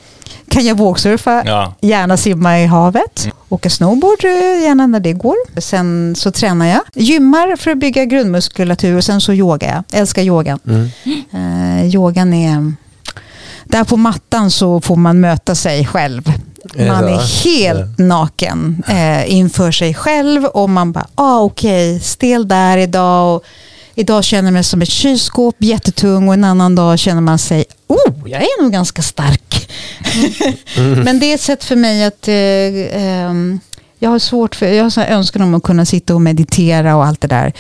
kan 0.50 0.66
jag 0.66 0.78
vågsurfa, 0.78 1.44
Ja. 1.46 1.74
gärna 1.82 2.18
simma 2.18 2.60
i 2.60 2.66
havet, 2.66 3.28
åka 3.50 3.70
snowboard 3.70 4.26
eh, 4.26 4.64
gärna 4.64 4.88
när 4.88 5.00
det 5.00 5.14
går. 5.14 5.36
Sen 5.62 6.16
så 6.18 6.32
tränar 6.32 6.66
jag, 6.66 6.82
gymmar 6.94 7.56
för 7.56 7.72
att 7.72 7.78
bygga 7.78 8.06
grundmuskulatur 8.06 8.98
och 8.98 9.04
sen 9.04 9.22
så 9.22 9.34
yogar 9.34 9.84
jag. 9.90 10.00
Älskar 10.00 10.22
yogan. 10.22 10.60
Eh, 11.34 11.86
yogan 11.96 12.34
är... 12.34 12.74
Där 13.64 13.84
på 13.84 13.98
mattan 13.98 14.52
så 14.52 14.82
får 14.82 14.96
man 14.96 15.20
möta 15.20 15.56
sig 15.56 15.86
själv. 15.86 16.34
Man 16.78 17.08
är 17.08 17.44
helt 17.44 17.98
naken 17.98 18.84
eh, 18.88 19.32
inför 19.34 19.72
sig 19.72 19.94
själv 19.94 20.46
och 20.46 20.70
man 20.70 20.92
bara, 20.92 21.08
ah, 21.16 21.40
okej, 21.40 22.00
stel 22.00 22.48
där 22.48 22.78
idag. 22.78 23.36
Och 23.36 23.44
idag 23.96 24.24
känner 24.24 24.48
jag 24.48 24.54
mig 24.54 24.64
som 24.64 24.82
ett 24.82 24.90
kylskåp, 24.90 25.56
jättetung 25.60 26.28
och 26.28 26.34
en 26.34 26.44
annan 26.44 26.76
dag 26.76 27.00
känner 27.00 27.22
man 27.22 27.38
sig, 27.40 27.66
oh, 27.88 28.30
jag 28.30 28.42
är 28.42 28.64
nog 28.64 28.72
ganska 28.72 29.02
stark. 29.02 29.49
Men 31.04 31.20
det 31.20 31.26
är 31.26 31.36
ett 31.36 31.42
sätt 31.42 31.64
för 31.64 31.76
mig 31.76 32.04
att 32.04 32.28
eh, 32.28 33.04
ehm, 33.04 33.60
jag 34.02 34.10
har 34.10 34.20
svårt 34.20 34.56
för, 34.56 34.68
jag 34.68 34.84
har 34.84 34.90
så 34.90 35.02
här 35.02 35.08
önskan 35.08 35.42
om 35.42 35.54
att 35.56 35.64
kunna 35.64 35.86
sitta 35.86 36.16
och 36.16 36.22
meditera 36.22 36.96
och 36.96 37.06
allt 37.06 37.22
det 37.22 37.28
där. 37.28 37.54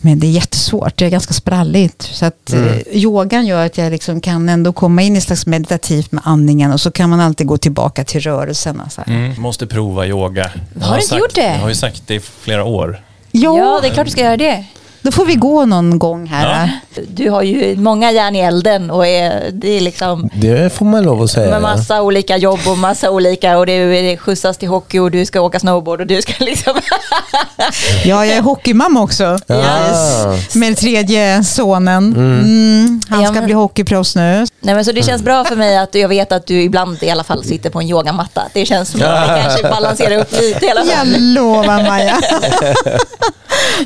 Men 0.00 0.18
det 0.18 0.26
är 0.26 0.30
jättesvårt, 0.30 0.96
det 0.96 1.04
är 1.04 1.10
ganska 1.10 1.34
spralligt. 1.34 2.02
Så 2.02 2.24
att 2.26 2.52
eh, 2.52 2.96
yogan 2.96 3.46
gör 3.46 3.66
att 3.66 3.78
jag 3.78 3.90
liksom 3.90 4.20
kan 4.20 4.48
ändå 4.48 4.72
komma 4.72 5.02
in 5.02 5.16
i 5.16 5.20
slags 5.20 5.46
meditativt 5.46 6.12
med 6.12 6.22
andningen 6.26 6.72
och 6.72 6.80
så 6.80 6.90
kan 6.90 7.10
man 7.10 7.20
alltid 7.20 7.46
gå 7.46 7.58
tillbaka 7.58 8.04
till 8.04 8.20
rörelserna. 8.20 8.88
Så 8.90 9.02
här. 9.06 9.14
Mm. 9.14 9.42
Måste 9.42 9.66
prova 9.66 10.06
yoga. 10.06 10.50
Jag 10.74 10.86
Har 10.86 10.94
du 10.94 10.96
inte 10.96 11.08
sagt, 11.08 11.20
gjort 11.20 11.34
det? 11.34 11.52
Jag 11.52 11.58
har 11.58 11.68
ju 11.68 11.74
sagt 11.74 12.02
det 12.06 12.14
i 12.14 12.20
flera 12.20 12.64
år. 12.64 13.00
Ja, 13.30 13.58
Ja, 13.58 13.78
det 13.82 13.88
är 13.88 13.94
klart 13.94 14.06
du 14.06 14.10
ska 14.12 14.20
göra 14.20 14.36
det. 14.36 14.64
Då 15.02 15.10
får 15.10 15.24
vi 15.24 15.34
gå 15.34 15.64
någon 15.64 15.98
gång 15.98 16.26
här. 16.26 16.70
Du 17.08 17.30
har 17.30 17.42
ju 17.42 17.76
många 17.76 18.10
järn 18.12 18.36
i 18.36 18.38
elden 18.40 18.90
och 18.90 19.06
är, 19.06 19.50
det 19.52 19.68
är 19.76 19.80
liksom 19.80 20.28
Det 20.34 20.72
får 20.72 20.84
man 20.86 21.02
lov 21.02 21.22
att 21.22 21.30
säga. 21.30 21.50
med 21.50 21.62
massa 21.62 22.02
olika 22.02 22.36
jobb 22.36 22.60
och 22.66 22.78
massa 22.78 23.10
olika 23.10 23.58
och 23.58 23.66
det 23.66 23.72
är 23.72 24.16
skjutsas 24.16 24.58
till 24.58 24.68
hockey 24.68 24.98
och 24.98 25.10
du 25.10 25.24
ska 25.26 25.40
åka 25.40 25.60
snowboard 25.60 26.00
och 26.00 26.06
du 26.06 26.22
ska 26.22 26.32
liksom... 26.44 26.74
Ja, 28.04 28.26
jag 28.26 28.36
är 28.36 28.40
hockeymamma 28.42 29.00
också. 29.02 29.38
Ah. 29.48 30.36
Med 30.54 30.76
tredje 30.76 31.44
sonen. 31.44 32.12
Mm, 32.16 33.00
han 33.08 33.20
Ja, 33.22 33.26
ska 33.26 33.34
men- 33.34 33.44
bli 33.44 33.54
hockeyproffs 33.54 34.16
nu. 34.16 34.46
Nej, 34.60 34.74
men 34.74 34.84
så 34.84 34.92
det 34.92 35.02
känns 35.02 35.22
bra 35.22 35.44
för 35.44 35.56
mig 35.56 35.76
att 35.78 35.94
jag 35.94 36.08
vet 36.08 36.32
att 36.32 36.46
du 36.46 36.62
ibland 36.62 37.02
i 37.02 37.10
alla 37.10 37.24
fall 37.24 37.44
sitter 37.44 37.70
på 37.70 37.80
en 37.80 37.88
yogamatta. 37.88 38.42
Det 38.54 38.66
känns 38.66 38.88
som 38.90 39.02
att 39.02 39.28
det 39.28 39.42
kanske 39.42 39.62
balanserar 39.68 40.16
upp 40.18 40.32
lite 40.40 40.66
i 40.66 40.70
alla 40.70 40.80
Jag 40.84 40.98
fall. 40.98 41.08
lovar 41.34 41.82
Maja. 41.88 42.20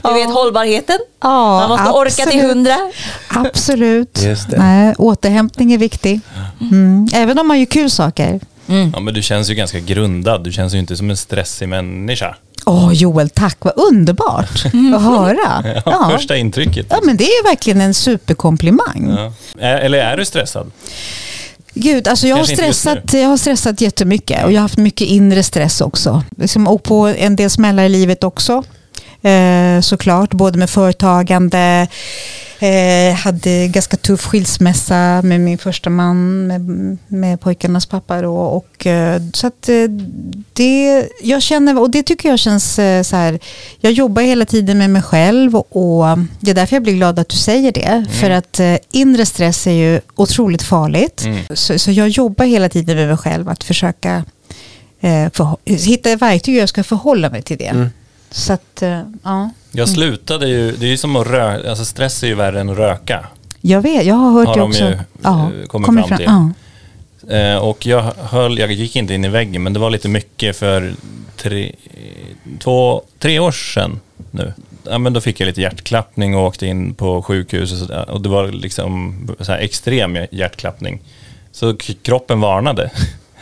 Du 0.03 0.13
vet 0.15 0.31
hållbarheten. 0.31 0.99
Ja, 1.21 1.59
Man 1.61 1.69
måste 1.69 1.91
orka 1.91 2.11
till 2.11 2.23
absolut. 2.25 2.45
hundra. 2.51 2.77
Absolut. 3.29 4.23
Just 4.23 4.51
det. 4.51 4.59
Nej, 4.59 4.95
återhämtning 4.99 5.73
är 5.73 5.79
viktig. 5.79 6.21
Mm. 6.61 7.09
Även 7.15 7.39
om 7.39 7.49
man 7.49 7.59
gör 7.59 7.67
kul 7.67 7.91
saker. 7.91 8.41
Ja, 8.93 9.01
men 9.01 9.15
du 9.15 9.23
känns 9.23 9.51
ju 9.51 9.55
ganska 9.55 9.79
grundad. 9.81 10.45
Du 10.45 10.53
känns 10.53 10.75
ju 10.75 10.79
inte 10.79 10.97
som 10.97 11.11
en 11.11 11.17
stressig 11.17 11.69
människa. 11.69 12.37
Åh 12.67 12.91
Joel, 12.93 13.31
tack. 13.31 13.57
Vad 13.61 13.75
underbart 13.77 14.65
att 14.97 15.03
höra. 15.03 15.65
Ja, 15.65 15.83
Ja. 15.85 16.11
Första 16.17 16.37
intrycket. 16.37 16.87
ja, 16.91 16.99
men 17.03 17.17
det 17.17 17.25
är 17.25 17.45
verkligen 17.45 17.81
en 17.81 17.95
superkomplimang. 17.95 19.17
Ja. 19.19 19.33
Eller 19.67 19.99
är 19.99 20.17
du 20.17 20.25
stressad? 20.25 20.71
Gud, 21.75 22.09
alltså 22.09 22.29
jag 22.29 22.37
har, 22.37 22.45
Kanske 22.45 22.57
stressat, 22.57 23.13
jag 23.13 23.29
har 23.29 23.37
stressat 23.37 23.81
jättemycket 23.81 24.45
och 24.45 24.53
jag 24.53 24.57
har 24.59 24.63
haft 24.63 24.77
mycket 24.77 25.09
inre 25.09 25.43
stress 25.43 25.81
också. 25.81 26.23
Liksom, 26.37 26.69
och 26.69 26.83
på 26.83 27.07
en 27.07 27.37
del 27.37 27.51
smällar 27.51 27.83
i 27.83 27.89
livet 27.89 28.25
också. 28.25 28.63
Eh, 29.27 29.81
såklart, 29.81 30.35
både 30.35 30.59
med 30.59 30.71
företagande, 30.71 31.87
eh, 32.59 33.15
hade 33.15 33.69
ganska 33.69 33.97
tuff 33.97 34.25
skilsmässa 34.27 35.21
med 35.23 35.41
min 35.41 35.59
första 35.59 35.91
man, 35.91 36.47
med, 36.47 36.61
med 37.09 37.41
pojkarnas 37.41 37.87
pappa 37.87 38.23
då. 38.23 38.37
Och, 38.37 38.87
eh, 38.87 39.23
så 39.33 39.47
att 39.47 39.69
eh, 39.69 39.75
det, 40.53 41.09
jag 41.23 41.43
känner, 41.43 41.81
och 41.81 41.91
det 41.91 42.03
tycker 42.03 42.29
jag 42.29 42.39
känns 42.39 42.79
eh, 42.79 43.03
så 43.03 43.17
här, 43.17 43.39
jag 43.81 43.93
jobbar 43.93 44.23
hela 44.23 44.45
tiden 44.45 44.79
med 44.79 44.91
mig 44.91 45.03
själv 45.03 45.57
och, 45.57 45.77
och 45.77 46.19
det 46.41 46.51
är 46.51 46.55
därför 46.55 46.77
jag 46.77 46.83
blir 46.83 46.95
glad 46.95 47.19
att 47.19 47.29
du 47.29 47.37
säger 47.37 47.73
det. 47.73 48.07
För 48.21 48.31
att 48.31 48.61
eh, 48.61 48.77
inre 48.93 49.27
stress 49.27 49.67
är 49.67 49.71
ju 49.73 50.01
otroligt 50.17 50.63
farligt. 50.63 51.25
Mm. 51.25 51.39
Så, 51.55 51.79
så 51.79 51.91
jag 51.91 52.09
jobbar 52.09 52.45
hela 52.45 52.69
tiden 52.69 52.97
med 52.97 53.09
mig 53.09 53.17
själv 53.17 53.49
att 53.49 53.65
försöka 53.65 54.25
förhå- 55.33 55.59
hitta 55.65 56.17
verktyg 56.17 56.55
hur 56.55 56.61
jag 56.61 56.69
ska 56.69 56.85
förhålla 56.85 57.31
mig 57.31 57.43
till 57.43 57.59
det. 57.59 57.91
Så 58.31 58.53
att, 58.53 58.83
eh, 58.83 59.01
ja. 59.23 59.51
Jag 59.73 59.89
slutade 59.89 60.49
ju, 60.49 60.73
det 60.73 60.87
är 60.87 60.91
ju 60.91 60.97
som 60.97 61.17
att 61.17 61.27
röka, 61.27 61.69
alltså 61.69 61.85
stress 61.85 62.23
är 62.23 62.27
ju 62.27 62.35
värre 62.35 62.61
än 62.61 62.69
att 62.69 62.77
röka. 62.77 63.27
Jag 63.61 63.81
vet, 63.81 64.07
jag 64.07 64.15
har 64.15 64.33
hört 64.33 64.47
Har 64.47 64.55
det 64.55 64.61
de 64.61 64.71
också. 64.71 64.85
ju, 64.85 64.93
eh, 64.93 65.67
kommit 65.67 65.87
kommer 65.87 66.03
fram 66.03 66.19
till. 66.19 66.27
Ja. 67.29 67.37
Eh, 67.37 67.57
och 67.57 67.87
jag 67.87 68.03
höll, 68.03 68.59
jag 68.59 68.73
gick 68.73 68.97
inte 68.97 69.15
in 69.15 69.25
i 69.25 69.29
väggen, 69.29 69.63
men 69.63 69.73
det 69.73 69.79
var 69.79 69.91
lite 69.91 70.09
mycket 70.09 70.57
för 70.57 70.95
tre, 71.37 71.73
två, 72.59 73.03
tre 73.19 73.39
år 73.39 73.53
sedan 73.53 74.01
nu. 74.31 74.53
Ja, 74.91 74.99
men 74.99 75.13
då 75.13 75.21
fick 75.21 75.41
jag 75.41 75.47
lite 75.47 75.61
hjärtklappning 75.61 76.37
och 76.37 76.43
åkte 76.43 76.67
in 76.67 76.95
på 76.95 77.23
sjukhus 77.23 77.73
och, 77.73 77.79
sådär. 77.79 78.11
och 78.11 78.21
det 78.21 78.29
var 78.29 78.49
liksom 78.49 79.15
så 79.41 79.53
extrem 79.53 80.19
hjärtklappning. 80.31 81.01
Så 81.53 81.77
kroppen 82.03 82.41
varnade. 82.41 82.91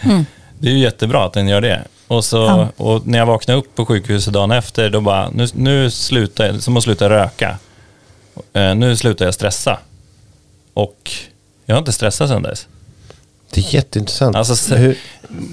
Det 0.59 0.69
är 0.69 0.73
ju 0.73 0.79
jättebra 0.79 1.25
att 1.25 1.33
den 1.33 1.49
gör 1.49 1.61
det. 1.61 1.83
Och, 2.09 2.25
så, 2.25 2.37
Ja. 2.37 2.69
och 2.85 3.07
när 3.07 3.19
jag 3.19 3.27
vaknade 3.27 3.59
upp 3.61 3.75
på 3.75 3.87
sjukhuset 3.87 4.33
dagen 4.33 4.51
efter, 4.51 4.91
då 4.91 5.01
bara, 5.01 5.31
nu, 5.31 5.47
nu 5.55 5.91
slutar 5.91 6.47
jag, 6.47 6.63
som 6.63 6.77
att 6.77 6.83
sluta 6.83 7.11
röka. 7.11 7.59
Eh, 8.53 8.75
nu 8.75 8.97
slutar 8.97 9.25
jag 9.25 9.35
stressa. 9.35 9.79
Och 10.75 11.11
jag 11.67 11.75
har 11.75 11.79
inte 11.79 11.93
stressat 11.93 12.29
sedan 12.29 12.43
dess. 12.43 12.67
Det 13.51 13.61
är 13.61 13.75
jätteintressant. 13.75 14.37
Alltså, 14.37 14.57
se- 14.57 14.77
Hur, 14.77 14.97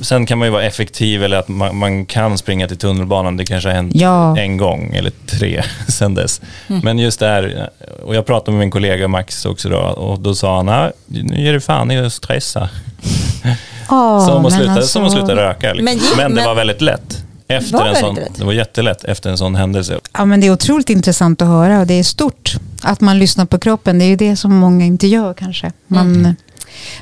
Sen 0.01 0.25
kan 0.25 0.37
man 0.37 0.47
ju 0.47 0.51
vara 0.51 0.63
effektiv 0.63 1.23
eller 1.23 1.37
att 1.37 1.47
man, 1.47 1.75
man 1.77 2.05
kan 2.05 2.37
springa 2.37 2.67
till 2.67 2.77
tunnelbanan. 2.77 3.37
Det 3.37 3.45
kanske 3.45 3.69
har 3.69 3.73
hänt 3.75 3.95
Ja. 3.95 4.37
en 4.37 4.57
gång 4.57 4.93
eller 4.95 5.11
tre 5.27 5.63
sedan 5.87 6.15
dess. 6.15 6.41
Men 6.67 6.99
just 6.99 7.19
det 7.19 7.27
här, 7.27 7.69
och 8.05 8.15
jag 8.15 8.25
pratade 8.25 8.51
med 8.51 8.59
min 8.59 8.71
kollega 8.71 9.07
Max 9.07 9.45
också 9.45 9.69
då 9.69 9.77
och 9.79 10.19
då 10.19 10.35
sa 10.35 10.55
han, 10.55 10.69
"Ah, 10.69 10.91
nu 11.05 11.43
ger 11.43 11.53
du 11.53 11.61
fan 11.61 11.91
i 11.91 11.97
att 11.99 12.13
stressa. 12.13 12.69
Ja, 13.89 14.25
som, 14.27 14.35
att 14.35 14.41
men 14.41 14.51
sluta, 14.51 14.71
alltså- 14.71 14.87
som 14.87 15.03
att 15.03 15.11
sluta 15.11 15.35
röka. 15.35 15.73
Liksom. 15.73 15.85
Men 15.85 15.95
Men, 15.97 16.03
gick- 16.03 16.17
det 16.17 16.29
men- 16.35 16.45
var 16.45 16.55
väldigt 16.55 16.81
lätt. 16.81 17.23
Efter 17.47 17.77
Var 17.77 17.85
en 17.85 17.95
sån, 17.95 18.15
lätt? 18.15 18.35
det 18.37 18.45
var 18.45 18.53
jättelätt 18.53 19.03
efter 19.03 19.29
en 19.29 19.37
sån 19.37 19.55
händelse. 19.55 19.99
Ja, 20.13 20.25
men 20.25 20.41
det 20.41 20.47
är 20.47 20.51
otroligt 20.51 20.89
intressant 20.89 21.41
att 21.41 21.47
höra 21.47 21.79
och 21.79 21.87
det 21.87 21.93
är 21.93 22.03
stort 22.03 22.55
att 22.81 23.01
man 23.01 23.19
lyssnar 23.19 23.45
på 23.45 23.59
kroppen. 23.59 23.99
Det 23.99 24.05
är 24.05 24.07
ju 24.09 24.15
det 24.15 24.35
som 24.35 24.55
många 24.55 24.85
inte 24.85 25.07
gör 25.07 25.33
kanske. 25.33 25.71
Man, 25.87 26.35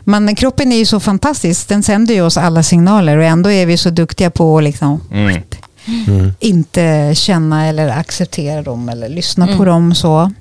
man, 0.04 0.36
kroppen 0.36 0.72
är 0.72 0.76
ju 0.78 0.86
så 0.86 1.00
fantastisk. 1.00 1.68
Den 1.68 1.84
sänder 1.84 2.14
ju 2.14 2.22
oss 2.22 2.38
alla 2.38 2.64
signaler 2.64 3.18
och 3.18 3.24
ändå 3.24 3.52
är 3.52 3.66
vi 3.66 3.78
så 3.78 3.90
duktiga 3.90 4.30
på 4.30 4.58
att 4.58 4.64
liksom 4.64 5.02
Mm. 5.12 5.42
inte 6.40 7.12
känna 7.16 7.66
eller 7.68 7.88
acceptera 7.90 8.62
dem 8.62 8.90
eller 8.90 9.10
lyssna 9.10 9.48
på 9.58 9.66
dem. 9.66 9.96
så. 9.96 10.32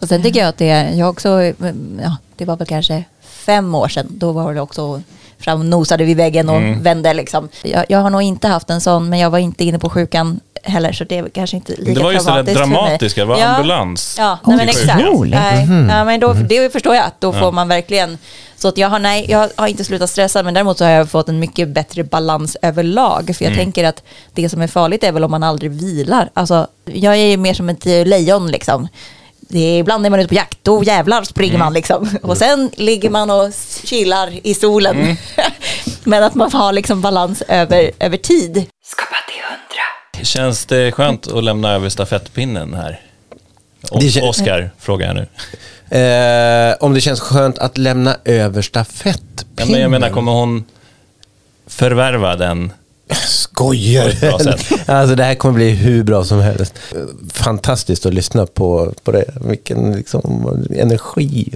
Och 0.00 0.08
sen 0.08 0.22
tycker 0.22 0.40
jag 0.40 0.48
att 0.48 0.58
det 0.58 0.90
jag 0.94 1.10
också, 1.10 1.42
ja, 2.02 2.16
det 2.36 2.44
var 2.44 2.56
väl 2.56 2.66
kanske 2.66 3.04
fem 3.22 3.74
år 3.74 3.88
sedan, 3.88 4.06
då 4.10 4.32
var 4.32 4.54
det 4.54 4.60
också 4.60 5.02
fram 5.40 5.60
och 5.60 5.66
nosade 5.66 6.04
vid 6.04 6.16
väggen 6.16 6.48
och 6.48 6.56
Mm. 6.56 6.82
vände 6.82 7.14
liksom. 7.14 7.48
Jag, 7.62 7.84
jag 7.88 7.98
har 7.98 8.10
nog 8.10 8.22
inte 8.22 8.48
haft 8.48 8.70
en 8.70 8.80
sån, 8.80 9.08
men 9.08 9.18
jag 9.18 9.30
var 9.30 9.38
inte 9.38 9.64
inne 9.64 9.78
på 9.78 9.90
sjukan 9.90 10.40
heller, 10.62 10.92
så 10.92 11.04
det 11.04 11.18
är 11.18 11.28
kanske 11.28 11.56
inte 11.56 11.72
lika 11.78 11.94
Det 11.94 12.00
var 12.04 12.12
just 12.12 12.26
det 12.26 12.42
där 12.42 12.54
dramatiska, 12.54 13.20
det 13.20 13.26
var 13.26 13.38
ja. 13.38 13.46
ambulans. 13.46 14.14
Ja, 14.18 14.38
nej, 14.46 14.56
men 14.56 14.68
exakt. 14.68 15.02
Nej, 15.26 15.68
ja, 15.88 16.04
men 16.04 16.20
då, 16.20 16.32
det 16.32 16.72
förstår 16.72 16.94
jag 16.94 17.04
att 17.04 17.20
då 17.20 17.34
Ja. 17.34 17.40
får 17.40 17.52
man 17.52 17.68
verkligen, 17.68 18.18
så 18.56 18.68
att 18.68 18.78
jag 18.78 18.88
har, 18.88 18.98
nej, 18.98 19.26
jag 19.30 19.48
har 19.56 19.66
inte 19.66 19.84
slutat 19.84 20.10
stressa, 20.10 20.42
men 20.42 20.54
däremot 20.54 20.78
så 20.78 20.84
har 20.84 20.90
jag 20.90 21.10
fått 21.10 21.28
en 21.28 21.38
mycket 21.38 21.68
bättre 21.68 22.04
balans 22.04 22.56
överlag, 22.62 23.34
för 23.38 23.44
jag 23.44 23.54
tänker 23.54 23.84
att 23.84 24.02
det 24.32 24.48
som 24.48 24.62
är 24.62 24.66
farligt 24.66 25.04
är 25.04 25.12
väl 25.12 25.24
om 25.24 25.30
man 25.30 25.42
aldrig 25.42 25.70
vilar. 25.70 26.30
Alltså, 26.34 26.66
jag 26.84 27.14
är 27.16 27.26
ju 27.26 27.36
mer 27.36 27.54
som 27.54 27.68
ett 27.68 27.84
lejon 27.84 28.50
liksom. 28.50 28.88
Ibland 29.54 30.06
är 30.06 30.10
man 30.10 30.20
ute 30.20 30.28
på 30.28 30.34
jakt, 30.34 30.58
då 30.62 30.84
jävlar 30.84 31.22
springer 31.22 31.58
man 31.58 31.72
liksom. 31.72 32.18
Och 32.22 32.36
sen 32.36 32.70
ligger 32.76 33.10
man 33.10 33.30
och 33.30 33.52
chillar 33.84 34.46
i 34.46 34.54
solen. 34.54 35.16
Men 36.04 36.22
att 36.22 36.34
man 36.34 36.52
har 36.52 36.72
liksom 36.72 37.00
balans 37.00 37.42
över, 37.48 37.90
över 37.98 38.16
tid. 38.16 38.66
Skapa 38.84 39.16
till 39.28 39.42
hundra. 39.42 40.24
Känns 40.24 40.66
det 40.66 40.92
skönt 40.92 41.26
att 41.26 41.44
lämna 41.44 41.72
över 41.72 41.88
stafettpinnen 41.88 42.74
här? 42.74 43.00
Oskar, 44.22 44.70
frågar 44.78 45.06
jag 45.06 45.16
nu. 45.16 45.26
eh, 45.98 46.76
om 46.80 46.94
det 46.94 47.00
känns 47.00 47.20
skönt 47.20 47.58
att 47.58 47.78
lämna 47.78 48.16
över 48.24 48.62
stafettpinnen. 48.62 49.56
Ja, 49.56 49.66
men 49.66 49.80
jag 49.80 49.90
menar, 49.90 50.10
kommer 50.10 50.32
hon 50.32 50.64
förvärva 51.66 52.36
den? 52.36 52.72
Skojar. 53.60 54.14
Alltså 54.90 55.14
det 55.14 55.24
här 55.24 55.34
kommer 55.34 55.54
bli 55.54 55.70
hur 55.70 56.04
bra 56.04 56.24
som 56.24 56.40
helst. 56.40 56.74
Fantastiskt 57.32 58.06
att 58.06 58.14
lyssna 58.14 58.46
på, 58.46 58.92
på 59.04 59.12
det. 59.12 59.24
Vilken 59.40 59.92
liksom, 59.92 60.48
energi. 60.76 61.54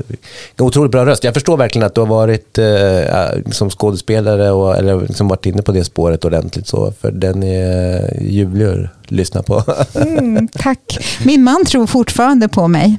Otroligt 0.58 0.92
bra 0.92 1.06
röst. 1.06 1.24
Jag 1.24 1.34
förstår 1.34 1.56
verkligen 1.56 1.86
att 1.86 1.94
du 1.94 2.00
har 2.00 2.08
varit 2.08 2.58
eh, 2.58 3.52
som 3.52 3.70
skådespelare 3.70 4.50
och 4.50 4.76
eller 4.76 5.00
liksom 5.00 5.28
varit 5.28 5.46
inne 5.46 5.62
på 5.62 5.72
det 5.72 5.84
spåret 5.84 6.24
ordentligt. 6.24 6.66
Så, 6.68 6.92
för 7.00 7.10
den 7.10 7.42
är 7.42 8.22
ljuvlig 8.22 8.66
att 8.66 9.10
lyssna 9.10 9.42
på. 9.42 9.62
Mm, 9.94 10.48
tack. 10.58 10.98
Min 11.24 11.42
man 11.42 11.64
tror 11.64 11.86
fortfarande 11.86 12.48
på 12.48 12.68
mig 12.68 12.98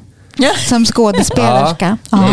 som 0.69 0.85
skådespelerska. 0.85 1.97
Ja. 2.09 2.29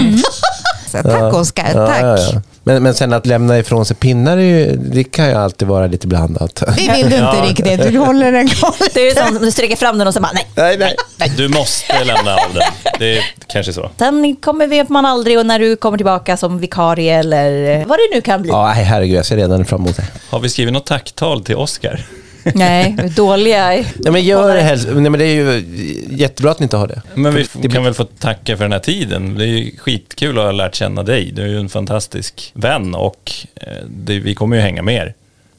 Så, 0.90 1.02
tack 1.02 1.34
Oskar, 1.34 1.70
Ja, 1.74 1.86
tack. 1.86 2.02
ja, 2.02 2.18
ja. 2.18 2.42
Men, 2.64 2.82
men 2.82 2.94
sen 2.94 3.12
att 3.12 3.26
lämna 3.26 3.58
ifrån 3.58 3.84
sig 3.86 3.96
pinnar, 3.96 4.36
är 4.36 4.42
ju, 4.42 4.76
det 4.76 5.04
kan 5.04 5.28
ju 5.28 5.34
alltid 5.34 5.68
vara 5.68 5.86
lite 5.86 6.06
blandat. 6.06 6.54
Det 6.54 6.72
vill 6.76 6.88
du 7.10 7.16
inte 7.16 7.16
Ja. 7.16 7.44
riktigt. 7.48 7.92
Du 7.92 7.98
håller 7.98 8.32
den 8.32 8.48
kvar. 8.48 8.74
Det 8.94 9.08
är 9.08 9.26
som 9.26 9.38
du 9.38 9.50
sträcker 9.50 9.76
fram 9.76 9.98
den 9.98 10.06
och 10.08 10.14
sen 10.14 10.22
bara 10.22 10.32
nej. 10.32 10.46
Nej, 10.78 10.96
nej. 11.18 11.32
Du 11.36 11.48
måste 11.48 12.04
lämna 12.04 12.34
av 12.34 12.54
den. 12.54 12.62
Det 12.98 13.18
är 13.18 13.24
kanske 13.48 13.72
så. 13.72 13.90
Sen 13.98 14.36
kommer 14.36 14.66
vet 14.66 14.88
man 14.88 15.06
aldrig 15.06 15.38
och 15.38 15.46
när 15.46 15.58
du 15.58 15.76
kommer 15.76 15.98
tillbaka 15.98 16.36
som 16.36 16.58
vikarie 16.58 17.18
eller 17.18 17.84
vad 17.84 17.98
det 17.98 18.14
nu 18.14 18.20
kan 18.20 18.42
bli. 18.42 18.50
Ja, 18.50 18.66
herregud, 18.66 19.16
jag 19.18 19.26
ser 19.26 19.36
redan 19.36 19.64
fram 19.64 19.80
emot 19.80 19.96
det. 19.96 20.04
Har 20.30 20.38
vi 20.40 20.48
skrivit 20.48 20.72
något 20.74 20.86
tacktal 20.86 21.44
till 21.44 21.56
Oskar? 21.56 22.06
Nej, 22.54 22.96
dåliga. 23.16 23.78
Ja, 23.78 24.10
men 24.10 24.22
gör 24.22 24.54
det 24.54 24.62
helst. 24.62 24.88
Nej, 24.92 25.10
men 25.10 25.18
det 25.18 25.24
är 25.24 25.34
ju 25.34 25.64
jättebra 26.10 26.50
att 26.50 26.58
ni 26.58 26.64
inte 26.64 26.76
har 26.76 26.86
det. 26.86 27.02
Men 27.14 27.34
vi 27.34 27.46
Det 27.52 27.68
kan 27.68 27.84
väl 27.84 27.94
få 27.94 28.04
tacka 28.04 28.56
för 28.56 28.64
den 28.64 28.72
här 28.72 28.78
tiden. 28.78 29.34
Det 29.38 29.44
är 29.44 29.46
ju 29.46 29.76
skitkul 29.78 30.38
att 30.38 30.44
ha 30.44 30.52
lärt 30.52 30.74
känna 30.74 31.02
dig. 31.02 31.32
Du 31.34 31.42
är 31.42 31.46
ju 31.46 31.60
en 31.60 31.68
fantastisk 31.68 32.52
vän 32.54 32.94
och 32.94 33.32
eh, 33.54 33.66
det, 33.88 34.18
vi 34.18 34.34
kommer 34.34 34.56
ju 34.56 34.62
hänga 34.62 34.82
mer. 34.82 35.14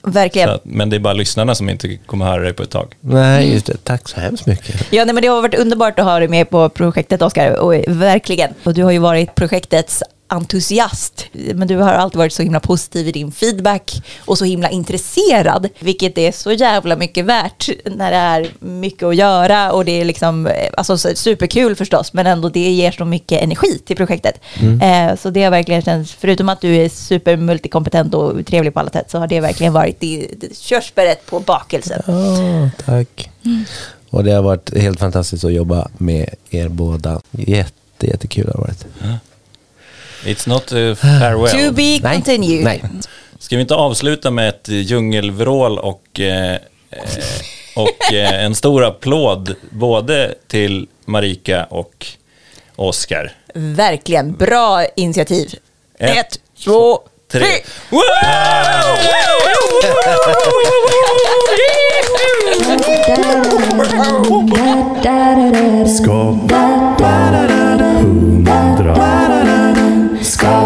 Verkligen. 0.06 0.50
Så 0.50 0.56
att, 0.56 0.66
men 0.66 0.90
det 0.90 0.96
är 0.96 1.00
bara 1.00 1.14
lyssnarna 1.14 1.56
som 1.56 1.70
inte 1.70 1.98
kommer 1.98 2.26
höra 2.26 2.42
dig 2.42 2.54
på 2.54 2.64
ett 2.64 2.70
tag. 2.70 2.94
Nej, 3.00 3.54
just 3.54 3.66
det. 3.66 3.78
Tack 3.84 4.10
så 4.10 4.20
hemskt 4.20 4.46
mycket. 4.46 4.88
Ja, 4.90 5.06
nej, 5.06 5.14
men 5.14 5.22
det 5.22 5.28
har 5.28 5.42
varit 5.42 5.56
underbart 5.56 6.00
att 6.00 6.06
ha 6.06 6.20
dig 6.20 6.28
med 6.28 6.50
på 6.50 6.70
projektet, 6.70 7.22
Oskar. 7.22 7.90
Verkligen. 7.92 8.54
Och 8.64 8.74
du 8.74 8.84
har 8.84 8.92
ju 8.92 9.00
varit 9.00 9.36
projektets 9.36 10.04
entusiast. 10.34 11.26
Men 11.32 11.68
du 11.68 11.78
har 11.78 11.94
alltid 11.94 12.18
varit 12.18 12.34
så 12.34 12.44
himla 12.44 12.60
positiv 12.60 13.08
i 13.08 13.12
din 13.12 13.32
feedback 13.32 14.02
och 14.26 14.38
så 14.38 14.46
himla 14.46 14.70
intresserad, 14.70 15.70
vilket 15.80 16.18
är 16.18 16.32
så 16.32 16.52
jävla 16.52 16.96
mycket 16.96 17.26
värt 17.26 17.70
när 17.86 18.12
det 18.12 18.18
är 18.18 18.48
mycket 18.60 19.04
att 19.04 19.16
göra 19.16 19.72
och 19.72 19.86
det 19.86 20.02
är 20.02 20.06
liksom, 20.06 20.48
eh, 20.48 20.54
alltså 20.78 20.98
så- 20.98 21.16
superkul 21.16 21.76
förstås, 21.76 22.14
men 22.14 22.28
ändå 22.28 22.50
det 22.50 22.60
ger 22.72 22.92
så 22.92 23.06
mycket 23.06 23.42
energi 23.42 23.80
till 23.86 23.96
projektet. 23.96 24.40
Eh, 24.82 25.16
så 25.18 25.30
det 25.30 25.44
har 25.44 25.52
verkligen 25.52 25.82
känts, 25.82 26.14
förutom 26.20 26.50
att 26.50 26.62
du 26.62 26.76
är 26.76 26.90
supermultikompetent 26.90 28.14
och 28.14 28.46
trevlig 28.46 28.74
på 28.74 28.80
alla 28.80 28.90
sätt, 28.92 29.12
så 29.12 29.18
har 29.18 29.28
det 29.28 29.40
verkligen 29.40 29.74
varit 29.74 30.04
körsbäret 30.62 31.26
på 31.26 31.40
bakelsen. 31.40 32.02
Ja, 32.08 32.70
tack. 32.86 33.30
Och 34.10 34.24
det 34.24 34.32
har 34.32 34.42
varit 34.42 34.78
helt 34.78 35.00
fantastiskt 35.00 35.44
att 35.44 35.54
jobba 35.54 35.88
med 35.98 36.30
er 36.50 36.68
båda. 36.68 37.22
Jätte, 37.32 38.08
jättekul 38.08 38.46
har 38.46 38.54
det 38.54 38.60
varit. 38.60 38.86
It's 40.26 40.48
not 40.48 40.72
a 40.72 40.96
farewell. 40.96 41.68
To 41.68 41.74
be 41.74 42.00
continued. 42.00 42.64
Nej. 42.64 42.84
Ska 43.40 43.56
vi 43.56 43.62
inte 43.62 43.76
avsluta 43.76 44.32
med 44.32 44.50
ett 44.50 44.68
djungelvrål 44.68 45.80
och, 45.80 46.20
eh, 46.20 46.54
eh 46.54 46.60
och 47.76 48.14
eh, 48.14 48.44
en 48.44 48.56
stor 48.56 48.84
applåd 48.84 49.56
både 49.70 50.36
till 50.48 50.88
Marika 51.06 51.64
och 51.64 52.08
Oskar. 52.76 53.32
Verkligen, 53.54 54.34
bra 54.34 54.86
initiativ. 54.96 55.56
Ett, 56.00 56.18
ett 56.18 56.40
två, 56.64 57.00
tre. 57.32 57.40
tre. 57.40 57.50
Skapa 65.88 66.74
hundra 68.04 69.23
sky. 70.24 70.63